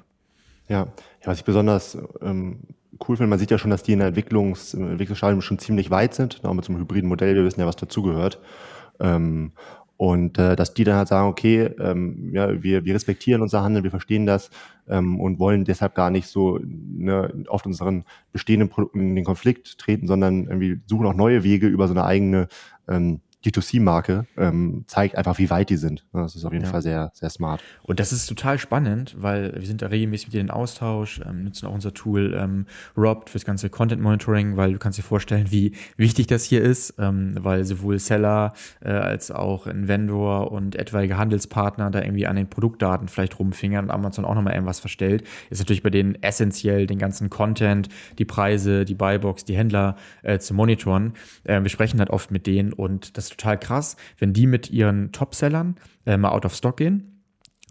Ja. 0.69 0.81
ja, 0.81 0.87
was 1.25 1.39
ich 1.39 1.45
besonders 1.45 1.99
ähm, 2.21 2.61
cool 3.09 3.17
finde, 3.17 3.29
man 3.29 3.39
sieht 3.39 3.51
ja 3.51 3.59
schon, 3.59 3.71
dass 3.71 3.83
die 3.83 3.93
in 3.93 3.99
der 3.99 4.09
Entwicklungs, 4.09 4.75
Entwicklungsstadium 4.75 5.41
schon 5.41 5.59
ziemlich 5.59 5.91
weit 5.91 6.15
sind, 6.15 6.45
auch 6.45 6.55
mit 6.55 6.65
so 6.65 6.73
einem 6.73 6.81
hybriden 6.81 7.09
Modell, 7.09 7.35
wir 7.35 7.45
wissen 7.45 7.61
ja, 7.61 7.67
was 7.67 7.77
dazugehört. 7.77 8.41
Ähm, 9.01 9.53
Und 10.01 10.39
äh, 10.39 10.57
dass 10.57 10.73
die 10.73 10.85
dann 10.85 10.97
halt 10.97 11.09
sagen, 11.09 11.29
okay, 11.29 11.65
ähm, 11.79 12.31
ja, 12.33 12.63
wir, 12.63 12.87
wir 12.87 12.95
respektieren 12.95 13.43
unser 13.43 13.63
Handeln, 13.63 13.85
wir 13.85 13.91
verstehen 13.91 14.25
das 14.25 14.49
ähm, 14.89 15.21
und 15.21 15.39
wollen 15.39 15.67
deshalb 15.67 15.95
gar 15.95 16.09
nicht 16.09 16.27
so 16.27 16.59
ne, 16.65 17.31
auf 17.49 17.67
unseren 17.67 18.05
bestehenden 18.33 18.71
Produkten 18.71 19.01
in 19.01 19.15
den 19.15 19.27
Konflikt 19.27 19.77
treten, 19.77 20.07
sondern 20.07 20.47
irgendwie 20.47 20.81
suchen 20.87 21.07
auch 21.07 21.13
neue 21.13 21.45
Wege 21.45 21.67
über 21.67 21.87
so 21.87 21.93
eine 21.93 22.07
eigene 22.07 22.49
ähm, 22.89 23.21
D2C-Marke 23.45 24.27
ähm, 24.37 24.85
zeigt 24.87 25.17
einfach, 25.17 25.39
wie 25.39 25.49
weit 25.49 25.71
die 25.71 25.77
sind. 25.77 26.05
Das 26.13 26.37
ist 26.37 26.45
auf 26.45 26.53
jeden 26.53 26.65
ja. 26.65 26.71
Fall 26.71 26.83
sehr, 26.83 27.11
sehr 27.15 27.31
smart. 27.31 27.63
Und 27.83 27.99
das 27.99 28.13
ist 28.13 28.27
total 28.27 28.59
spannend, 28.59 29.17
weil 29.19 29.55
wir 29.55 29.67
sind 29.67 29.81
da 29.81 29.87
regelmäßig 29.87 30.29
mit 30.29 30.35
denen 30.35 30.49
in 30.49 30.51
Austausch, 30.51 31.21
ähm, 31.27 31.45
nutzen 31.45 31.67
auch 31.67 31.73
unser 31.73 31.95
Tool 31.95 32.35
ähm, 32.39 32.67
Rob 32.97 33.29
fürs 33.29 33.45
ganze 33.45 33.71
Content 33.71 34.03
Monitoring, 34.03 34.57
weil 34.57 34.73
du 34.73 34.79
kannst 34.79 34.99
dir 34.99 35.03
vorstellen, 35.03 35.51
wie 35.51 35.73
wichtig 35.97 36.27
das 36.27 36.45
hier 36.45 36.63
ist, 36.63 36.95
ähm, 36.99 37.35
weil 37.41 37.65
sowohl 37.65 37.99
Seller 37.99 38.53
äh, 38.81 38.91
als 38.91 39.31
auch 39.31 39.67
ein 39.67 39.89
Vendor 39.89 40.53
und 40.53 40.77
etwaige 40.77 41.17
Handelspartner 41.17 41.91
da 41.91 42.03
irgendwie 42.03 42.27
an 42.27 42.37
den 42.37 42.51
Produktdaten 42.51 43.09
vielleicht 43.09 43.39
rumfingern 43.39 43.87
und 43.87 43.91
Amazon 43.91 44.25
auch 44.25 44.35
nochmal 44.35 44.53
irgendwas 44.53 44.81
verstellt, 44.81 45.25
ist 45.49 45.61
natürlich 45.61 45.83
bei 45.83 45.91
denen 45.91 46.23
essentiell, 46.23 46.87
den 46.87 46.99
ganzen 46.99 47.31
Content, 47.31 47.89
die 48.19 48.25
Preise, 48.27 48.85
die 48.85 48.95
Buybox, 48.95 49.45
die 49.47 49.57
Händler 49.57 49.97
äh, 50.23 50.39
zu 50.39 50.53
monitoren. 50.53 51.15
Äh, 51.45 51.63
wir 51.63 51.71
sprechen 51.71 51.99
halt 52.01 52.11
oft 52.11 52.31
mit 52.31 52.47
denen 52.47 52.73
und 52.73 53.17
das 53.17 53.30
total 53.31 53.59
krass, 53.59 53.97
wenn 54.19 54.33
die 54.33 54.47
mit 54.47 54.71
ihren 54.71 55.13
Topsellern 55.13 55.77
äh, 56.07 56.17
mal 56.17 56.31
out 56.31 56.45
of 56.45 56.55
stock 56.55 56.77
gehen 56.77 57.11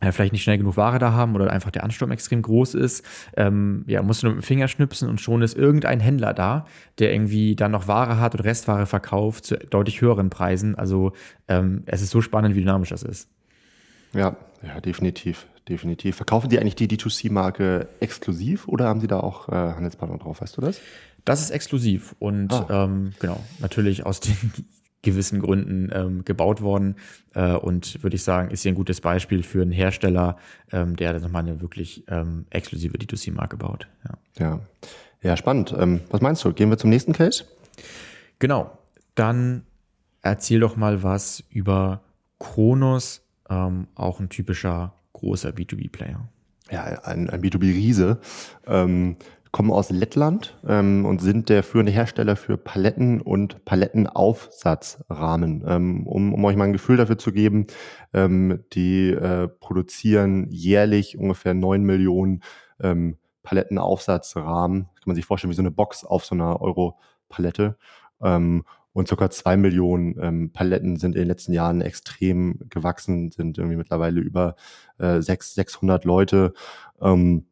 äh, 0.02 0.12
vielleicht 0.12 0.34
nicht 0.34 0.44
schnell 0.44 0.58
genug 0.58 0.78
Ware 0.78 1.00
da 1.00 1.12
haben 1.12 1.36
oder 1.36 1.52
einfach 1.52 1.72
der 1.72 1.84
Ansturm 1.84 2.12
extrem 2.12 2.42
groß 2.42 2.74
ist, 2.76 3.06
ähm, 3.36 3.84
ja, 3.88 4.02
musst 4.02 4.24
du 4.24 4.28
nur 4.28 4.36
mit 4.36 4.44
dem 4.44 4.48
Finger 4.48 4.68
schnipsen 4.68 5.10
und 5.10 5.20
schon 5.20 5.42
ist 5.42 5.58
irgendein 5.58 6.00
Händler 6.00 6.34
da, 6.34 6.66
der 7.00 7.12
irgendwie 7.12 7.56
dann 7.56 7.72
noch 7.72 7.88
Ware 7.88 8.20
hat 8.20 8.36
und 8.36 8.42
Restware 8.42 8.86
verkauft 8.86 9.46
zu 9.46 9.58
deutlich 9.58 10.02
höheren 10.02 10.30
Preisen. 10.30 10.76
Also 10.76 11.14
ähm, 11.48 11.84
es 11.86 12.02
ist 12.02 12.12
so 12.12 12.22
spannend, 12.22 12.56
wie 12.56 12.62
dynamisch 12.62 12.90
das 12.90 13.04
ist. 13.04 13.30
Ja, 14.14 14.38
ja, 14.64 14.80
definitiv, 14.82 15.46
definitiv. 15.68 16.16
Verkaufen 16.16 16.50
die 16.50 16.60
eigentlich 16.60 16.76
die 16.76 16.88
D2C-Marke 16.88 17.88
exklusiv 18.00 18.68
oder 18.68 18.88
haben 18.88 19.02
sie 19.02 19.08
da 19.08 19.20
auch 19.20 19.50
äh, 19.50 19.52
Handelspartner 19.52 20.18
drauf, 20.18 20.42
weißt 20.42 20.58
du 20.58 20.62
das? 20.62 20.80
Das 21.26 21.42
ist 21.42 21.52
exklusiv 21.52 22.16
und 22.20 22.52
ah. 22.54 22.86
ähm, 22.86 23.12
genau, 23.20 23.44
natürlich 23.60 24.06
aus 24.06 24.22
den 24.22 24.36
gewissen 25.02 25.40
Gründen 25.40 25.90
ähm, 25.94 26.26
gebaut 26.26 26.62
worden. 26.62 26.96
Äh, 27.34 27.54
und 27.54 28.04
würde 28.04 28.16
ich 28.16 28.24
sagen, 28.24 28.52
ist 28.52 28.64
hier 28.64 28.72
ein 28.72 28.76
gutes 28.76 29.02
Beispiel 29.02 29.44
für 29.44 29.62
einen 29.62 29.72
Hersteller, 29.72 30.38
ähm, 30.72 30.96
der 30.96 31.20
nochmal 31.20 31.44
eine 31.44 31.62
wirklich 31.62 32.04
ähm, 32.08 32.46
exklusive 32.50 32.98
D2C-Marke 32.98 33.58
baut. 33.58 33.88
Ja, 34.06 34.18
ja. 34.46 34.60
ja 35.22 35.38
spannend. 35.38 35.74
Ähm, 35.78 36.02
was 36.10 36.22
meinst 36.22 36.44
du? 36.44 36.54
Gehen 36.54 36.70
wir 36.70 36.78
zum 36.78 36.90
nächsten 36.90 37.14
Case? 37.14 37.46
Genau. 38.40 38.78
Dann 39.16 39.64
erzähl 40.22 40.60
doch 40.60 40.76
mal 40.76 41.04
was 41.04 41.44
über 41.50 42.02
Kronos, 42.40 43.22
ähm, 43.50 43.88
auch 43.96 44.20
ein 44.20 44.30
typischer 44.30 44.94
großer 45.14 45.50
B2B-Player. 45.50 46.28
Ja, 46.72 46.84
ein, 47.04 47.30
ein 47.30 47.42
B2B-Riese. 47.42 48.20
Kommen 49.52 49.72
aus 49.72 49.90
Lettland 49.90 50.60
ähm, 50.68 51.06
und 51.06 51.22
sind 51.22 51.50
der 51.50 51.64
führende 51.64 51.92
Hersteller 51.92 52.36
für 52.36 52.58
Paletten 52.58 53.20
und 53.20 53.66
Palettenaufsatzrahmen. 53.66 55.64
Ähm, 55.68 56.06
um, 56.06 56.34
um 56.34 56.46
euch 56.46 56.56
mal 56.56 56.66
ein 56.66 56.74
Gefühl 56.74 56.98
dafür 56.98 57.18
zu 57.18 57.32
geben, 57.32 57.66
ähm, 58.14 58.64
die 58.74 59.10
äh, 59.10 59.48
produzieren 59.48 60.48
jährlich 60.52 61.18
ungefähr 61.18 61.56
neun 61.56 61.84
Millionen 61.84 62.44
ähm, 62.80 63.18
Palettenaufsatzrahmen. 63.42 64.84
Das 64.94 65.02
kann 65.02 65.10
man 65.10 65.16
sich 65.16 65.26
vorstellen 65.26 65.52
wie 65.52 65.56
so 65.56 65.64
eine 65.64 65.72
Box 65.72 66.06
auf 66.06 66.26
so 66.26 66.36
einer 66.36 66.62
Euro-Palette. 66.62 67.78
Ähm, 68.22 68.64
und 68.94 69.08
circa 69.08 69.30
zwei 69.30 69.56
Millionen 69.56 70.16
ähm, 70.22 70.52
Paletten 70.52 70.98
sind 70.98 71.16
in 71.16 71.22
den 71.22 71.28
letzten 71.28 71.54
Jahren 71.54 71.82
extrem 71.82 72.60
gewachsen, 72.70 73.32
sind 73.32 73.58
irgendwie 73.58 73.78
mittlerweile 73.78 74.20
über 74.20 74.56
äh, 74.98 75.22
sechs, 75.22 75.54
600 75.56 76.06
Leute. 76.06 76.54
Ähm, 77.02 77.46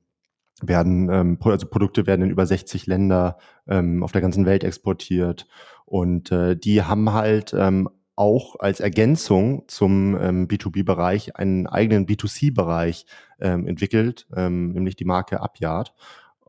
werden, 0.62 1.10
ähm, 1.12 1.38
also 1.42 1.68
Produkte 1.68 2.08
werden 2.08 2.24
in 2.24 2.32
über 2.32 2.46
60 2.46 2.88
Länder 2.88 3.38
ähm, 3.68 4.04
auf 4.04 4.12
der 4.12 4.22
ganzen 4.22 4.46
Welt 4.46 4.64
exportiert. 4.64 5.48
Und 5.86 6.32
äh, 6.32 6.56
die 6.56 6.84
haben 6.84 7.14
halt 7.14 7.54
ähm, 7.58 7.90
auch 8.16 8.60
als 8.60 8.80
Ergänzung 8.80 9.64
zum 9.68 10.18
ähm, 10.20 10.48
B2B-Bereich 10.48 11.36
einen 11.36 11.68
eigenen 11.68 12.08
B2C-Bereich 12.08 13.06
ähm, 13.40 13.68
entwickelt, 13.68 14.28
ähm, 14.36 14.72
nämlich 14.72 14.96
die 14.96 15.06
Marke 15.06 15.42
Upyard. 15.42 15.94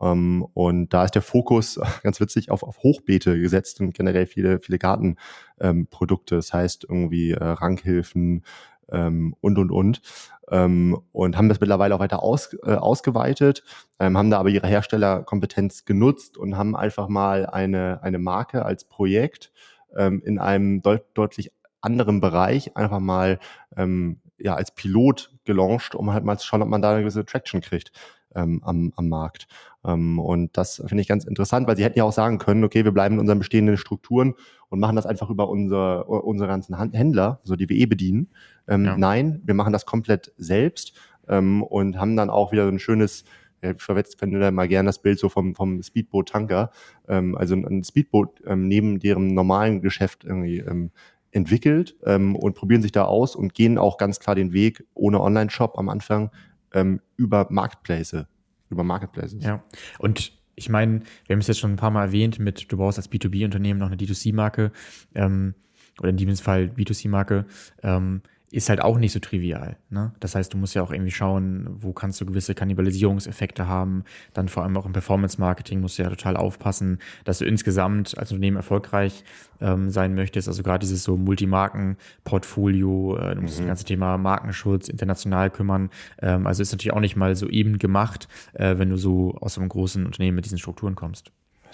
Ähm, 0.01 0.47
und 0.55 0.95
da 0.95 1.05
ist 1.05 1.15
der 1.15 1.23
Fokus 1.23 1.79
ganz 2.03 2.21
witzig 2.21 2.51
auf, 2.51 2.63
auf 2.63 2.79
Hochbeete 2.79 3.39
gesetzt 3.39 3.81
und 3.81 3.95
generell 3.95 4.27
viele, 4.27 4.61
viele 4.61 4.79
Gartenprodukte. 4.79 6.35
Ähm, 6.35 6.39
das 6.39 6.53
heißt 6.53 6.85
irgendwie 6.89 7.33
äh, 7.33 7.45
Rankhilfen, 7.45 8.45
ähm, 8.91 9.35
und, 9.41 9.59
und, 9.59 9.71
und. 9.71 10.01
Ähm, 10.51 10.99
und 11.13 11.37
haben 11.37 11.49
das 11.49 11.61
mittlerweile 11.61 11.95
auch 11.95 12.01
weiter 12.01 12.23
aus, 12.23 12.57
äh, 12.65 12.75
ausgeweitet, 12.75 13.63
ähm, 13.99 14.17
haben 14.17 14.31
da 14.31 14.39
aber 14.39 14.49
ihre 14.49 14.67
Herstellerkompetenz 14.67 15.85
genutzt 15.85 16.39
und 16.39 16.57
haben 16.57 16.75
einfach 16.77 17.09
mal 17.09 17.47
eine, 17.47 18.03
eine 18.03 18.19
Marke 18.19 18.65
als 18.65 18.85
Projekt 18.85 19.53
ähm, 19.97 20.23
in 20.25 20.39
einem 20.39 20.83
deut 20.83 21.05
deutlich 21.15 21.53
anderen 21.81 22.21
Bereich 22.21 22.77
einfach 22.77 23.01
mal 23.01 23.39
ähm, 23.77 24.21
ja, 24.39 24.55
als 24.55 24.75
Pilot 24.75 25.33
gelauncht, 25.45 25.95
um 25.95 26.13
halt 26.13 26.25
mal 26.25 26.39
zu 26.39 26.47
schauen, 26.47 26.63
ob 26.63 26.69
man 26.69 26.83
da 26.83 26.93
eine 26.93 27.01
gewisse 27.01 27.25
Traction 27.25 27.61
kriegt 27.61 27.93
ähm, 28.35 28.61
am, 28.65 28.93
am 28.97 29.09
Markt. 29.09 29.49
Ähm, 29.85 30.19
und 30.19 30.57
das 30.57 30.83
finde 30.87 31.01
ich 31.01 31.09
ganz 31.09 31.25
interessant, 31.25 31.67
weil 31.67 31.77
sie 31.77 31.85
hätten 31.85 31.99
ja 31.99 32.05
auch 32.05 32.13
sagen 32.13 32.39
können, 32.39 32.65
okay, 32.65 32.85
wir 32.85 32.93
bleiben 32.93 33.17
in 33.17 33.21
unseren 33.21 33.39
bestehenden 33.39 33.77
Strukturen 33.77 34.35
und 34.69 34.81
machen 34.81 34.97
das 34.97 35.07
einfach 35.07 35.31
über 35.31 35.49
unsere, 35.49 36.05
unsere 36.05 36.49
ganzen 36.49 36.77
Händler, 36.93 37.41
so 37.45 37.57
die 37.57 37.69
wir 37.69 37.77
eh 37.77 37.87
bedienen. 37.87 38.29
Ähm, 38.67 38.85
ja. 38.85 38.97
Nein, 38.97 39.41
wir 39.45 39.55
machen 39.55 39.73
das 39.73 39.87
komplett 39.87 40.33
selbst 40.37 40.93
ähm, 41.29 41.63
und 41.63 41.99
haben 41.99 42.17
dann 42.17 42.31
auch 42.31 42.53
wieder 42.53 42.65
so 42.65 42.71
ein 42.71 42.79
schönes 42.79 43.25
ich 43.61 43.83
verwende 43.83 44.39
da 44.39 44.53
mal 44.53 44.69
gerne 44.69 44.87
das 44.87 45.03
Bild 45.03 45.19
so 45.19 45.29
vom, 45.29 45.57
vom 45.57 45.83
Speedboot-Tanker, 45.83 46.71
ähm, 47.09 47.37
also 47.37 47.57
ein 47.57 47.83
Speedboot 47.83 48.41
ähm, 48.47 48.69
neben 48.69 49.01
deren 49.01 49.35
normalen 49.35 49.81
Geschäft 49.83 50.23
irgendwie 50.23 50.59
ähm, 50.59 50.93
entwickelt 51.31 51.97
ähm, 52.05 52.37
und 52.37 52.55
probieren 52.55 52.83
sich 52.83 52.93
da 52.93 53.05
aus 53.05 53.37
und 53.37 53.55
gehen 53.55 53.79
auch 53.79 53.99
ganz 53.99 54.21
klar 54.21 54.35
den 54.35 54.53
Weg 54.53 54.85
ohne 54.95 55.21
Online-Shop 55.21 55.79
am 55.79 55.89
Anfang 55.89 56.31
ähm, 56.73 57.01
über 57.17 57.47
Marketplaces. 57.51 58.25
Über 58.71 58.85
Marketplaces. 58.85 59.45
Ja. 59.45 59.63
Und 59.99 60.33
ich 60.55 60.69
meine, 60.69 61.01
wir 61.27 61.35
haben 61.35 61.41
es 61.41 61.47
jetzt 61.47 61.61
schon 61.61 61.73
ein 61.73 61.77
paar 61.77 61.91
Mal 61.91 62.07
erwähnt, 62.07 62.39
mit 62.39 62.71
du 62.71 62.77
brauchst 62.77 62.99
als 62.99 63.11
B2B-Unternehmen 63.11 63.79
noch 63.79 63.87
eine 63.87 63.97
D2C-Marke 63.97 64.73
ähm, 65.15 65.55
oder 66.01 66.11
in 66.11 66.17
diesem 66.17 66.37
Fall 66.37 66.71
B2C-Marke. 66.77 67.47
Ähm, 67.83 68.23
ist 68.51 68.71
halt 68.71 68.81
auch 68.81 68.99
nicht 68.99 69.13
so 69.13 69.19
trivial. 69.19 69.77
Ne? 69.91 70.13
Das 70.21 70.35
heißt, 70.35 70.55
du 70.55 70.59
musst 70.59 70.75
ja 70.75 70.83
auch 70.83 70.91
irgendwie 70.91 71.11
schauen, 71.11 71.67
wo 71.69 71.93
kannst 71.93 72.21
du 72.21 72.27
gewisse 72.27 72.55
Kannibalisierungseffekte 72.55 73.69
haben. 73.69 74.05
Dann 74.33 74.49
vor 74.49 74.63
allem 74.63 74.77
auch 74.77 74.87
im 74.87 74.93
Performance-Marketing 74.93 75.81
musst 75.81 75.99
du 75.99 76.03
ja 76.03 76.09
total 76.09 76.37
aufpassen, 76.37 76.99
dass 77.25 77.39
du 77.39 77.45
insgesamt 77.45 78.17
als 78.17 78.33
Unternehmen 78.33 78.57
erfolgreich 78.57 79.25
ähm, 79.61 79.91
sein 79.91 80.15
möchtest. 80.15 80.49
Also 80.49 80.63
gerade 80.63 80.81
dieses 80.81 81.03
so 81.05 81.17
Multimarken-Portfolio, 81.19 83.17
äh, 83.19 83.35
du 83.35 83.43
musst 83.43 83.57
mhm. 83.57 83.63
das 83.63 83.69
ganze 83.69 83.85
Thema 83.85 84.17
Markenschutz 84.17 84.89
international 84.89 85.51
kümmern. 85.51 85.91
Ähm, 86.23 86.47
also 86.47 86.63
ist 86.63 86.73
natürlich 86.73 86.95
auch 86.95 87.01
nicht 87.01 87.17
mal 87.17 87.37
so 87.37 87.49
eben 87.49 87.79
gemacht, 87.79 88.29
äh, 88.55 88.79
wenn 88.79 88.89
du 88.89 88.97
so 88.97 89.37
aus 89.41 89.59
einem 89.59 89.69
großen 89.69 90.07
Unternehmen 90.07 90.37
mit 90.37 90.47
diesen 90.47 90.59
Strukturen 90.59 90.95
kommst. 90.95 91.33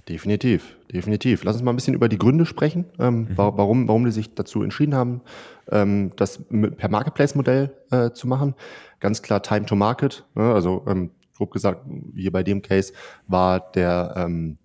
Definitiv, 0.08 0.76
definitiv. 0.92 1.44
Lass 1.44 1.56
uns 1.56 1.64
mal 1.64 1.72
ein 1.72 1.76
bisschen 1.76 1.94
über 1.94 2.10
die 2.10 2.18
Gründe 2.18 2.44
sprechen, 2.44 2.84
ähm, 2.98 3.20
mhm. 3.20 3.28
warum, 3.36 3.88
warum 3.88 4.04
die 4.04 4.10
sich 4.10 4.34
dazu 4.34 4.62
entschieden 4.62 4.94
haben, 4.94 5.22
ähm, 5.70 6.12
das 6.16 6.44
per 6.76 6.90
Marketplace-Modell 6.90 7.74
äh, 7.90 8.10
zu 8.10 8.28
machen. 8.28 8.54
Ganz 9.00 9.22
klar 9.22 9.42
Time 9.42 9.64
to 9.64 9.76
Market. 9.76 10.26
Ne? 10.34 10.52
Also 10.52 10.84
ähm, 10.86 11.10
grob 11.34 11.52
gesagt, 11.52 11.86
hier 12.14 12.32
bei 12.32 12.42
dem 12.42 12.60
Case 12.60 12.92
war 13.26 13.72
der 13.72 14.14
ähm, 14.16 14.58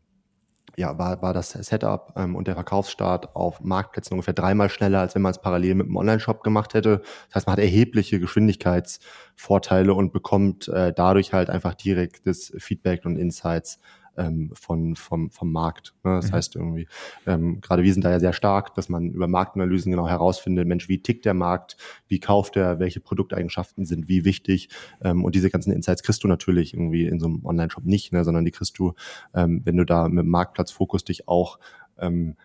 ja, 0.80 0.98
war, 0.98 1.22
war 1.22 1.34
das 1.34 1.52
Setup 1.52 2.14
ähm, 2.16 2.36
und 2.38 2.48
der 2.48 2.56
Verkaufsstart 2.56 3.36
auf 3.36 3.60
Marktplätzen 3.62 4.14
ungefähr 4.14 4.34
dreimal 4.34 4.70
schneller, 4.70 5.02
als 5.02 5.14
wenn 5.14 5.22
man 5.22 5.32
es 5.32 5.42
parallel 5.42 5.76
mit 5.76 5.88
einem 5.88 5.98
Online-Shop 5.98 6.42
gemacht 6.42 6.74
hätte. 6.74 7.02
Das 7.28 7.36
heißt, 7.36 7.48
man 7.48 7.58
hat 7.58 7.60
erhebliche 7.60 8.20
Geschwindigkeitsvorteile 8.20 9.94
und 9.94 10.14
bekommt 10.14 10.70
äh, 10.70 10.94
dadurch 10.94 11.34
halt 11.34 11.50
einfach 11.50 11.74
direktes 11.74 12.54
Feedback 12.58 13.06
und 13.06 13.18
Insights 13.18 13.80
ähm, 14.20 14.52
von, 14.54 14.96
vom, 14.96 15.32
vom 15.32 15.52
Markt. 15.52 15.96
Ne? 16.04 16.16
Das 16.16 16.30
mhm. 16.30 16.36
heißt 16.36 16.56
irgendwie, 16.56 16.88
ähm, 17.26 17.62
gerade 17.62 17.84
wir 17.84 17.94
sind 17.94 18.04
da 18.04 18.12
ja 18.12 18.20
sehr 18.20 18.34
stark, 18.34 18.76
dass 18.76 18.90
man 18.90 19.10
über 19.10 19.28
Marktanalysen 19.28 19.92
genau 19.92 20.08
herausfindet, 20.08 20.68
Mensch, 20.68 20.90
wie 20.90 21.02
tickt 21.02 21.26
der 21.26 21.34
Markt, 21.34 21.78
wie 22.08 22.20
kauft 22.20 22.58
er, 22.58 22.80
welche 22.80 23.00
Produkteigenschaften 23.00 23.86
sind 23.86 24.08
wie 24.08 24.26
wichtig. 24.26 24.70
Ähm, 25.02 25.24
und 25.24 25.34
diese 25.36 25.50
ganzen 25.50 25.72
Insights 25.72 26.04
kriegst 26.04 26.24
du 26.24 26.28
natürlich 26.28 26.74
irgendwie 26.74 27.08
in 27.08 27.20
so 27.20 27.28
einem 27.28 27.46
Online-Shop 27.46 27.86
nicht, 27.86 28.12
ne? 28.14 28.24
sondern 28.24 28.46
die 28.46 28.52
kriegst 28.52 28.78
du, 28.78 28.94
ähm, 29.34 29.62
wenn 29.64 29.78
du 29.78 29.86
da 29.86 30.08
mit 30.10 30.26
dem 30.26 30.30
Marktplatzfokus 30.30 31.06
dich 31.06 31.28
auch 31.28 31.58
ähm, 31.98 32.36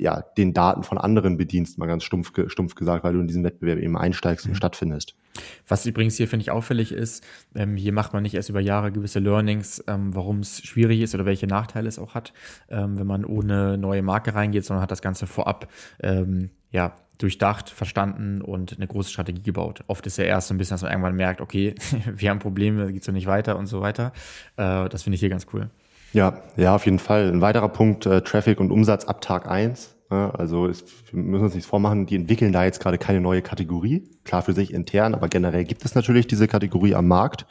ja, 0.00 0.22
den 0.36 0.52
Daten 0.52 0.82
von 0.82 0.98
anderen 0.98 1.36
bedienst, 1.36 1.78
mal 1.78 1.86
ganz 1.86 2.04
stumpf, 2.04 2.32
stumpf 2.46 2.74
gesagt, 2.74 3.04
weil 3.04 3.12
du 3.12 3.20
in 3.20 3.26
diesen 3.26 3.44
Wettbewerb 3.44 3.78
eben 3.78 3.96
einsteigst 3.96 4.46
und 4.46 4.52
mhm. 4.52 4.56
stattfindest. 4.56 5.14
Was 5.66 5.86
übrigens 5.86 6.16
hier, 6.16 6.28
finde 6.28 6.42
ich, 6.42 6.50
auffällig 6.50 6.92
ist, 6.92 7.24
ähm, 7.54 7.76
hier 7.76 7.92
macht 7.92 8.12
man 8.12 8.22
nicht 8.22 8.34
erst 8.34 8.48
über 8.48 8.60
Jahre 8.60 8.92
gewisse 8.92 9.18
Learnings, 9.18 9.82
ähm, 9.86 10.14
warum 10.14 10.40
es 10.40 10.62
schwierig 10.62 11.00
ist 11.00 11.14
oder 11.14 11.26
welche 11.26 11.46
Nachteile 11.46 11.88
es 11.88 11.98
auch 11.98 12.14
hat, 12.14 12.32
ähm, 12.68 12.98
wenn 12.98 13.06
man 13.06 13.24
ohne 13.24 13.78
neue 13.78 14.02
Marke 14.02 14.34
reingeht, 14.34 14.64
sondern 14.64 14.82
hat 14.82 14.90
das 14.90 15.02
Ganze 15.02 15.26
vorab 15.26 15.68
ähm, 16.02 16.50
ja, 16.70 16.96
durchdacht, 17.18 17.70
verstanden 17.70 18.40
und 18.42 18.76
eine 18.76 18.86
große 18.86 19.10
Strategie 19.10 19.42
gebaut. 19.42 19.84
Oft 19.86 20.06
ist 20.06 20.18
ja 20.18 20.24
erst 20.24 20.48
so 20.48 20.54
ein 20.54 20.58
bisschen, 20.58 20.74
dass 20.74 20.82
man 20.82 20.92
irgendwann 20.92 21.16
merkt, 21.16 21.40
okay, 21.40 21.74
wir 22.14 22.30
haben 22.30 22.38
Probleme, 22.38 22.92
geht 22.92 23.04
so 23.04 23.12
nicht 23.12 23.26
weiter 23.26 23.58
und 23.58 23.66
so 23.66 23.80
weiter. 23.80 24.12
Äh, 24.56 24.88
das 24.88 25.02
finde 25.02 25.14
ich 25.14 25.20
hier 25.20 25.30
ganz 25.30 25.46
cool. 25.52 25.70
Ja, 26.12 26.42
ja, 26.56 26.74
auf 26.74 26.84
jeden 26.84 26.98
Fall. 26.98 27.28
Ein 27.28 27.40
weiterer 27.40 27.68
Punkt, 27.68 28.06
äh, 28.06 28.22
Traffic 28.22 28.60
und 28.60 28.70
Umsatz 28.70 29.04
ab 29.04 29.20
Tag 29.20 29.48
eins. 29.48 29.94
Ja, 30.10 30.30
also 30.30 30.66
ist, 30.66 31.12
wir 31.12 31.22
müssen 31.22 31.44
uns 31.44 31.54
nichts 31.54 31.68
vormachen, 31.68 32.06
die 32.06 32.16
entwickeln 32.16 32.52
da 32.52 32.64
jetzt 32.64 32.80
gerade 32.80 32.96
keine 32.96 33.20
neue 33.20 33.42
Kategorie. 33.42 34.08
Klar 34.24 34.42
für 34.42 34.54
sich 34.54 34.72
intern, 34.72 35.14
aber 35.14 35.28
generell 35.28 35.64
gibt 35.64 35.84
es 35.84 35.94
natürlich 35.94 36.26
diese 36.26 36.48
Kategorie 36.48 36.94
am 36.94 37.08
Markt. 37.08 37.46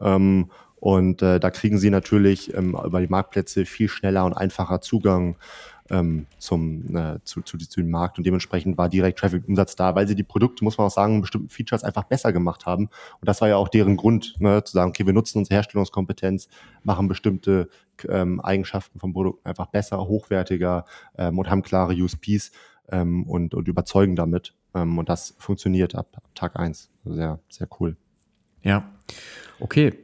Ähm, 0.00 0.50
und 0.76 1.22
äh, 1.22 1.38
da 1.38 1.50
kriegen 1.50 1.78
sie 1.78 1.90
natürlich 1.90 2.52
ähm, 2.54 2.76
über 2.84 3.00
die 3.00 3.06
Marktplätze 3.06 3.66
viel 3.66 3.88
schneller 3.88 4.24
und 4.24 4.32
einfacher 4.32 4.80
Zugang 4.80 5.36
ähm, 5.90 6.26
zum, 6.38 6.96
äh, 6.96 7.18
zu, 7.24 7.42
zu, 7.42 7.58
zu 7.58 7.80
dem 7.80 7.90
Markt 7.90 8.18
und 8.18 8.26
dementsprechend 8.26 8.78
war 8.78 8.88
direkt 8.88 9.18
Traffic-Umsatz 9.18 9.76
da, 9.76 9.94
weil 9.94 10.06
sie 10.06 10.14
die 10.14 10.22
Produkte, 10.22 10.64
muss 10.64 10.78
man 10.78 10.86
auch 10.86 10.92
sagen, 10.92 11.20
bestimmten 11.20 11.48
Features 11.48 11.84
einfach 11.84 12.04
besser 12.04 12.32
gemacht 12.32 12.66
haben. 12.66 12.84
Und 13.20 13.28
das 13.28 13.40
war 13.40 13.48
ja 13.48 13.56
auch 13.56 13.68
deren 13.68 13.96
Grund, 13.96 14.34
ne, 14.38 14.62
zu 14.64 14.72
sagen, 14.72 14.90
okay, 14.90 15.06
wir 15.06 15.12
nutzen 15.12 15.38
unsere 15.38 15.56
Herstellungskompetenz, 15.56 16.48
machen 16.82 17.08
bestimmte 17.08 17.68
ähm, 18.08 18.40
Eigenschaften 18.40 18.98
vom 18.98 19.12
Produkt 19.12 19.44
einfach 19.46 19.66
besser, 19.66 19.98
hochwertiger 20.06 20.84
ähm, 21.18 21.38
und 21.38 21.50
haben 21.50 21.62
klare 21.62 21.94
USPs 21.94 22.52
ähm, 22.90 23.24
und, 23.24 23.54
und 23.54 23.68
überzeugen 23.68 24.16
damit. 24.16 24.54
Ähm, 24.74 24.98
und 24.98 25.08
das 25.08 25.34
funktioniert 25.38 25.94
ab, 25.94 26.08
ab 26.14 26.24
Tag 26.34 26.58
eins 26.58 26.90
Sehr, 27.04 27.40
sehr 27.48 27.68
cool. 27.80 27.96
Ja, 28.62 28.90
okay. 29.60 29.98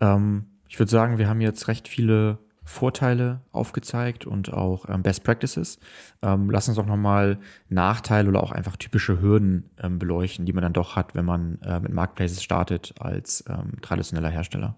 Ähm, 0.00 0.46
ich 0.68 0.78
würde 0.78 0.90
sagen, 0.90 1.18
wir 1.18 1.28
haben 1.28 1.40
jetzt 1.40 1.68
recht 1.68 1.88
viele 1.88 2.38
Vorteile 2.68 3.40
aufgezeigt 3.50 4.26
und 4.26 4.52
auch 4.52 4.88
ähm, 4.90 5.02
Best 5.02 5.24
Practices. 5.24 5.78
Ähm, 6.20 6.50
lass 6.50 6.68
uns 6.68 6.76
doch 6.76 6.84
nochmal 6.84 7.38
Nachteile 7.70 8.28
oder 8.28 8.42
auch 8.42 8.52
einfach 8.52 8.76
typische 8.76 9.22
Hürden 9.22 9.70
ähm, 9.82 9.98
beleuchten, 9.98 10.44
die 10.44 10.52
man 10.52 10.62
dann 10.62 10.74
doch 10.74 10.94
hat, 10.94 11.14
wenn 11.14 11.24
man 11.24 11.58
äh, 11.62 11.80
mit 11.80 11.94
Marketplaces 11.94 12.42
startet 12.42 12.94
als 13.00 13.42
ähm, 13.48 13.80
traditioneller 13.80 14.28
Hersteller. 14.28 14.76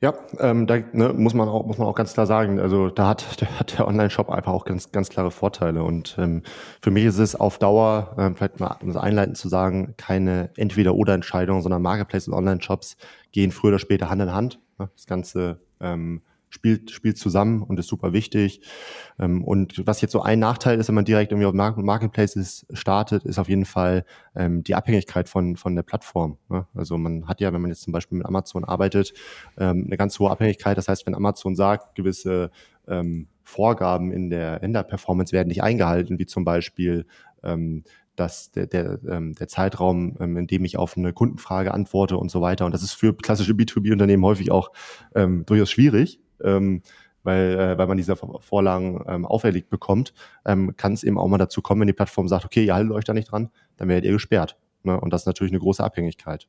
Ja, 0.00 0.12
ähm, 0.40 0.66
da 0.66 0.78
ne, 0.92 1.12
muss 1.14 1.34
man 1.34 1.48
auch 1.48 1.64
muss 1.64 1.78
man 1.78 1.86
auch 1.86 1.94
ganz 1.94 2.12
klar 2.14 2.26
sagen. 2.26 2.58
Also 2.58 2.90
da 2.90 3.10
hat 3.10 3.40
da 3.40 3.46
hat 3.60 3.78
der 3.78 3.86
Online-Shop 3.86 4.28
einfach 4.28 4.52
auch 4.52 4.64
ganz 4.64 4.90
ganz 4.90 5.08
klare 5.08 5.30
Vorteile 5.30 5.84
und 5.84 6.16
ähm, 6.18 6.42
für 6.82 6.90
mich 6.90 7.04
ist 7.04 7.18
es 7.18 7.36
auf 7.36 7.58
Dauer 7.58 8.14
ähm, 8.18 8.34
vielleicht 8.34 8.58
mal 8.58 8.76
um 8.82 8.88
das 8.88 8.96
einleitend 8.96 9.38
zu 9.38 9.48
sagen 9.48 9.94
keine 9.96 10.50
entweder 10.56 10.96
oder 10.96 11.14
Entscheidung, 11.14 11.62
sondern 11.62 11.80
Marketplace 11.80 12.26
und 12.26 12.34
Online-Shops 12.34 12.96
gehen 13.30 13.52
früher 13.52 13.70
oder 13.70 13.78
später 13.78 14.10
Hand 14.10 14.20
in 14.20 14.32
Hand. 14.34 14.60
Ne? 14.78 14.90
Das 14.94 15.06
Ganze 15.06 15.60
ähm, 15.80 16.22
spielt, 16.54 16.90
spielt 16.92 17.18
zusammen 17.18 17.62
und 17.62 17.78
ist 17.78 17.88
super 17.88 18.12
wichtig. 18.12 18.60
Ähm, 19.18 19.44
und 19.44 19.86
was 19.86 20.00
jetzt 20.00 20.12
so 20.12 20.22
ein 20.22 20.38
Nachteil 20.38 20.78
ist, 20.78 20.88
wenn 20.88 20.94
man 20.94 21.04
direkt 21.04 21.32
irgendwie 21.32 21.46
auf 21.46 21.76
Marketplaces 21.76 22.66
startet, 22.72 23.24
ist 23.24 23.38
auf 23.38 23.48
jeden 23.48 23.64
Fall 23.64 24.04
ähm, 24.34 24.62
die 24.62 24.74
Abhängigkeit 24.74 25.28
von, 25.28 25.56
von 25.56 25.74
der 25.74 25.82
Plattform. 25.82 26.38
Ne? 26.48 26.66
Also 26.74 26.96
man 26.96 27.26
hat 27.26 27.40
ja, 27.40 27.52
wenn 27.52 27.60
man 27.60 27.70
jetzt 27.70 27.82
zum 27.82 27.92
Beispiel 27.92 28.18
mit 28.18 28.26
Amazon 28.26 28.64
arbeitet, 28.64 29.12
ähm, 29.58 29.84
eine 29.86 29.96
ganz 29.96 30.18
hohe 30.18 30.30
Abhängigkeit. 30.30 30.78
Das 30.78 30.88
heißt, 30.88 31.06
wenn 31.06 31.14
Amazon 31.14 31.56
sagt, 31.56 31.96
gewisse 31.96 32.50
ähm, 32.86 33.28
Vorgaben 33.42 34.12
in 34.12 34.30
der, 34.30 34.62
in 34.62 34.72
der 34.72 34.84
Performance 34.84 35.32
werden 35.32 35.48
nicht 35.48 35.62
eingehalten, 35.62 36.18
wie 36.18 36.26
zum 36.26 36.44
Beispiel 36.44 37.06
ähm, 37.42 37.84
dass 38.16 38.50
der, 38.52 38.66
der, 38.66 38.98
ähm, 39.08 39.34
der 39.34 39.48
Zeitraum, 39.48 40.16
ähm, 40.20 40.36
in 40.36 40.46
dem 40.46 40.64
ich 40.64 40.76
auf 40.76 40.96
eine 40.96 41.12
Kundenfrage 41.12 41.72
antworte 41.72 42.16
und 42.16 42.30
so 42.30 42.40
weiter. 42.40 42.66
Und 42.66 42.72
das 42.72 42.82
ist 42.82 42.92
für 42.92 43.14
klassische 43.14 43.52
B2B-Unternehmen 43.52 44.24
häufig 44.24 44.50
auch 44.50 44.70
ähm, 45.14 45.44
durchaus 45.46 45.70
schwierig, 45.70 46.20
ähm, 46.42 46.82
weil, 47.22 47.58
äh, 47.58 47.78
weil 47.78 47.86
man 47.86 47.96
diese 47.96 48.16
Vorlagen 48.16 49.02
ähm, 49.06 49.24
auferlegt 49.24 49.70
bekommt, 49.70 50.12
ähm, 50.44 50.76
kann 50.76 50.92
es 50.92 51.02
eben 51.02 51.18
auch 51.18 51.28
mal 51.28 51.38
dazu 51.38 51.62
kommen, 51.62 51.80
wenn 51.80 51.88
die 51.88 51.94
Plattform 51.94 52.28
sagt, 52.28 52.44
okay, 52.44 52.64
ihr 52.64 52.74
haltet 52.74 52.92
euch 52.92 53.04
da 53.04 53.14
nicht 53.14 53.30
dran, 53.30 53.50
dann 53.76 53.88
werdet 53.88 54.04
ihr 54.04 54.12
gesperrt. 54.12 54.56
Ne? 54.82 55.00
Und 55.00 55.12
das 55.12 55.22
ist 55.22 55.26
natürlich 55.26 55.52
eine 55.52 55.60
große 55.60 55.82
Abhängigkeit. 55.82 56.46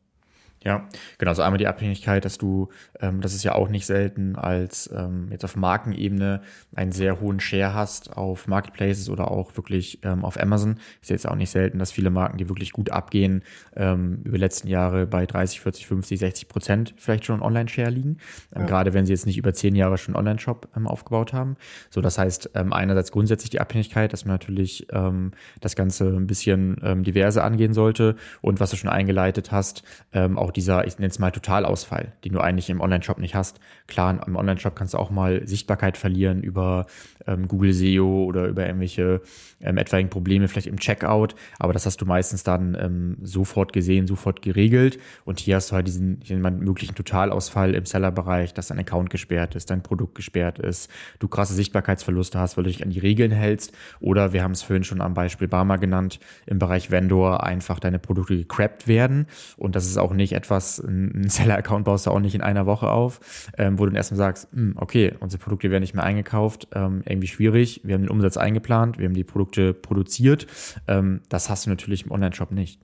Ja, 0.65 0.87
genau. 1.19 1.31
So 1.35 1.43
einmal 1.43 1.59
die 1.59 1.67
Abhängigkeit, 1.67 2.25
dass 2.25 2.39
du, 2.39 2.69
ähm, 2.99 3.21
das 3.21 3.35
ist 3.35 3.43
ja 3.43 3.53
auch 3.53 3.69
nicht 3.69 3.85
selten, 3.85 4.35
als 4.35 4.89
ähm, 4.95 5.27
jetzt 5.29 5.45
auf 5.45 5.55
Markenebene 5.55 6.41
einen 6.73 6.91
sehr 6.91 7.21
hohen 7.21 7.39
Share 7.39 7.75
hast 7.75 8.17
auf 8.17 8.47
Marketplaces 8.47 9.09
oder 9.09 9.29
auch 9.29 9.55
wirklich 9.57 9.99
ähm, 10.01 10.25
auf 10.25 10.41
Amazon. 10.41 10.79
Ist 11.03 11.11
jetzt 11.11 11.27
auch 11.27 11.35
nicht 11.35 11.51
selten, 11.51 11.77
dass 11.77 11.91
viele 11.91 12.09
Marken, 12.09 12.39
die 12.39 12.49
wirklich 12.49 12.71
gut 12.71 12.89
abgehen, 12.89 13.43
ähm, 13.75 14.21
über 14.23 14.37
die 14.37 14.41
letzten 14.41 14.67
Jahre 14.67 15.05
bei 15.05 15.27
30, 15.27 15.61
40, 15.61 15.85
50, 15.85 16.19
60 16.19 16.47
Prozent 16.47 16.93
vielleicht 16.97 17.25
schon 17.25 17.43
Online-Share 17.43 17.91
liegen. 17.91 18.17
Ähm, 18.55 18.61
ja. 18.61 18.65
Gerade 18.65 18.95
wenn 18.95 19.05
sie 19.05 19.13
jetzt 19.13 19.27
nicht 19.27 19.37
über 19.37 19.53
zehn 19.53 19.75
Jahre 19.75 19.99
schon 19.99 20.15
Online-Shop 20.15 20.69
ähm, 20.75 20.87
aufgebaut 20.87 21.31
haben. 21.31 21.57
So, 21.91 22.01
das 22.01 22.17
heißt, 22.17 22.49
ähm, 22.55 22.73
einerseits 22.73 23.11
grundsätzlich 23.11 23.51
die 23.51 23.61
Abhängigkeit, 23.61 24.11
dass 24.13 24.25
man 24.25 24.33
natürlich 24.33 24.87
ähm, 24.91 25.31
das 25.61 25.75
Ganze 25.75 26.07
ein 26.07 26.25
bisschen 26.25 26.77
ähm, 26.81 27.03
diverse 27.03 27.43
angehen 27.43 27.75
sollte 27.75 28.15
und 28.41 28.59
was 28.59 28.71
du 28.71 28.77
schon 28.77 28.89
eingeleitet 28.89 29.51
hast, 29.51 29.83
ähm, 30.11 30.39
auch 30.39 30.54
dieser, 30.55 30.87
ich 30.87 30.97
nenne 30.97 31.09
es 31.09 31.19
mal 31.19 31.31
Totalausfall, 31.31 32.13
den 32.23 32.33
du 32.33 32.39
eigentlich 32.39 32.69
im 32.69 32.81
Online-Shop 32.81 33.17
nicht 33.17 33.35
hast. 33.35 33.59
Klar, 33.87 34.25
im 34.25 34.35
Online-Shop 34.35 34.75
kannst 34.75 34.93
du 34.93 34.97
auch 34.97 35.09
mal 35.09 35.45
Sichtbarkeit 35.47 35.97
verlieren 35.97 36.41
über 36.41 36.85
ähm, 37.27 37.47
Google 37.47 37.73
SEO 37.73 38.25
oder 38.25 38.47
über 38.47 38.65
irgendwelche 38.65 39.21
ähm, 39.61 39.77
etwaigen 39.77 40.09
Probleme, 40.09 40.47
vielleicht 40.47 40.67
im 40.67 40.79
Checkout, 40.79 41.35
aber 41.59 41.73
das 41.73 41.85
hast 41.85 42.01
du 42.01 42.05
meistens 42.05 42.43
dann 42.43 42.77
ähm, 42.79 43.17
sofort 43.21 43.73
gesehen, 43.73 44.07
sofort 44.07 44.41
geregelt. 44.41 44.99
Und 45.25 45.39
hier 45.39 45.55
hast 45.55 45.71
du 45.71 45.75
halt 45.75 45.87
diesen, 45.87 46.19
möglichen 46.59 46.95
Totalausfall 46.95 47.73
im 47.73 47.85
Seller-Bereich, 47.85 48.53
dass 48.53 48.67
dein 48.67 48.79
Account 48.79 49.09
gesperrt 49.09 49.55
ist, 49.55 49.69
dein 49.69 49.83
Produkt 49.83 50.15
gesperrt 50.15 50.59
ist, 50.59 50.89
du 51.19 51.27
krasse 51.27 51.53
Sichtbarkeitsverluste 51.53 52.39
hast, 52.39 52.57
weil 52.57 52.63
du 52.63 52.69
dich 52.69 52.83
an 52.83 52.89
die 52.89 52.99
Regeln 52.99 53.31
hältst. 53.31 53.73
Oder 53.99 54.33
wir 54.33 54.43
haben 54.43 54.51
es 54.51 54.61
vorhin 54.61 54.83
schon 54.83 55.01
am 55.01 55.13
Beispiel 55.13 55.47
Barmer 55.47 55.77
genannt, 55.77 56.19
im 56.45 56.59
Bereich 56.59 56.91
Vendor 56.91 57.43
einfach 57.43 57.79
deine 57.79 57.99
Produkte 57.99 58.37
gecrappt 58.37 58.87
werden. 58.87 59.27
Und 59.57 59.75
das 59.75 59.85
ist 59.85 59.97
auch 59.97 60.13
nicht 60.13 60.34
etwas, 60.35 60.79
ein 60.79 61.29
Seller-Account 61.29 61.85
baust 61.85 62.05
du 62.05 62.11
auch 62.11 62.19
nicht 62.19 62.35
in 62.35 62.41
einer 62.41 62.65
Woche 62.65 62.89
auf, 62.89 63.19
ähm, 63.57 63.79
wo 63.79 63.85
du 63.85 63.91
dann 63.91 63.97
erstmal 63.97 64.17
sagst, 64.17 64.47
hm, 64.53 64.75
okay, 64.77 65.13
unsere 65.19 65.41
Produkte 65.41 65.71
werden 65.71 65.81
nicht 65.81 65.95
mehr 65.95 66.03
eingekauft, 66.03 66.67
ähm, 66.73 67.01
irgendwie 67.05 67.27
schwierig, 67.27 67.81
wir 67.83 67.95
haben 67.95 68.03
den 68.03 68.09
Umsatz 68.09 68.37
eingeplant, 68.37 68.97
wir 68.97 69.05
haben 69.05 69.13
die 69.13 69.23
Produkte 69.23 69.73
produziert. 69.73 70.47
Ähm, 70.87 71.21
das 71.29 71.49
hast 71.49 71.65
du 71.65 71.69
natürlich 71.69 72.05
im 72.05 72.11
Online-Shop 72.11 72.51
nicht. 72.51 72.79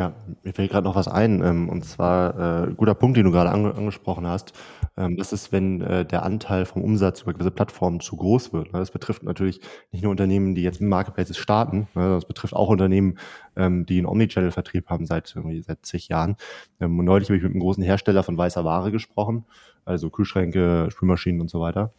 Ja, 0.00 0.14
mir 0.42 0.54
fällt 0.54 0.70
gerade 0.70 0.86
noch 0.86 0.94
was 0.94 1.08
ein, 1.08 1.44
ähm, 1.44 1.68
und 1.68 1.84
zwar 1.84 2.68
äh, 2.68 2.72
guter 2.72 2.94
Punkt, 2.94 3.18
den 3.18 3.24
du 3.24 3.30
gerade 3.30 3.50
ange 3.50 3.74
angesprochen 3.74 4.26
hast. 4.26 4.54
Ähm, 4.96 5.18
das 5.18 5.34
ist, 5.34 5.52
wenn 5.52 5.82
äh, 5.82 6.06
der 6.06 6.22
Anteil 6.22 6.64
vom 6.64 6.80
Umsatz 6.80 7.20
über 7.20 7.34
gewisse 7.34 7.50
Plattformen 7.50 8.00
zu 8.00 8.16
groß 8.16 8.54
wird. 8.54 8.72
Ne? 8.72 8.78
Das 8.78 8.92
betrifft 8.92 9.24
natürlich 9.24 9.60
nicht 9.92 10.00
nur 10.00 10.10
Unternehmen, 10.10 10.54
die 10.54 10.62
jetzt 10.62 10.80
im 10.80 10.88
Marketplaces 10.88 11.36
starten, 11.36 11.86
ne? 11.94 12.14
das 12.14 12.24
betrifft 12.24 12.54
auch 12.54 12.70
Unternehmen, 12.70 13.18
ähm, 13.56 13.84
die 13.84 13.98
einen 13.98 14.06
Omnichannel-Vertrieb 14.06 14.88
haben 14.88 15.04
seit 15.04 15.34
irgendwie 15.36 15.60
seit 15.60 15.84
zig 15.84 16.08
Jahren. 16.08 16.36
Ähm, 16.80 16.98
und 16.98 17.04
neulich 17.04 17.28
habe 17.28 17.36
ich 17.36 17.42
mit 17.42 17.52
einem 17.52 17.60
großen 17.60 17.84
Hersteller 17.84 18.22
von 18.22 18.38
weißer 18.38 18.64
Ware 18.64 18.92
gesprochen, 18.92 19.44
also 19.84 20.08
Kühlschränke, 20.08 20.88
Spülmaschinen 20.90 21.42
und 21.42 21.50
so 21.50 21.60
weiter. 21.60 21.92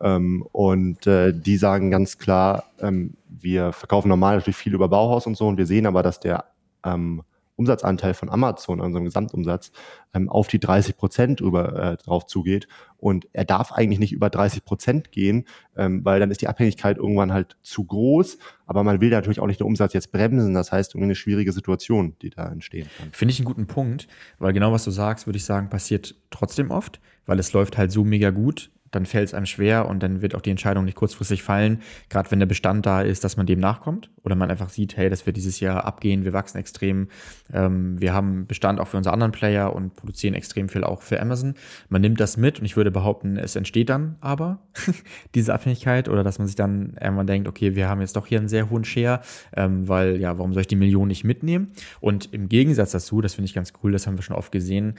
Ähm, 0.00 0.44
und 0.50 1.06
äh, 1.06 1.32
die 1.32 1.56
sagen 1.56 1.92
ganz 1.92 2.18
klar, 2.18 2.64
ähm, 2.80 3.14
wir 3.28 3.72
verkaufen 3.72 4.08
normal 4.08 4.38
natürlich 4.38 4.56
viel 4.56 4.74
über 4.74 4.88
Bauhaus 4.88 5.28
und 5.28 5.36
so 5.36 5.46
und 5.46 5.56
wir 5.56 5.66
sehen 5.66 5.86
aber, 5.86 6.02
dass 6.02 6.18
der 6.18 6.46
ähm, 6.84 7.22
Umsatzanteil 7.56 8.14
von 8.14 8.30
Amazon, 8.30 8.80
unserem 8.80 9.04
Gesamtumsatz, 9.04 9.70
ähm, 10.12 10.28
auf 10.28 10.48
die 10.48 10.58
30 10.58 10.96
Prozent 10.96 11.40
äh, 11.40 11.96
drauf 11.96 12.26
zugeht. 12.26 12.66
Und 12.96 13.28
er 13.32 13.44
darf 13.44 13.72
eigentlich 13.72 13.98
nicht 13.98 14.12
über 14.12 14.30
30 14.30 14.64
Prozent 14.64 15.12
gehen, 15.12 15.46
ähm, 15.76 16.04
weil 16.04 16.20
dann 16.20 16.30
ist 16.30 16.40
die 16.40 16.48
Abhängigkeit 16.48 16.96
irgendwann 16.96 17.32
halt 17.32 17.56
zu 17.62 17.84
groß. 17.84 18.38
Aber 18.66 18.82
man 18.82 19.00
will 19.00 19.10
natürlich 19.10 19.40
auch 19.40 19.46
nicht 19.46 19.60
den 19.60 19.66
Umsatz 19.66 19.92
jetzt 19.92 20.10
bremsen. 20.10 20.54
Das 20.54 20.72
heißt, 20.72 20.94
irgendwie 20.94 21.06
eine 21.06 21.14
schwierige 21.14 21.52
Situation, 21.52 22.16
die 22.22 22.30
da 22.30 22.50
entstehen 22.50 22.88
kann. 22.98 23.10
Finde 23.12 23.32
ich 23.32 23.38
einen 23.38 23.46
guten 23.46 23.66
Punkt, 23.66 24.08
weil 24.38 24.52
genau 24.52 24.72
was 24.72 24.84
du 24.84 24.90
sagst, 24.90 25.26
würde 25.26 25.36
ich 25.36 25.44
sagen, 25.44 25.70
passiert 25.70 26.14
trotzdem 26.30 26.70
oft, 26.70 27.00
weil 27.26 27.38
es 27.38 27.52
läuft 27.52 27.78
halt 27.78 27.92
so 27.92 28.04
mega 28.04 28.30
gut 28.30 28.70
dann 28.94 29.06
fällt 29.06 29.28
es 29.28 29.34
einem 29.34 29.46
schwer 29.46 29.88
und 29.88 30.02
dann 30.02 30.22
wird 30.22 30.34
auch 30.34 30.40
die 30.40 30.50
Entscheidung 30.50 30.84
nicht 30.84 30.96
kurzfristig 30.96 31.42
fallen, 31.42 31.82
gerade 32.08 32.30
wenn 32.30 32.38
der 32.38 32.46
Bestand 32.46 32.86
da 32.86 33.02
ist, 33.02 33.24
dass 33.24 33.36
man 33.36 33.46
dem 33.46 33.60
nachkommt 33.60 34.10
oder 34.22 34.34
man 34.34 34.50
einfach 34.50 34.68
sieht, 34.68 34.96
hey, 34.96 35.10
das 35.10 35.26
wird 35.26 35.36
dieses 35.36 35.60
Jahr 35.60 35.84
abgehen, 35.84 36.24
wir 36.24 36.32
wachsen 36.32 36.58
extrem, 36.58 37.08
ähm, 37.52 38.00
wir 38.00 38.14
haben 38.14 38.46
Bestand 38.46 38.80
auch 38.80 38.88
für 38.88 38.96
unsere 38.96 39.12
anderen 39.12 39.32
Player 39.32 39.74
und 39.74 39.94
produzieren 39.94 40.34
extrem 40.34 40.68
viel 40.68 40.84
auch 40.84 41.02
für 41.02 41.20
Amazon. 41.20 41.54
Man 41.88 42.00
nimmt 42.02 42.20
das 42.20 42.36
mit 42.36 42.58
und 42.58 42.64
ich 42.64 42.76
würde 42.76 42.90
behaupten, 42.90 43.36
es 43.36 43.56
entsteht 43.56 43.88
dann 43.88 44.16
aber 44.20 44.60
diese 45.34 45.54
Abhängigkeit 45.54 46.08
oder 46.08 46.22
dass 46.22 46.38
man 46.38 46.46
sich 46.46 46.56
dann 46.56 46.96
irgendwann 47.00 47.26
denkt, 47.26 47.48
okay, 47.48 47.74
wir 47.74 47.88
haben 47.88 48.00
jetzt 48.00 48.16
doch 48.16 48.26
hier 48.26 48.38
einen 48.38 48.48
sehr 48.48 48.70
hohen 48.70 48.84
Share, 48.84 49.20
ähm, 49.56 49.88
weil 49.88 50.20
ja, 50.20 50.38
warum 50.38 50.52
soll 50.52 50.62
ich 50.62 50.68
die 50.68 50.76
Million 50.76 51.08
nicht 51.08 51.24
mitnehmen? 51.24 51.72
Und 52.00 52.32
im 52.32 52.48
Gegensatz 52.48 52.92
dazu, 52.92 53.20
das 53.20 53.34
finde 53.34 53.46
ich 53.46 53.54
ganz 53.54 53.72
cool, 53.82 53.92
das 53.92 54.06
haben 54.06 54.16
wir 54.16 54.22
schon 54.22 54.36
oft 54.36 54.52
gesehen, 54.52 54.94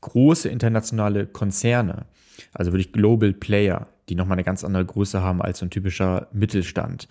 große 0.00 0.48
internationale 0.48 1.26
Konzerne, 1.26 2.06
also 2.52 2.72
wirklich 2.72 2.92
Global 2.92 3.32
Player, 3.32 3.86
die 4.08 4.14
nochmal 4.14 4.36
eine 4.36 4.44
ganz 4.44 4.64
andere 4.64 4.84
Größe 4.84 5.22
haben 5.22 5.40
als 5.42 5.58
so 5.58 5.66
ein 5.66 5.70
typischer 5.70 6.28
Mittelstand, 6.32 7.08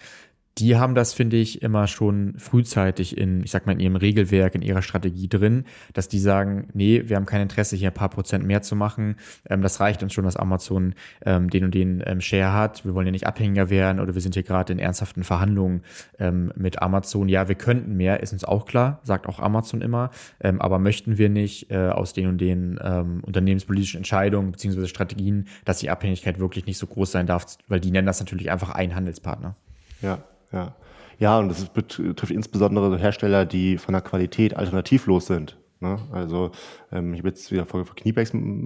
die 0.60 0.78
haben 0.78 0.93
das, 0.93 1.14
finde 1.14 1.38
ich, 1.38 1.64
immer 1.64 1.88
schon 1.88 2.36
frühzeitig 2.38 3.18
in, 3.18 3.43
ich 3.43 3.49
sag 3.49 3.66
mal, 3.66 3.72
in 3.72 3.80
ihrem 3.80 3.95
Regelwerk, 3.95 4.54
in 4.54 4.62
ihrer 4.62 4.84
Strategie 4.84 5.28
drin, 5.28 5.66
dass 5.93 6.08
die 6.08 6.20
sagen, 6.20 6.68
nee, 6.74 7.04
wir 7.08 7.16
haben 7.16 7.26
kein 7.26 7.41
Interesse, 7.41 7.76
hier 7.76 7.89
ein 7.89 7.93
paar 7.93 8.10
Prozent 8.10 8.45
mehr 8.45 8.62
zu 8.62 8.76
machen. 8.76 9.16
Ähm, 9.49 9.64
das 9.64 9.80
reicht 9.80 10.04
uns 10.04 10.14
schon, 10.14 10.26
dass 10.26 10.36
Amazon 10.36 10.93
ähm, 11.26 11.49
den 11.49 11.64
und 11.66 11.74
den 11.74 12.04
ähm, 12.06 12.22
Share 12.22 12.54
hat. 12.54 12.86
Wir 12.86 12.93
wollen 12.93 13.08
ja 13.08 13.12
nicht 13.12 13.26
abhängiger 13.26 13.72
werden 13.72 13.99
oder 13.99 14.14
wir 14.14 14.22
sind 14.22 14.36
hier 14.36 14.43
gerade 14.43 14.74
in 14.74 14.80
ernsthaften 14.80 15.24
Verhandlungen 15.24 15.82
ähm, 16.20 16.54
mit 16.56 16.84
Amazon. 16.84 17.30
Ja, 17.30 17.47
wir 17.47 17.56
könnten 17.56 17.97
mehr, 17.97 18.22
ist 18.22 18.34
uns 18.34 18.43
auch 18.43 18.66
klar, 18.66 18.99
sagt 19.04 19.28
auch 19.28 19.39
Amazon 19.39 19.82
immer, 19.82 20.12
ähm, 20.39 20.62
aber 20.62 20.78
möchten 20.78 21.18
wir 21.18 21.30
nicht 21.30 21.72
äh, 21.72 21.89
aus 21.89 22.14
den 22.14 22.28
und 22.28 22.38
den 22.39 22.80
ähm, 22.84 23.24
unternehmenspolitischen 23.24 23.97
Entscheidungen 23.97 24.51
beziehungsweise 24.51 24.88
Strategien, 24.88 25.47
dass 25.66 25.80
die 25.80 25.89
Abhängigkeit 25.89 26.39
wirklich 26.39 26.68
nicht 26.68 26.78
so 26.78 26.86
groß 26.86 27.12
sein 27.12 27.26
darf, 27.26 27.45
weil 27.68 27.80
die 27.80 27.89
nennen 27.89 28.06
das 28.06 28.20
natürlich 28.20 28.51
einfach 28.51 28.70
ein 28.70 28.93
Handelspartner. 28.93 29.56
Ja, 30.01 30.20
ja. 30.54 30.76
Ja, 31.20 31.39
und 31.39 31.49
das 31.49 31.66
betrifft 31.66 32.32
insbesondere 32.32 32.97
Hersteller, 32.97 33.45
die 33.45 33.78
von 33.78 33.93
der 33.93 34.01
Qualität 34.01 34.58
alternativlos 34.58 35.28
sind. 35.28 35.58
Ne? 35.80 35.99
Also 36.12 36.51
ähm, 36.91 37.14
ich 37.14 37.20
habe 37.20 37.30
jetzt 37.30 37.51
wieder 37.51 37.66
vor, 37.66 37.86
vor 37.86 37.95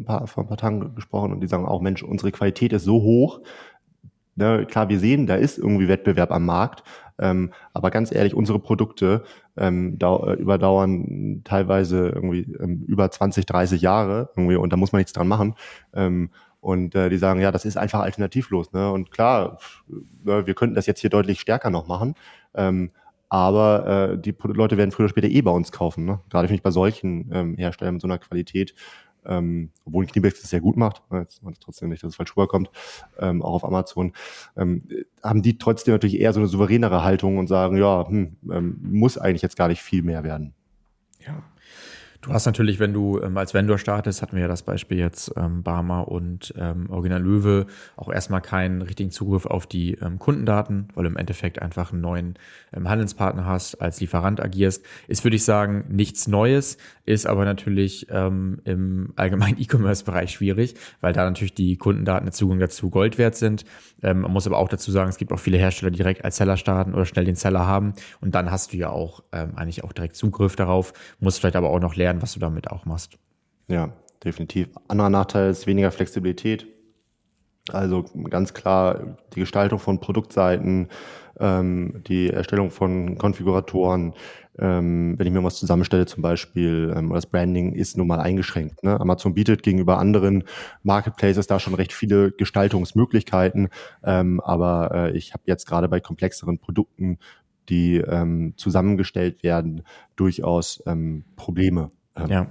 paar, 0.05 0.27
vor 0.27 0.43
ein 0.43 0.47
paar 0.47 0.57
Tagen 0.57 0.95
gesprochen 0.95 1.33
und 1.33 1.41
die 1.41 1.47
sagen 1.47 1.65
auch, 1.65 1.81
Mensch, 1.81 2.03
unsere 2.03 2.31
Qualität 2.31 2.71
ist 2.73 2.83
so 2.83 3.01
hoch. 3.01 3.41
Ne? 4.35 4.65
Klar, 4.67 4.87
wir 4.87 4.99
sehen, 4.99 5.27
da 5.27 5.35
ist 5.35 5.57
irgendwie 5.57 5.87
Wettbewerb 5.87 6.31
am 6.31 6.45
Markt, 6.45 6.83
ähm, 7.19 7.51
aber 7.73 7.89
ganz 7.89 8.11
ehrlich, 8.11 8.35
unsere 8.35 8.59
Produkte 8.59 9.23
ähm, 9.57 9.97
äh, 9.99 10.33
überdauern 10.33 11.41
teilweise 11.43 12.09
irgendwie 12.09 12.41
ähm, 12.59 12.83
über 12.87 13.09
20, 13.09 13.47
30 13.47 13.81
Jahre 13.81 14.29
irgendwie 14.37 14.55
und 14.55 14.71
da 14.71 14.77
muss 14.77 14.91
man 14.91 14.99
nichts 14.99 15.13
dran 15.13 15.27
machen. 15.27 15.55
Ähm, 15.93 16.29
und 16.59 16.95
äh, 16.95 17.09
die 17.09 17.17
sagen, 17.17 17.39
ja, 17.39 17.51
das 17.51 17.65
ist 17.65 17.77
einfach 17.77 18.01
alternativlos. 18.01 18.73
Ne? 18.73 18.91
Und 18.91 19.11
klar, 19.11 19.59
ne, 19.87 20.45
wir 20.45 20.53
könnten 20.53 20.75
das 20.75 20.85
jetzt 20.85 21.01
hier 21.01 21.09
deutlich 21.09 21.39
stärker 21.39 21.69
noch 21.69 21.87
machen. 21.87 22.15
Ähm, 22.53 22.91
aber 23.29 24.11
äh, 24.13 24.17
die 24.17 24.35
Leute 24.43 24.77
werden 24.77 24.91
früher 24.91 25.05
oder 25.05 25.09
später 25.09 25.27
eh 25.27 25.41
bei 25.41 25.51
uns 25.51 25.71
kaufen. 25.71 26.05
Ne? 26.05 26.19
Gerade 26.29 26.47
finde 26.47 26.59
ich 26.59 26.63
bei 26.63 26.71
solchen 26.71 27.29
ähm, 27.33 27.55
Herstellern 27.57 27.95
mit 27.95 28.01
so 28.01 28.07
einer 28.07 28.19
Qualität, 28.19 28.73
ähm, 29.25 29.71
obwohl 29.85 30.05
ein 30.05 30.07
Kniebeck 30.07 30.39
das 30.39 30.49
sehr 30.49 30.61
gut 30.61 30.77
macht, 30.77 31.03
ne, 31.11 31.19
jetzt 31.19 31.43
man 31.43 31.53
trotzdem 31.59 31.89
nicht, 31.89 32.01
dass 32.03 32.11
es 32.11 32.15
falsch 32.15 32.35
rüberkommt, 32.37 32.69
ähm, 33.19 33.41
auch 33.41 33.55
auf 33.55 33.65
Amazon, 33.65 34.13
ähm, 34.55 34.83
haben 35.21 35.41
die 35.41 35.57
trotzdem 35.57 35.93
natürlich 35.93 36.19
eher 36.19 36.31
so 36.31 36.39
eine 36.39 36.47
souveränere 36.47 37.03
Haltung 37.03 37.37
und 37.37 37.47
sagen, 37.47 37.77
ja, 37.77 38.07
hm, 38.07 38.37
ähm, 38.49 38.77
muss 38.81 39.17
eigentlich 39.17 39.41
jetzt 39.41 39.57
gar 39.57 39.67
nicht 39.67 39.81
viel 39.81 40.03
mehr 40.03 40.23
werden. 40.23 40.53
Ja, 41.25 41.43
Du 42.27 42.33
hast 42.33 42.45
natürlich, 42.45 42.77
wenn 42.77 42.91
du 42.91 43.21
ähm, 43.21 43.37
als 43.37 43.53
Vendor 43.53 43.77
startest, 43.77 44.21
hatten 44.21 44.35
wir 44.35 44.41
ja 44.41 44.47
das 44.49 44.61
Beispiel 44.61 44.97
jetzt 44.97 45.31
ähm, 45.37 45.63
Barmer 45.63 46.09
und 46.09 46.53
ähm, 46.57 46.89
Original 46.89 47.21
Löwe, 47.21 47.67
auch 47.95 48.11
erstmal 48.11 48.41
keinen 48.41 48.81
richtigen 48.81 49.11
Zugriff 49.11 49.45
auf 49.45 49.65
die 49.65 49.93
ähm, 49.93 50.19
Kundendaten, 50.19 50.89
weil 50.93 51.05
du 51.05 51.09
im 51.09 51.15
Endeffekt 51.15 51.61
einfach 51.61 51.93
einen 51.93 52.01
neuen 52.01 52.33
ähm, 52.73 52.89
Handelspartner 52.89 53.45
hast, 53.45 53.75
als 53.75 54.01
Lieferant 54.01 54.41
agierst. 54.41 54.83
Ist, 55.07 55.23
würde 55.23 55.37
ich 55.37 55.45
sagen, 55.45 55.85
nichts 55.87 56.27
Neues, 56.27 56.77
ist 57.05 57.25
aber 57.27 57.45
natürlich 57.45 58.07
ähm, 58.09 58.59
im 58.65 59.13
allgemeinen 59.15 59.57
E-Commerce-Bereich 59.61 60.31
schwierig, 60.31 60.75
weil 60.99 61.13
da 61.13 61.23
natürlich 61.23 61.53
die 61.53 61.77
Kundendaten 61.77 62.25
der 62.25 62.33
Zugang 62.33 62.59
dazu 62.59 62.89
Gold 62.89 63.17
wert 63.17 63.35
sind. 63.35 63.63
Ähm, 64.03 64.19
man 64.19 64.31
muss 64.31 64.45
aber 64.45 64.57
auch 64.57 64.67
dazu 64.67 64.91
sagen, 64.91 65.09
es 65.09 65.17
gibt 65.17 65.31
auch 65.31 65.39
viele 65.39 65.57
Hersteller, 65.57 65.91
die 65.91 65.97
direkt 65.97 66.25
als 66.25 66.35
Seller 66.35 66.57
starten 66.57 66.93
oder 66.93 67.05
schnell 67.05 67.23
den 67.23 67.35
Seller 67.35 67.65
haben 67.65 67.93
und 68.19 68.35
dann 68.35 68.51
hast 68.51 68.73
du 68.73 68.77
ja 68.77 68.89
auch 68.89 69.23
ähm, 69.31 69.53
eigentlich 69.55 69.85
auch 69.85 69.93
direkt 69.93 70.17
Zugriff 70.17 70.57
darauf, 70.57 70.91
musst 71.21 71.39
vielleicht 71.39 71.55
aber 71.55 71.69
auch 71.69 71.79
noch 71.79 71.95
lernen, 71.95 72.16
erklären, 72.17 72.21
was 72.21 72.33
du 72.33 72.39
damit 72.39 72.71
auch 72.71 72.85
machst. 72.85 73.17
Ja, 73.67 73.91
definitiv. 74.23 74.69
Anderer 74.87 75.09
Nachteil 75.09 75.49
ist 75.49 75.67
weniger 75.67 75.91
Flexibilität. 75.91 76.67
Also 77.69 78.05
ganz 78.29 78.53
klar 78.53 79.17
die 79.35 79.41
Gestaltung 79.41 79.79
von 79.79 79.99
Produktseiten, 79.99 80.87
ähm, 81.37 82.01
die 82.07 82.29
Erstellung 82.29 82.71
von 82.71 83.17
Konfiguratoren, 83.17 84.13
ähm, 84.57 85.15
wenn 85.17 85.27
ich 85.27 85.33
mir 85.33 85.43
was 85.43 85.59
zusammenstelle 85.59 86.05
zum 86.05 86.23
Beispiel, 86.23 86.93
ähm, 86.95 87.11
das 87.11 87.25
Branding 87.25 87.73
ist 87.73 87.97
nun 87.97 88.07
mal 88.07 88.21
eingeschränkt. 88.21 88.83
Ne? 88.83 88.97
Amazon 88.97 89.33
bietet 89.33 89.63
gegenüber 89.63 89.97
anderen 89.99 90.45
Marketplaces 90.83 91.47
da 91.47 91.59
schon 91.59 91.73
recht 91.73 91.91
viele 91.91 92.31
Gestaltungsmöglichkeiten, 92.31 93.67
ähm, 94.01 94.39
aber 94.39 94.91
äh, 94.93 95.17
ich 95.17 95.33
habe 95.33 95.43
jetzt 95.45 95.67
gerade 95.67 95.89
bei 95.89 95.99
komplexeren 95.99 96.59
Produkten, 96.59 97.19
die 97.67 97.97
ähm, 97.97 98.53
zusammengestellt 98.55 99.43
werden, 99.43 99.83
durchaus 100.15 100.81
ähm, 100.87 101.25
Probleme. 101.35 101.91
Ja, 102.27 102.47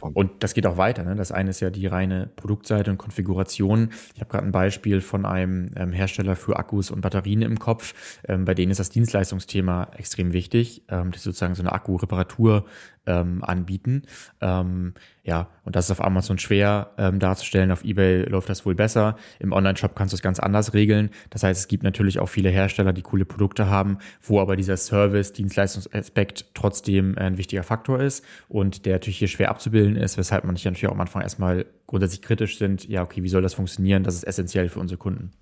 und 0.00 0.30
das 0.42 0.54
geht 0.54 0.66
auch 0.66 0.76
weiter. 0.76 1.02
Ne? 1.04 1.16
Das 1.16 1.32
eine 1.32 1.50
ist 1.50 1.60
ja 1.60 1.70
die 1.70 1.86
reine 1.86 2.30
Produktseite 2.36 2.90
und 2.90 2.98
Konfiguration. 2.98 3.90
Ich 4.14 4.20
habe 4.20 4.30
gerade 4.30 4.46
ein 4.46 4.52
Beispiel 4.52 5.00
von 5.00 5.26
einem 5.26 5.70
ähm, 5.76 5.92
Hersteller 5.92 6.36
für 6.36 6.56
Akkus 6.56 6.90
und 6.90 7.00
Batterien 7.00 7.42
im 7.42 7.58
Kopf. 7.58 7.94
Ähm, 8.26 8.44
bei 8.44 8.54
denen 8.54 8.70
ist 8.70 8.80
das 8.80 8.90
Dienstleistungsthema 8.90 9.90
extrem 9.96 10.32
wichtig. 10.32 10.82
Ähm, 10.88 11.10
das 11.10 11.20
ist 11.20 11.24
sozusagen 11.24 11.54
so 11.54 11.62
eine 11.62 11.72
Akku-Reparatur 11.72 12.64
ähm, 13.08 13.42
anbieten. 13.42 14.02
Ähm, 14.40 14.94
ja, 15.24 15.48
und 15.64 15.74
das 15.74 15.86
ist 15.86 15.90
auf 15.90 16.04
Amazon 16.04 16.38
schwer 16.38 16.90
ähm, 16.98 17.18
darzustellen. 17.18 17.72
Auf 17.72 17.82
eBay 17.82 18.24
läuft 18.24 18.48
das 18.48 18.64
wohl 18.64 18.74
besser. 18.74 19.16
Im 19.40 19.52
Online-Shop 19.52 19.96
kannst 19.96 20.12
du 20.12 20.16
es 20.16 20.22
ganz 20.22 20.38
anders 20.38 20.74
regeln. 20.74 21.10
Das 21.30 21.42
heißt, 21.42 21.60
es 21.60 21.68
gibt 21.68 21.82
natürlich 21.82 22.18
auch 22.20 22.28
viele 22.28 22.50
Hersteller, 22.50 22.92
die 22.92 23.02
coole 23.02 23.24
Produkte 23.24 23.68
haben, 23.68 23.98
wo 24.22 24.40
aber 24.40 24.56
dieser 24.56 24.76
Service, 24.76 25.32
Dienstleistungsaspekt 25.32 26.46
trotzdem 26.54 27.16
ein 27.18 27.38
wichtiger 27.38 27.62
Faktor 27.62 28.00
ist 28.00 28.24
und 28.48 28.86
der 28.86 28.94
natürlich 28.94 29.18
hier 29.18 29.28
schwer 29.28 29.50
abzubilden 29.50 29.96
ist, 29.96 30.18
weshalb 30.18 30.44
man 30.44 30.56
sich 30.56 30.64
natürlich 30.64 30.86
auch 30.86 30.92
am 30.92 31.00
Anfang 31.00 31.22
erstmal 31.22 31.66
grundsätzlich 31.86 32.22
kritisch 32.22 32.58
sind. 32.58 32.88
Ja, 32.88 33.02
okay, 33.02 33.22
wie 33.22 33.28
soll 33.28 33.42
das 33.42 33.54
funktionieren? 33.54 34.04
Das 34.04 34.14
ist 34.14 34.24
essentiell 34.24 34.68
für 34.68 34.80
unsere 34.80 34.98
Kunden. 34.98 35.32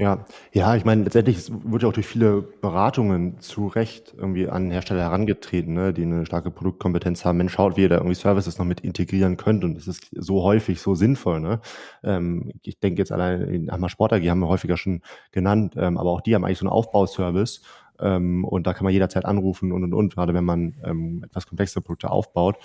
Ja, 0.00 0.26
ja, 0.52 0.76
ich 0.76 0.84
meine, 0.84 1.02
letztendlich 1.02 1.50
wird 1.50 1.82
ja 1.82 1.88
auch 1.88 1.92
durch 1.92 2.06
viele 2.06 2.40
Beratungen 2.40 3.40
zu 3.40 3.66
Recht 3.66 4.14
irgendwie 4.16 4.48
an 4.48 4.70
Hersteller 4.70 5.00
herangetreten, 5.02 5.74
ne, 5.74 5.92
die 5.92 6.02
eine 6.02 6.24
starke 6.24 6.52
Produktkompetenz 6.52 7.24
haben. 7.24 7.38
Mensch, 7.38 7.54
schaut, 7.54 7.76
wie 7.76 7.82
ihr 7.82 7.88
da 7.88 7.96
irgendwie 7.96 8.14
Services 8.14 8.58
noch 8.58 8.64
mit 8.64 8.80
integrieren 8.80 9.36
könnt 9.36 9.64
und 9.64 9.74
das 9.74 9.88
ist 9.88 10.08
so 10.12 10.44
häufig 10.44 10.80
so 10.80 10.94
sinnvoll. 10.94 11.40
Ne? 11.40 11.60
Ähm, 12.04 12.52
ich 12.62 12.78
denke 12.78 13.00
jetzt 13.00 13.10
allein 13.10 13.40
in 13.42 13.72
Hammer 13.72 13.88
Sport 13.88 14.12
AG 14.12 14.22
haben 14.28 14.38
wir 14.38 14.46
häufiger 14.46 14.76
schon 14.76 15.02
genannt, 15.32 15.74
ähm, 15.76 15.98
aber 15.98 16.10
auch 16.10 16.20
die 16.20 16.36
haben 16.36 16.44
eigentlich 16.44 16.58
so 16.58 16.66
einen 16.66 16.72
Aufbauservice 16.72 17.62
ähm, 18.00 18.44
und 18.44 18.66
da 18.66 18.74
kann 18.74 18.84
man 18.84 18.92
jederzeit 18.92 19.24
anrufen 19.24 19.72
und 19.72 19.84
und 19.84 19.94
und, 19.94 20.14
gerade 20.14 20.34
wenn 20.34 20.44
man 20.44 20.74
ähm, 20.84 21.22
etwas 21.24 21.46
komplexere 21.46 21.82
Produkte 21.82 22.10
aufbaut. 22.10 22.56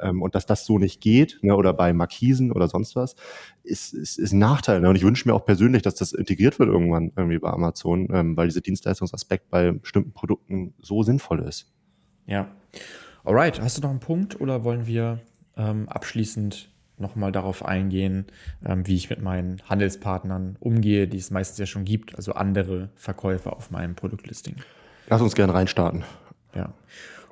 Ähm, 0.00 0.22
und 0.22 0.34
dass 0.34 0.46
das 0.46 0.66
so 0.66 0.78
nicht 0.78 1.00
geht, 1.00 1.38
ne, 1.42 1.56
oder 1.56 1.72
bei 1.72 1.92
Markisen 1.92 2.52
oder 2.52 2.68
sonst 2.68 2.96
was, 2.96 3.14
ist, 3.62 3.94
ist, 3.94 4.18
ist 4.18 4.32
ein 4.32 4.38
Nachteil. 4.38 4.80
Ne? 4.80 4.88
Und 4.88 4.96
ich 4.96 5.04
wünsche 5.04 5.28
mir 5.28 5.34
auch 5.34 5.44
persönlich, 5.44 5.82
dass 5.82 5.94
das 5.94 6.12
integriert 6.12 6.58
wird 6.58 6.68
irgendwann 6.68 7.12
irgendwie 7.16 7.38
bei 7.38 7.50
Amazon, 7.50 8.08
ähm, 8.12 8.36
weil 8.36 8.48
dieser 8.48 8.60
Dienstleistungsaspekt 8.60 9.50
bei 9.50 9.72
bestimmten 9.72 10.12
Produkten 10.12 10.74
so 10.80 11.02
sinnvoll 11.02 11.40
ist. 11.40 11.72
Ja. 12.26 12.48
Alright, 13.24 13.60
hast 13.60 13.78
du 13.78 13.82
noch 13.82 13.90
einen 13.90 14.00
Punkt 14.00 14.40
oder 14.40 14.64
wollen 14.64 14.86
wir 14.86 15.20
ähm, 15.56 15.88
abschließend 15.88 16.70
nochmal 16.98 17.32
darauf 17.32 17.64
eingehen, 17.64 18.26
ähm, 18.64 18.86
wie 18.86 18.96
ich 18.96 19.10
mit 19.10 19.20
meinen 19.20 19.60
Handelspartnern 19.68 20.56
umgehe, 20.60 21.06
die 21.06 21.18
es 21.18 21.30
meistens 21.30 21.58
ja 21.58 21.66
schon 21.66 21.84
gibt, 21.84 22.16
also 22.16 22.32
andere 22.32 22.90
Verkäufer 22.94 23.54
auf 23.56 23.70
meinem 23.70 23.94
Produktlisting. 23.94 24.56
Lass 25.08 25.20
uns 25.20 25.34
gerne 25.34 25.54
reinstarten. 25.54 26.04
Ja. 26.54 26.72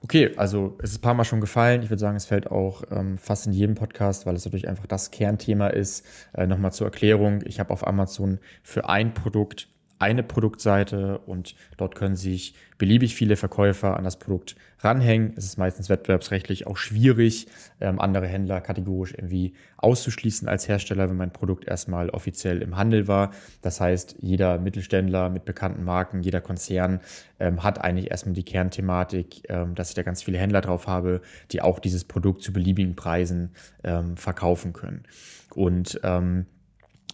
Okay, 0.02 0.32
also 0.36 0.78
es 0.82 0.92
ist 0.92 0.98
ein 0.98 1.02
paar 1.02 1.14
Mal 1.14 1.24
schon 1.24 1.40
gefallen. 1.40 1.82
Ich 1.82 1.90
würde 1.90 2.00
sagen, 2.00 2.16
es 2.16 2.24
fällt 2.24 2.50
auch 2.50 2.82
ähm, 2.90 3.18
fast 3.18 3.46
in 3.46 3.52
jedem 3.52 3.74
Podcast, 3.74 4.24
weil 4.24 4.34
es 4.34 4.44
natürlich 4.44 4.66
einfach 4.66 4.86
das 4.86 5.10
Kernthema 5.10 5.68
ist. 5.68 6.06
Äh, 6.32 6.46
Nochmal 6.46 6.72
zur 6.72 6.86
Erklärung. 6.86 7.40
Ich 7.44 7.60
habe 7.60 7.70
auf 7.70 7.86
Amazon 7.86 8.38
für 8.62 8.88
ein 8.88 9.12
Produkt 9.12 9.68
eine 10.00 10.22
Produktseite 10.22 11.18
und 11.18 11.54
dort 11.76 11.94
können 11.94 12.16
sich 12.16 12.54
beliebig 12.78 13.14
viele 13.14 13.36
Verkäufer 13.36 13.98
an 13.98 14.04
das 14.04 14.18
Produkt 14.18 14.56
ranhängen. 14.78 15.34
Es 15.36 15.44
ist 15.44 15.58
meistens 15.58 15.90
wettbewerbsrechtlich 15.90 16.66
auch 16.66 16.78
schwierig, 16.78 17.48
ähm, 17.82 18.00
andere 18.00 18.26
Händler 18.26 18.62
kategorisch 18.62 19.12
irgendwie 19.12 19.52
auszuschließen 19.76 20.48
als 20.48 20.66
Hersteller, 20.68 21.10
wenn 21.10 21.18
mein 21.18 21.34
Produkt 21.34 21.68
erstmal 21.68 22.08
offiziell 22.08 22.62
im 22.62 22.78
Handel 22.78 23.08
war. 23.08 23.32
Das 23.60 23.78
heißt, 23.78 24.16
jeder 24.20 24.58
Mittelständler 24.58 25.28
mit 25.28 25.44
bekannten 25.44 25.84
Marken, 25.84 26.22
jeder 26.22 26.40
Konzern 26.40 27.00
ähm, 27.38 27.62
hat 27.62 27.84
eigentlich 27.84 28.10
erstmal 28.10 28.34
die 28.34 28.42
Kernthematik, 28.42 29.42
ähm, 29.50 29.74
dass 29.74 29.90
ich 29.90 29.94
da 29.94 30.02
ganz 30.02 30.22
viele 30.22 30.38
Händler 30.38 30.62
drauf 30.62 30.86
habe, 30.86 31.20
die 31.52 31.60
auch 31.60 31.78
dieses 31.78 32.04
Produkt 32.04 32.42
zu 32.42 32.54
beliebigen 32.54 32.96
Preisen 32.96 33.50
ähm, 33.84 34.16
verkaufen 34.16 34.72
können. 34.72 35.02
Und 35.54 36.00
ähm, 36.04 36.46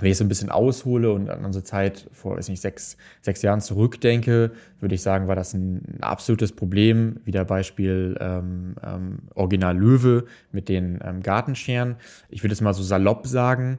wenn 0.01 0.11
ich 0.11 0.19
so 0.19 0.25
ein 0.25 0.29
bisschen 0.29 0.51
aushole 0.51 1.11
und 1.11 1.31
an 1.31 1.45
unsere 1.45 1.65
Zeit 1.65 2.07
vor, 2.13 2.37
weiß 2.37 2.49
nicht, 2.49 2.61
sechs, 2.61 2.97
sechs 3.23 3.41
Jahren 3.43 3.61
zurückdenke, 3.61 4.53
würde 4.81 4.95
ich 4.95 5.03
sagen, 5.03 5.27
war 5.27 5.37
das 5.37 5.55
ein, 5.55 5.99
absolutes 6.01 6.53
Problem. 6.53 7.21
Wieder 7.25 7.45
Beispiel 7.45 8.17
ähm, 8.21 8.77
ähm, 8.85 9.19
Original 9.35 9.77
Löwe 9.77 10.27
mit 10.53 10.69
den 10.69 11.01
ähm, 11.03 11.23
Gartenscheren. 11.23 11.97
Ich 12.29 12.43
würde 12.43 12.53
es 12.53 12.61
mal 12.61 12.75
so 12.75 12.83
salopp 12.83 13.27
sagen. 13.27 13.79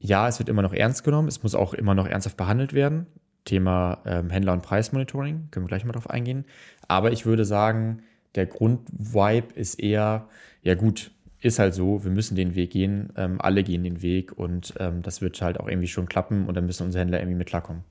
Ja, 0.00 0.26
es 0.26 0.40
wird 0.40 0.48
immer 0.48 0.62
noch 0.62 0.74
ernst 0.74 1.04
genommen. 1.04 1.28
Es 1.28 1.42
muss 1.42 1.54
auch 1.54 1.74
immer 1.74 1.94
noch 1.94 2.06
ernsthaft 2.06 2.36
behandelt 2.36 2.72
werden. 2.72 3.06
Thema 3.44 3.98
ähm, 4.04 4.30
Händler- 4.30 4.52
und 4.52 4.62
Preismonitoring, 4.62 5.48
können 5.50 5.64
wir 5.64 5.68
gleich 5.68 5.84
mal 5.84 5.92
drauf 5.92 6.10
eingehen. 6.10 6.44
Aber 6.88 7.12
ich 7.12 7.26
würde 7.26 7.44
sagen, 7.44 8.02
der 8.34 8.46
Grundvibe 8.46 9.54
ist 9.54 9.80
eher, 9.80 10.28
ja 10.62 10.74
gut, 10.74 11.12
ist 11.42 11.58
halt 11.58 11.74
so, 11.74 12.04
wir 12.04 12.10
müssen 12.10 12.36
den 12.36 12.54
Weg 12.54 12.70
gehen, 12.70 13.12
ähm, 13.16 13.40
alle 13.40 13.62
gehen 13.62 13.82
den 13.84 14.02
Weg 14.02 14.36
und 14.36 14.74
ähm, 14.78 15.02
das 15.02 15.20
wird 15.20 15.40
halt 15.42 15.60
auch 15.60 15.68
irgendwie 15.68 15.88
schon 15.88 16.06
klappen 16.06 16.46
und 16.46 16.56
dann 16.56 16.66
müssen 16.66 16.84
unsere 16.84 17.02
Händler 17.02 17.20
irgendwie 17.20 17.38
mit 17.38 17.48
klarkommen. 17.48 17.84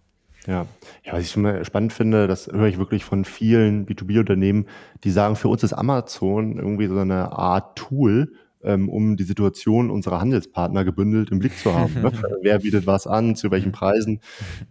Ja. 0.47 0.65
ja, 1.03 1.13
was 1.13 1.21
ich 1.21 1.31
schon 1.31 1.63
spannend 1.65 1.93
finde, 1.93 2.27
das 2.27 2.47
höre 2.47 2.65
ich 2.65 2.79
wirklich 2.79 3.05
von 3.05 3.25
vielen 3.25 3.85
B2B-Unternehmen, 3.85 4.65
die 5.03 5.11
sagen, 5.11 5.35
für 5.35 5.49
uns 5.49 5.61
ist 5.61 5.73
Amazon 5.73 6.57
irgendwie 6.57 6.87
so 6.87 6.97
eine 6.97 7.31
Art 7.33 7.77
Tool, 7.77 8.33
ähm, 8.63 8.89
um 8.89 9.17
die 9.17 9.23
Situation 9.23 9.91
unserer 9.91 10.19
Handelspartner 10.19 10.83
gebündelt 10.83 11.29
im 11.31 11.39
Blick 11.39 11.57
zu 11.57 11.73
haben. 11.73 11.93
Ne? 12.01 12.11
Wer 12.41 12.59
bietet 12.59 12.87
was 12.87 13.05
an, 13.05 13.35
zu 13.35 13.51
welchen 13.51 13.71
Preisen 13.71 14.19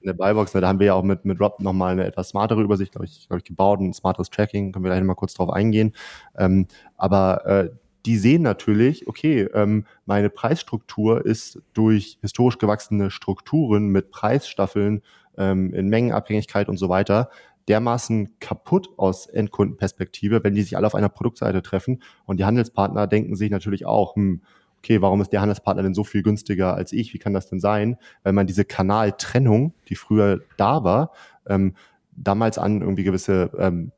in 0.00 0.06
der 0.06 0.14
Buybox. 0.14 0.54
Ne? 0.54 0.60
Da 0.60 0.68
haben 0.68 0.80
wir 0.80 0.88
ja 0.88 0.94
auch 0.94 1.04
mit, 1.04 1.24
mit 1.24 1.40
Rob 1.40 1.60
nochmal 1.60 1.92
eine 1.92 2.04
etwas 2.04 2.30
smartere 2.30 2.62
Übersicht, 2.62 2.92
glaube 2.92 3.06
ich, 3.06 3.28
glaub 3.28 3.38
ich, 3.38 3.44
gebaut, 3.44 3.80
ein 3.80 3.92
smarteres 3.92 4.30
Tracking, 4.30 4.72
können 4.72 4.84
wir 4.84 4.90
gleich 4.90 5.00
nochmal 5.00 5.16
kurz 5.16 5.34
drauf 5.34 5.50
eingehen. 5.50 5.92
Ähm, 6.36 6.66
aber 6.96 7.46
äh, 7.46 7.70
die 8.06 8.16
sehen 8.16 8.42
natürlich, 8.42 9.06
okay, 9.06 9.48
ähm, 9.54 9.84
meine 10.06 10.30
Preisstruktur 10.30 11.24
ist 11.24 11.60
durch 11.74 12.18
historisch 12.20 12.58
gewachsene 12.58 13.10
Strukturen 13.10 13.88
mit 13.88 14.10
Preisstaffeln 14.10 15.02
ähm, 15.36 15.74
in 15.74 15.88
Mengenabhängigkeit 15.88 16.68
und 16.68 16.76
so 16.76 16.88
weiter 16.88 17.30
dermaßen 17.68 18.40
kaputt 18.40 18.88
aus 18.96 19.26
Endkundenperspektive, 19.26 20.42
wenn 20.42 20.54
die 20.54 20.62
sich 20.62 20.76
alle 20.76 20.86
auf 20.86 20.94
einer 20.94 21.08
Produktseite 21.08 21.62
treffen. 21.62 22.02
Und 22.24 22.40
die 22.40 22.44
Handelspartner 22.44 23.06
denken 23.06 23.36
sich 23.36 23.50
natürlich 23.50 23.86
auch, 23.86 24.16
hm, 24.16 24.42
okay, 24.78 25.02
warum 25.02 25.20
ist 25.20 25.30
der 25.30 25.40
Handelspartner 25.40 25.82
denn 25.82 25.94
so 25.94 26.02
viel 26.02 26.22
günstiger 26.22 26.74
als 26.74 26.92
ich? 26.92 27.14
Wie 27.14 27.18
kann 27.18 27.34
das 27.34 27.48
denn 27.48 27.60
sein? 27.60 27.96
Weil 28.22 28.32
man 28.32 28.46
diese 28.46 28.64
Kanaltrennung, 28.64 29.74
die 29.88 29.94
früher 29.94 30.40
da 30.56 30.82
war, 30.84 31.12
ähm, 31.46 31.74
damals 32.16 32.58
an 32.58 32.80
irgendwie 32.80 33.04
gewisse 33.04 33.50
ähm, 33.58 33.92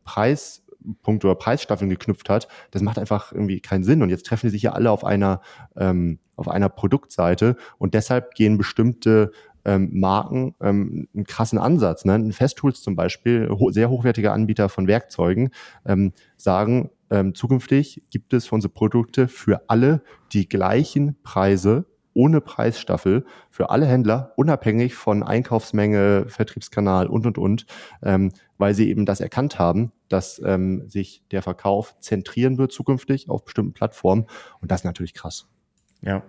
Preispunkte 0.82 1.26
oder 1.26 1.36
Preisstaffeln 1.36 1.90
geknüpft 1.90 2.28
hat, 2.28 2.48
das 2.70 2.82
macht 2.82 2.98
einfach 2.98 3.32
irgendwie 3.32 3.60
keinen 3.60 3.84
Sinn. 3.84 4.02
Und 4.02 4.10
jetzt 4.10 4.26
treffen 4.26 4.46
die 4.46 4.50
sich 4.50 4.62
ja 4.62 4.72
alle 4.72 4.90
auf 4.90 5.04
einer, 5.04 5.40
ähm, 5.76 6.18
auf 6.36 6.48
einer 6.48 6.68
Produktseite 6.68 7.56
und 7.78 7.94
deshalb 7.94 8.34
gehen 8.34 8.58
bestimmte 8.58 9.32
ähm, 9.64 9.90
Marken 9.92 10.54
ähm, 10.60 11.08
einen 11.14 11.24
krassen 11.24 11.58
Ansatz. 11.58 12.04
Ne? 12.04 12.32
Festtools 12.32 12.82
zum 12.82 12.96
Beispiel, 12.96 13.48
ho 13.48 13.70
sehr 13.70 13.90
hochwertige 13.90 14.32
Anbieter 14.32 14.68
von 14.68 14.88
Werkzeugen, 14.88 15.50
ähm, 15.86 16.12
sagen, 16.36 16.90
ähm, 17.10 17.34
zukünftig 17.34 18.02
gibt 18.10 18.32
es 18.32 18.46
für 18.46 18.54
unsere 18.54 18.72
Produkte 18.72 19.28
für 19.28 19.68
alle 19.68 20.02
die 20.32 20.48
gleichen 20.48 21.16
Preise 21.22 21.84
ohne 22.14 22.40
Preisstaffel 22.40 23.24
für 23.50 23.70
alle 23.70 23.86
Händler, 23.86 24.32
unabhängig 24.36 24.94
von 24.94 25.22
Einkaufsmenge, 25.22 26.26
Vertriebskanal 26.28 27.06
und, 27.06 27.26
und, 27.26 27.38
und, 27.38 27.66
ähm, 28.02 28.32
weil 28.58 28.74
sie 28.74 28.88
eben 28.88 29.06
das 29.06 29.20
erkannt 29.20 29.58
haben, 29.58 29.92
dass 30.08 30.40
ähm, 30.44 30.88
sich 30.88 31.22
der 31.30 31.42
Verkauf 31.42 31.98
zentrieren 32.00 32.58
wird 32.58 32.72
zukünftig 32.72 33.28
auf 33.28 33.44
bestimmten 33.44 33.72
Plattformen. 33.72 34.26
Und 34.60 34.70
das 34.70 34.80
ist 34.80 34.84
natürlich 34.84 35.14
krass. 35.14 35.48
Ja, 36.02 36.22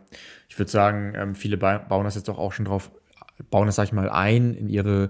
ich 0.48 0.58
würde 0.58 0.72
sagen, 0.72 1.14
ähm, 1.16 1.36
viele 1.36 1.58
bauen 1.58 2.04
das 2.04 2.16
jetzt 2.16 2.28
doch 2.28 2.38
auch 2.38 2.54
schon 2.54 2.66
drauf 2.66 2.92
bauen 3.50 3.66
das, 3.66 3.76
sag 3.76 3.86
ich 3.86 3.94
mal, 3.94 4.10
ein 4.10 4.54
in 4.54 4.70
ihre 4.70 5.10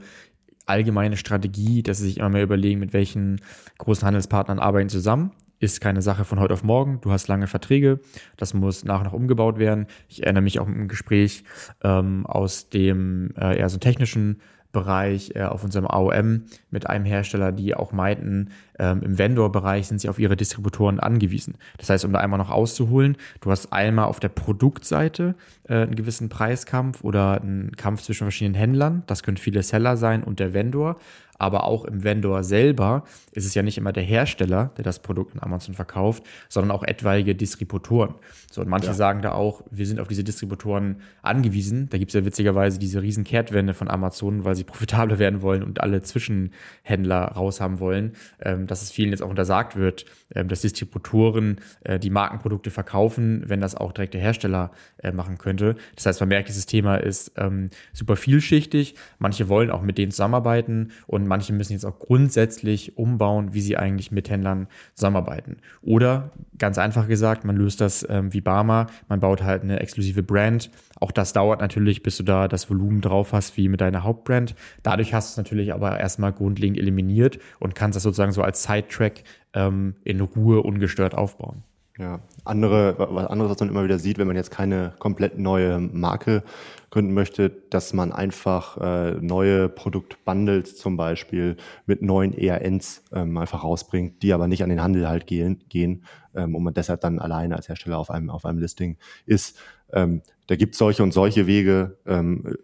allgemeine 0.66 1.18
Strategie, 1.18 1.84
dass 1.84 1.98
sie 1.98 2.06
sich 2.06 2.18
immer 2.18 2.30
mehr 2.30 2.44
überlegen, 2.44 2.80
mit 2.80 2.94
welchen 2.94 3.42
großen 3.80 4.06
Handelspartnern 4.06 4.60
arbeiten 4.60 4.90
zusammen. 4.90 5.32
Ist 5.60 5.80
keine 5.82 6.02
Sache 6.02 6.26
von 6.26 6.40
heute 6.40 6.54
auf 6.54 6.64
morgen. 6.64 7.00
Du 7.02 7.12
hast 7.12 7.28
lange 7.28 7.48
Verträge. 7.48 8.00
Das 8.38 8.54
muss 8.54 8.84
nach 8.84 9.00
und 9.00 9.06
nach 9.06 9.14
umgebaut 9.14 9.60
werden. 9.60 9.88
Ich 10.10 10.24
erinnere 10.24 10.44
mich 10.44 10.60
auch 10.60 10.68
im 10.68 10.88
Gespräch 10.88 11.44
ähm, 11.84 12.26
aus 12.26 12.70
dem 12.70 13.34
äh, 13.38 13.58
eher 13.58 13.70
so 13.70 13.78
technischen 13.78 14.42
Bereich 14.74 15.36
äh, 15.36 15.44
auf 15.44 15.64
unserem 15.64 15.88
AOM 15.88 16.46
mit 16.72 16.90
einem 16.90 17.06
Hersteller, 17.06 17.52
die 17.52 17.76
auch 17.76 17.94
meinten, 17.94 18.50
ähm, 18.80 19.02
im 19.04 19.18
Vendor-Bereich 19.18 19.88
sind 19.88 20.00
sie 20.00 20.10
auf 20.10 20.20
ihre 20.20 20.36
Distributoren 20.36 21.00
angewiesen. 21.00 21.56
Das 21.78 21.90
heißt, 21.90 22.06
um 22.06 22.14
da 22.14 22.20
einmal 22.20 22.40
noch 22.40 22.50
auszuholen, 22.50 23.18
du 23.42 23.52
hast 23.52 23.72
einmal 23.72 24.06
auf 24.06 24.20
der 24.20 24.30
Produktseite 24.30 25.36
äh, 25.68 25.76
einen 25.76 25.96
gewissen 25.96 26.30
Preiskampf 26.30 27.04
oder 27.04 27.42
einen 27.42 27.76
Kampf 27.76 28.02
zwischen 28.02 28.26
verschiedenen 28.26 28.56
Händlern. 28.56 29.04
Das 29.08 29.24
können 29.24 29.38
viele 29.38 29.64
Seller 29.64 29.98
sein 29.98 30.24
und 30.24 30.40
der 30.40 30.54
Vendor 30.54 30.98
aber 31.44 31.66
auch 31.66 31.86
im 31.86 32.04
Vendor 32.04 32.44
selber 32.44 33.04
ist 33.32 33.46
es 33.46 33.54
ja 33.54 33.64
nicht 33.64 33.78
immer 33.78 33.92
der 33.92 34.04
Hersteller, 34.04 34.72
der 34.78 34.84
das 34.84 35.00
Produkt 35.00 35.36
in 35.36 35.42
Amazon 35.42 35.74
verkauft, 35.74 36.24
sondern 36.48 36.72
auch 36.72 36.84
etwaige 36.84 37.36
Distributoren. 37.36 38.16
So, 38.52 38.62
und 38.62 38.70
manche 38.70 38.88
ja. 38.88 38.94
sagen 38.94 39.22
da 39.22 39.34
auch, 39.34 39.62
wir 39.70 39.86
sind 39.86 40.00
auf 40.00 40.08
diese 40.08 40.24
Distributoren 40.24 41.02
angewiesen. 41.22 41.90
Da 41.90 41.98
gibt 41.98 42.12
es 42.12 42.16
ja 42.16 42.24
witzigerweise 42.24 42.80
diese 42.80 43.02
riesen 43.02 43.24
Kehrtwende 43.24 43.74
von 43.74 43.90
Amazon, 43.90 44.46
weil 44.46 44.56
sie 44.56 44.64
profitabler 44.64 45.20
werden 45.24 45.42
wollen 45.42 45.64
und 45.64 45.82
alle 45.82 46.02
Zwischenhändler 46.02 47.24
raushaben 47.26 47.80
wollen, 47.80 48.14
ähm, 48.42 48.63
dass 48.68 48.82
es 48.82 48.92
vielen 48.92 49.12
jetzt 49.12 49.22
auch 49.22 49.30
untersagt 49.30 49.76
wird, 49.76 50.06
ähm, 50.36 50.48
dass 50.48 50.62
Distributoren 50.62 51.58
äh, 51.84 52.00
die 52.00 52.10
Markenprodukte 52.10 52.72
verkaufen, 52.72 53.44
wenn 53.48 53.62
das 53.62 53.76
auch 53.76 53.92
direkt 53.92 54.14
der 54.14 54.22
Hersteller 54.22 54.72
äh, 54.98 55.12
machen 55.12 55.38
könnte. 55.38 55.76
Das 55.96 56.06
heißt, 56.06 56.20
man 56.20 56.30
merkt, 56.30 56.50
dieses 56.50 56.66
Thema 56.66 56.96
ist 56.96 57.34
ähm, 57.38 57.70
super 57.94 58.16
vielschichtig. 58.16 58.96
Manche 59.20 59.50
wollen 59.50 59.72
auch 59.72 59.82
mit 59.82 59.98
denen 59.98 60.12
zusammenarbeiten 60.12 60.92
und 61.08 61.28
manche 61.28 61.54
müssen 61.54 61.74
jetzt 61.74 61.86
auch 61.86 62.00
grundsätzlich 62.00 62.98
umbauen, 62.98 63.54
wie 63.54 63.62
sie 63.62 63.78
eigentlich 63.78 64.12
mit 64.12 64.30
Händlern 64.30 64.68
zusammenarbeiten. 64.94 65.58
Oder 65.82 66.32
ganz 66.58 66.78
einfach 66.78 67.08
gesagt, 67.08 67.46
man 67.46 67.56
löst 67.56 67.82
das 67.82 68.06
ähm, 68.10 68.34
wie 68.34 68.42
Barmer, 68.42 68.88
man 69.08 69.20
baut 69.20 69.44
halt 69.44 69.64
eine 69.64 69.80
exklusive 69.80 70.24
Brand. 70.24 70.70
Auch 71.04 71.12
das 71.12 71.34
dauert 71.34 71.60
natürlich, 71.60 72.02
bis 72.02 72.16
du 72.16 72.24
da 72.24 72.48
das 72.48 72.70
Volumen 72.70 73.02
drauf 73.02 73.34
hast, 73.34 73.58
wie 73.58 73.68
mit 73.68 73.82
deiner 73.82 74.04
Hauptbrand. 74.04 74.56
Dadurch 74.84 75.14
hast 75.14 75.28
du 75.28 75.32
es 75.34 75.38
natürlich 75.38 75.74
aber 75.74 76.00
erstmal 76.00 76.32
grundlegend 76.32 76.80
eliminiert 76.80 77.40
und 77.60 77.76
kannst 77.76 77.98
das 77.98 78.04
sozusagen 78.04 78.32
so 78.32 78.42
als 78.42 78.64
Sidetrack 78.64 79.26
ähm, 79.54 79.96
in 80.06 80.22
Ruhe 80.22 80.64
ungestört 80.64 81.14
aufbauen. 81.14 81.64
Ja, 82.00 82.22
andere, 82.44 82.96
was 82.98 83.28
anderes, 83.28 83.52
was 83.52 83.60
man 83.60 83.70
immer 83.70 83.84
wieder 83.84 84.00
sieht, 84.00 84.18
wenn 84.18 84.26
man 84.26 84.36
jetzt 84.36 84.50
keine 84.50 84.94
komplett 84.98 85.38
neue 85.38 85.80
Marke 85.80 86.42
gründen 86.90 87.14
möchte, 87.14 87.52
dass 87.52 87.94
man 87.94 88.12
einfach 88.12 88.78
äh, 88.78 89.12
neue 89.22 89.70
Produktbundles 89.70 90.76
zum 90.76 90.98
Beispiel 90.98 91.56
mit 91.86 92.02
neuen 92.02 92.34
ERNs 92.34 93.04
ähm, 93.14 93.38
einfach 93.38 93.64
rausbringt, 93.64 94.24
die 94.24 94.34
aber 94.34 94.48
nicht 94.48 94.64
an 94.64 94.70
den 94.70 94.82
Handel 94.82 95.08
halt 95.08 95.28
gehen, 95.28 95.64
gehen 95.70 96.04
ähm, 96.34 96.56
und 96.56 96.64
man 96.64 96.74
deshalb 96.74 97.02
dann 97.02 97.20
alleine 97.20 97.56
als 97.56 97.70
Hersteller 97.70 98.00
auf 98.00 98.10
einem, 98.10 98.32
auf 98.32 98.44
einem 98.44 98.58
Listing 98.58 98.98
ist. 99.28 99.60
Ähm, 99.92 100.24
da 100.48 100.56
gibt 100.56 100.74
es 100.74 100.80
solche 100.80 101.04
und 101.04 101.14
solche 101.14 101.46
Wege. 101.46 101.98
Ähm, 102.08 102.56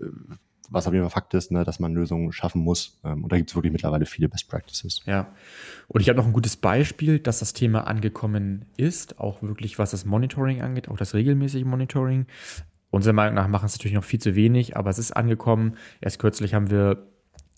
was 0.70 0.88
auf 0.88 0.94
jeden 0.94 1.04
Fall 1.06 1.12
Fakt 1.12 1.34
ist, 1.34 1.52
ne, 1.52 1.64
dass 1.64 1.80
man 1.80 1.94
Lösungen 1.94 2.32
schaffen 2.32 2.62
muss. 2.62 3.00
Ähm, 3.04 3.24
und 3.24 3.32
da 3.32 3.38
gibt 3.38 3.50
es 3.50 3.56
wirklich 3.56 3.72
mittlerweile 3.72 4.06
viele 4.06 4.30
Best 4.30 4.50
Practices. 4.50 5.02
Ja. 5.06 5.34
Und 5.88 6.02
ich 6.02 6.10
habe 6.10 6.18
noch 6.18 6.26
ein 6.26 6.34
gutes 6.34 6.58
Beispiel, 6.58 7.20
dass 7.20 7.40
das 7.40 7.54
Thema 7.54 7.88
angekommen 7.88 8.66
ist, 8.78 9.20
auch 9.20 9.42
wirklich 9.42 9.80
was 9.80 9.92
das 9.92 10.06
Monitoring 10.06 10.62
angeht, 10.62 10.90
auch 10.90 10.98
das 10.98 11.14
regelmäßige 11.14 11.66
Monitoring. 11.66 12.26
Unserer 12.92 13.14
Meinung 13.14 13.36
nach 13.36 13.48
machen 13.48 13.66
es 13.66 13.74
natürlich 13.74 13.96
noch 13.96 14.04
viel 14.04 14.20
zu 14.20 14.36
wenig, 14.36 14.76
aber 14.76 14.90
es 14.90 15.00
ist 15.00 15.12
angekommen. 15.12 15.76
Erst 16.02 16.20
kürzlich 16.20 16.54
haben 16.54 16.72
wir 16.72 17.08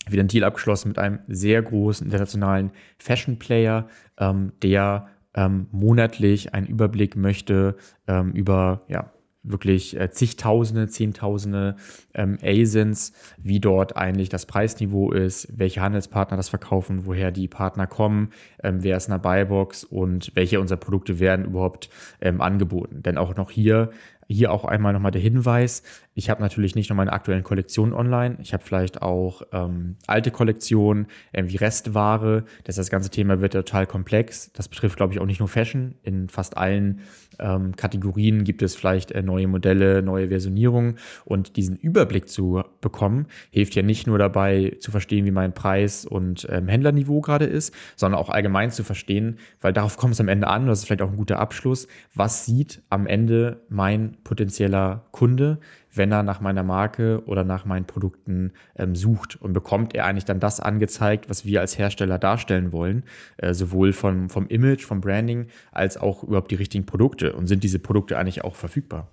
wieder 0.06 0.20
einen 0.20 0.28
Deal 0.28 0.44
abgeschlossen 0.44 0.88
mit 0.88 0.98
einem 0.98 1.20
sehr 1.28 1.62
großen 1.62 2.06
internationalen 2.06 2.72
Fashion-Player, 2.98 3.86
ähm, 4.18 4.52
der 4.62 5.08
ähm, 5.34 5.68
monatlich 5.70 6.54
einen 6.54 6.66
Überblick 6.66 7.16
möchte 7.16 7.76
ähm, 8.06 8.32
über 8.32 8.82
ja, 8.88 9.12
wirklich 9.42 9.98
äh, 9.98 10.10
zigtausende, 10.10 10.88
zehntausende 10.88 11.76
ähm, 12.14 12.38
ASINs, 12.42 13.12
wie 13.38 13.60
dort 13.60 13.96
eigentlich 13.96 14.28
das 14.28 14.46
Preisniveau 14.46 15.12
ist, 15.12 15.48
welche 15.56 15.80
Handelspartner 15.80 16.36
das 16.36 16.48
verkaufen, 16.48 17.06
woher 17.06 17.30
die 17.32 17.48
Partner 17.48 17.86
kommen, 17.86 18.30
ähm, 18.62 18.82
wer 18.82 18.96
ist 18.96 19.06
in 19.06 19.12
der 19.12 19.18
Buybox 19.18 19.84
und 19.84 20.30
welche 20.34 20.60
unserer 20.60 20.78
Produkte 20.78 21.18
werden 21.18 21.44
überhaupt 21.44 21.90
ähm, 22.20 22.40
angeboten. 22.40 23.02
Denn 23.02 23.18
auch 23.18 23.34
noch 23.36 23.50
hier 23.50 23.90
hier 24.32 24.50
auch 24.50 24.64
einmal 24.64 24.92
nochmal 24.92 25.10
der 25.10 25.20
Hinweis, 25.20 25.82
ich 26.14 26.30
habe 26.30 26.42
natürlich 26.42 26.74
nicht 26.74 26.90
nur 26.90 26.96
meine 26.96 27.12
aktuellen 27.12 27.42
Kollektionen 27.42 27.94
online, 27.94 28.36
ich 28.40 28.52
habe 28.52 28.62
vielleicht 28.62 29.02
auch 29.02 29.42
ähm, 29.52 29.96
alte 30.06 30.30
Kollektionen, 30.30 31.06
irgendwie 31.32 31.56
Restware. 31.56 32.44
Das, 32.64 32.76
das 32.76 32.90
ganze 32.90 33.10
Thema 33.10 33.40
wird 33.40 33.52
total 33.52 33.86
komplex. 33.86 34.52
Das 34.52 34.68
betrifft, 34.68 34.96
glaube 34.96 35.12
ich, 35.12 35.20
auch 35.20 35.26
nicht 35.26 35.40
nur 35.40 35.48
Fashion. 35.48 35.94
In 36.02 36.28
fast 36.28 36.56
allen 36.56 37.00
ähm, 37.38 37.76
Kategorien 37.76 38.44
gibt 38.44 38.62
es 38.62 38.74
vielleicht 38.74 39.12
äh, 39.12 39.22
neue 39.22 39.46
Modelle, 39.46 40.02
neue 40.02 40.28
Versionierungen. 40.28 40.98
Und 41.24 41.56
diesen 41.56 41.76
Überblick 41.76 42.28
zu 42.28 42.62
bekommen, 42.80 43.26
hilft 43.50 43.74
ja 43.74 43.82
nicht 43.82 44.06
nur 44.06 44.18
dabei 44.18 44.76
zu 44.80 44.90
verstehen, 44.90 45.24
wie 45.24 45.30
mein 45.30 45.54
Preis 45.54 46.04
und 46.04 46.46
ähm, 46.50 46.68
Händlerniveau 46.68 47.20
gerade 47.20 47.44
ist, 47.44 47.74
sondern 47.96 48.20
auch 48.20 48.28
allgemein 48.28 48.70
zu 48.70 48.84
verstehen, 48.84 49.38
weil 49.60 49.72
darauf 49.72 49.96
kommt 49.96 50.14
es 50.14 50.20
am 50.20 50.28
Ende 50.28 50.48
an, 50.48 50.66
das 50.66 50.80
ist 50.80 50.86
vielleicht 50.86 51.02
auch 51.02 51.10
ein 51.10 51.16
guter 51.16 51.38
Abschluss, 51.38 51.86
was 52.14 52.46
sieht 52.46 52.82
am 52.90 53.06
Ende 53.06 53.62
mein 53.68 54.16
potenzieller 54.24 55.06
Kunde, 55.10 55.58
wenn 55.94 56.10
er 56.10 56.22
nach 56.22 56.40
meiner 56.40 56.62
Marke 56.62 57.22
oder 57.26 57.44
nach 57.44 57.64
meinen 57.64 57.86
Produkten 57.86 58.52
ähm, 58.76 58.94
sucht 58.94 59.40
und 59.40 59.52
bekommt 59.52 59.94
er 59.94 60.06
eigentlich 60.06 60.24
dann 60.24 60.40
das 60.40 60.60
angezeigt, 60.60 61.28
was 61.28 61.44
wir 61.44 61.60
als 61.60 61.78
Hersteller 61.78 62.18
darstellen 62.18 62.72
wollen, 62.72 63.04
äh, 63.36 63.52
sowohl 63.54 63.92
vom, 63.92 64.30
vom 64.30 64.46
Image, 64.48 64.84
vom 64.84 65.00
Branding, 65.00 65.46
als 65.70 65.96
auch 65.96 66.22
überhaupt 66.22 66.50
die 66.50 66.56
richtigen 66.56 66.86
Produkte 66.86 67.34
und 67.34 67.46
sind 67.46 67.62
diese 67.62 67.78
Produkte 67.78 68.18
eigentlich 68.18 68.44
auch 68.44 68.54
verfügbar? 68.54 69.08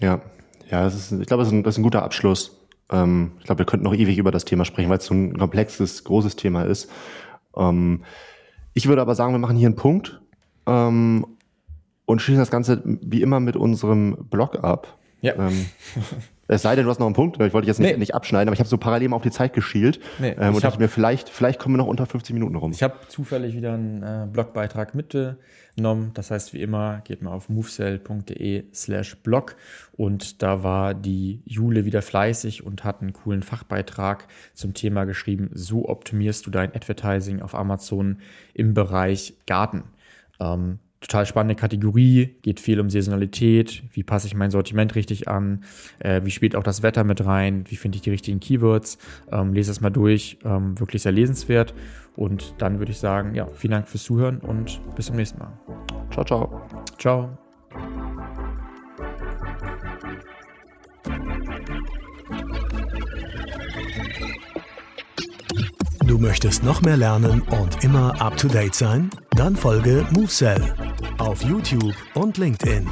Ja, 0.00 0.22
ja, 0.70 0.82
das 0.84 0.94
ist, 0.94 1.12
ich 1.12 1.26
glaube, 1.26 1.42
das 1.42 1.48
ist 1.48 1.54
ein, 1.54 1.62
das 1.62 1.74
ist 1.74 1.78
ein 1.78 1.84
guter 1.84 2.02
Abschluss. 2.02 2.66
Ähm, 2.90 3.32
ich 3.38 3.44
glaube, 3.44 3.60
wir 3.60 3.66
könnten 3.66 3.84
noch 3.84 3.94
ewig 3.94 4.18
über 4.18 4.30
das 4.30 4.44
Thema 4.44 4.64
sprechen, 4.64 4.88
weil 4.88 4.98
es 4.98 5.06
so 5.06 5.14
ein 5.14 5.36
komplexes, 5.36 6.04
großes 6.04 6.36
Thema 6.36 6.62
ist. 6.62 6.90
Ähm, 7.56 8.04
ich 8.74 8.88
würde 8.88 9.02
aber 9.02 9.14
sagen, 9.14 9.32
wir 9.32 9.38
machen 9.38 9.56
hier 9.56 9.68
einen 9.68 9.76
Punkt 9.76 10.20
ähm, 10.66 11.26
und 12.04 12.20
schließen 12.20 12.40
das 12.40 12.50
Ganze 12.50 12.82
wie 12.84 13.22
immer 13.22 13.40
mit 13.40 13.56
unserem 13.56 14.26
Blog 14.28 14.62
ab. 14.62 14.98
Ja. 15.20 15.34
Ähm, 15.34 15.66
Es 16.48 16.62
sei 16.62 16.76
denn, 16.76 16.84
du 16.84 16.90
hast 16.90 17.00
noch 17.00 17.06
einen 17.06 17.14
Punkt. 17.14 17.40
Ich 17.40 17.52
wollte 17.52 17.66
jetzt 17.66 17.80
nicht, 17.80 17.92
nee. 17.92 17.98
nicht 17.98 18.14
abschneiden, 18.14 18.48
aber 18.48 18.54
ich 18.54 18.60
habe 18.60 18.68
so 18.68 18.78
parallel 18.78 19.08
mal 19.08 19.16
auf 19.16 19.22
die 19.22 19.30
Zeit 19.30 19.52
geschielt 19.52 19.98
nee, 20.18 20.34
ähm, 20.38 20.54
und 20.54 20.62
dachte 20.62 20.78
mir, 20.78 20.88
vielleicht, 20.88 21.28
vielleicht 21.28 21.58
kommen 21.58 21.74
wir 21.74 21.78
noch 21.78 21.88
unter 21.88 22.06
50 22.06 22.34
Minuten 22.34 22.54
rum. 22.54 22.70
Ich 22.70 22.82
habe 22.82 22.94
zufällig 23.08 23.56
wieder 23.56 23.74
einen 23.74 24.02
äh, 24.02 24.26
Blogbeitrag 24.30 24.94
mitgenommen. 24.94 26.12
Das 26.14 26.30
heißt, 26.30 26.52
wie 26.52 26.62
immer, 26.62 27.00
geht 27.02 27.20
mal 27.20 27.32
auf 27.32 27.48
movesell.de 27.48 28.64
slash 28.72 29.16
blog 29.22 29.56
und 29.96 30.42
da 30.42 30.62
war 30.62 30.94
die 30.94 31.42
Jule 31.46 31.84
wieder 31.84 32.02
fleißig 32.02 32.64
und 32.64 32.84
hat 32.84 33.02
einen 33.02 33.12
coolen 33.12 33.42
Fachbeitrag 33.42 34.28
zum 34.54 34.72
Thema 34.72 35.04
geschrieben, 35.04 35.50
so 35.52 35.88
optimierst 35.88 36.46
du 36.46 36.50
dein 36.50 36.74
Advertising 36.74 37.42
auf 37.42 37.56
Amazon 37.56 38.18
im 38.54 38.72
Bereich 38.72 39.34
Garten. 39.46 39.82
Ähm, 40.38 40.78
total 41.06 41.26
spannende 41.26 41.54
Kategorie, 41.54 42.36
geht 42.42 42.60
viel 42.60 42.80
um 42.80 42.90
Saisonalität, 42.90 43.82
wie 43.92 44.02
passe 44.02 44.26
ich 44.26 44.34
mein 44.34 44.50
Sortiment 44.50 44.94
richtig 44.94 45.28
an, 45.28 45.64
äh, 45.98 46.22
wie 46.24 46.30
spielt 46.30 46.56
auch 46.56 46.62
das 46.62 46.82
Wetter 46.82 47.04
mit 47.04 47.24
rein, 47.24 47.64
wie 47.68 47.76
finde 47.76 47.96
ich 47.96 48.02
die 48.02 48.10
richtigen 48.10 48.40
Keywords. 48.40 48.98
Ähm, 49.30 49.52
lese 49.52 49.70
es 49.70 49.80
mal 49.80 49.90
durch, 49.90 50.38
ähm, 50.44 50.78
wirklich 50.80 51.02
sehr 51.02 51.12
lesenswert. 51.12 51.74
Und 52.16 52.54
dann 52.58 52.78
würde 52.78 52.92
ich 52.92 52.98
sagen, 52.98 53.34
ja, 53.34 53.46
vielen 53.46 53.72
Dank 53.72 53.88
fürs 53.88 54.04
Zuhören 54.04 54.38
und 54.38 54.80
bis 54.96 55.06
zum 55.06 55.16
nächsten 55.16 55.38
Mal. 55.38 55.52
Ciao, 56.10 56.24
ciao. 56.24 56.62
Ciao. 56.98 58.05
Du 66.06 66.18
möchtest 66.18 66.62
noch 66.62 66.82
mehr 66.82 66.96
lernen 66.96 67.42
und 67.42 67.82
immer 67.82 68.20
up 68.20 68.36
to 68.36 68.46
date 68.46 68.76
sein? 68.76 69.10
Dann 69.30 69.56
folge 69.56 70.06
MoveSell 70.12 70.62
auf 71.18 71.42
YouTube 71.42 71.94
und 72.14 72.38
LinkedIn. 72.38 72.88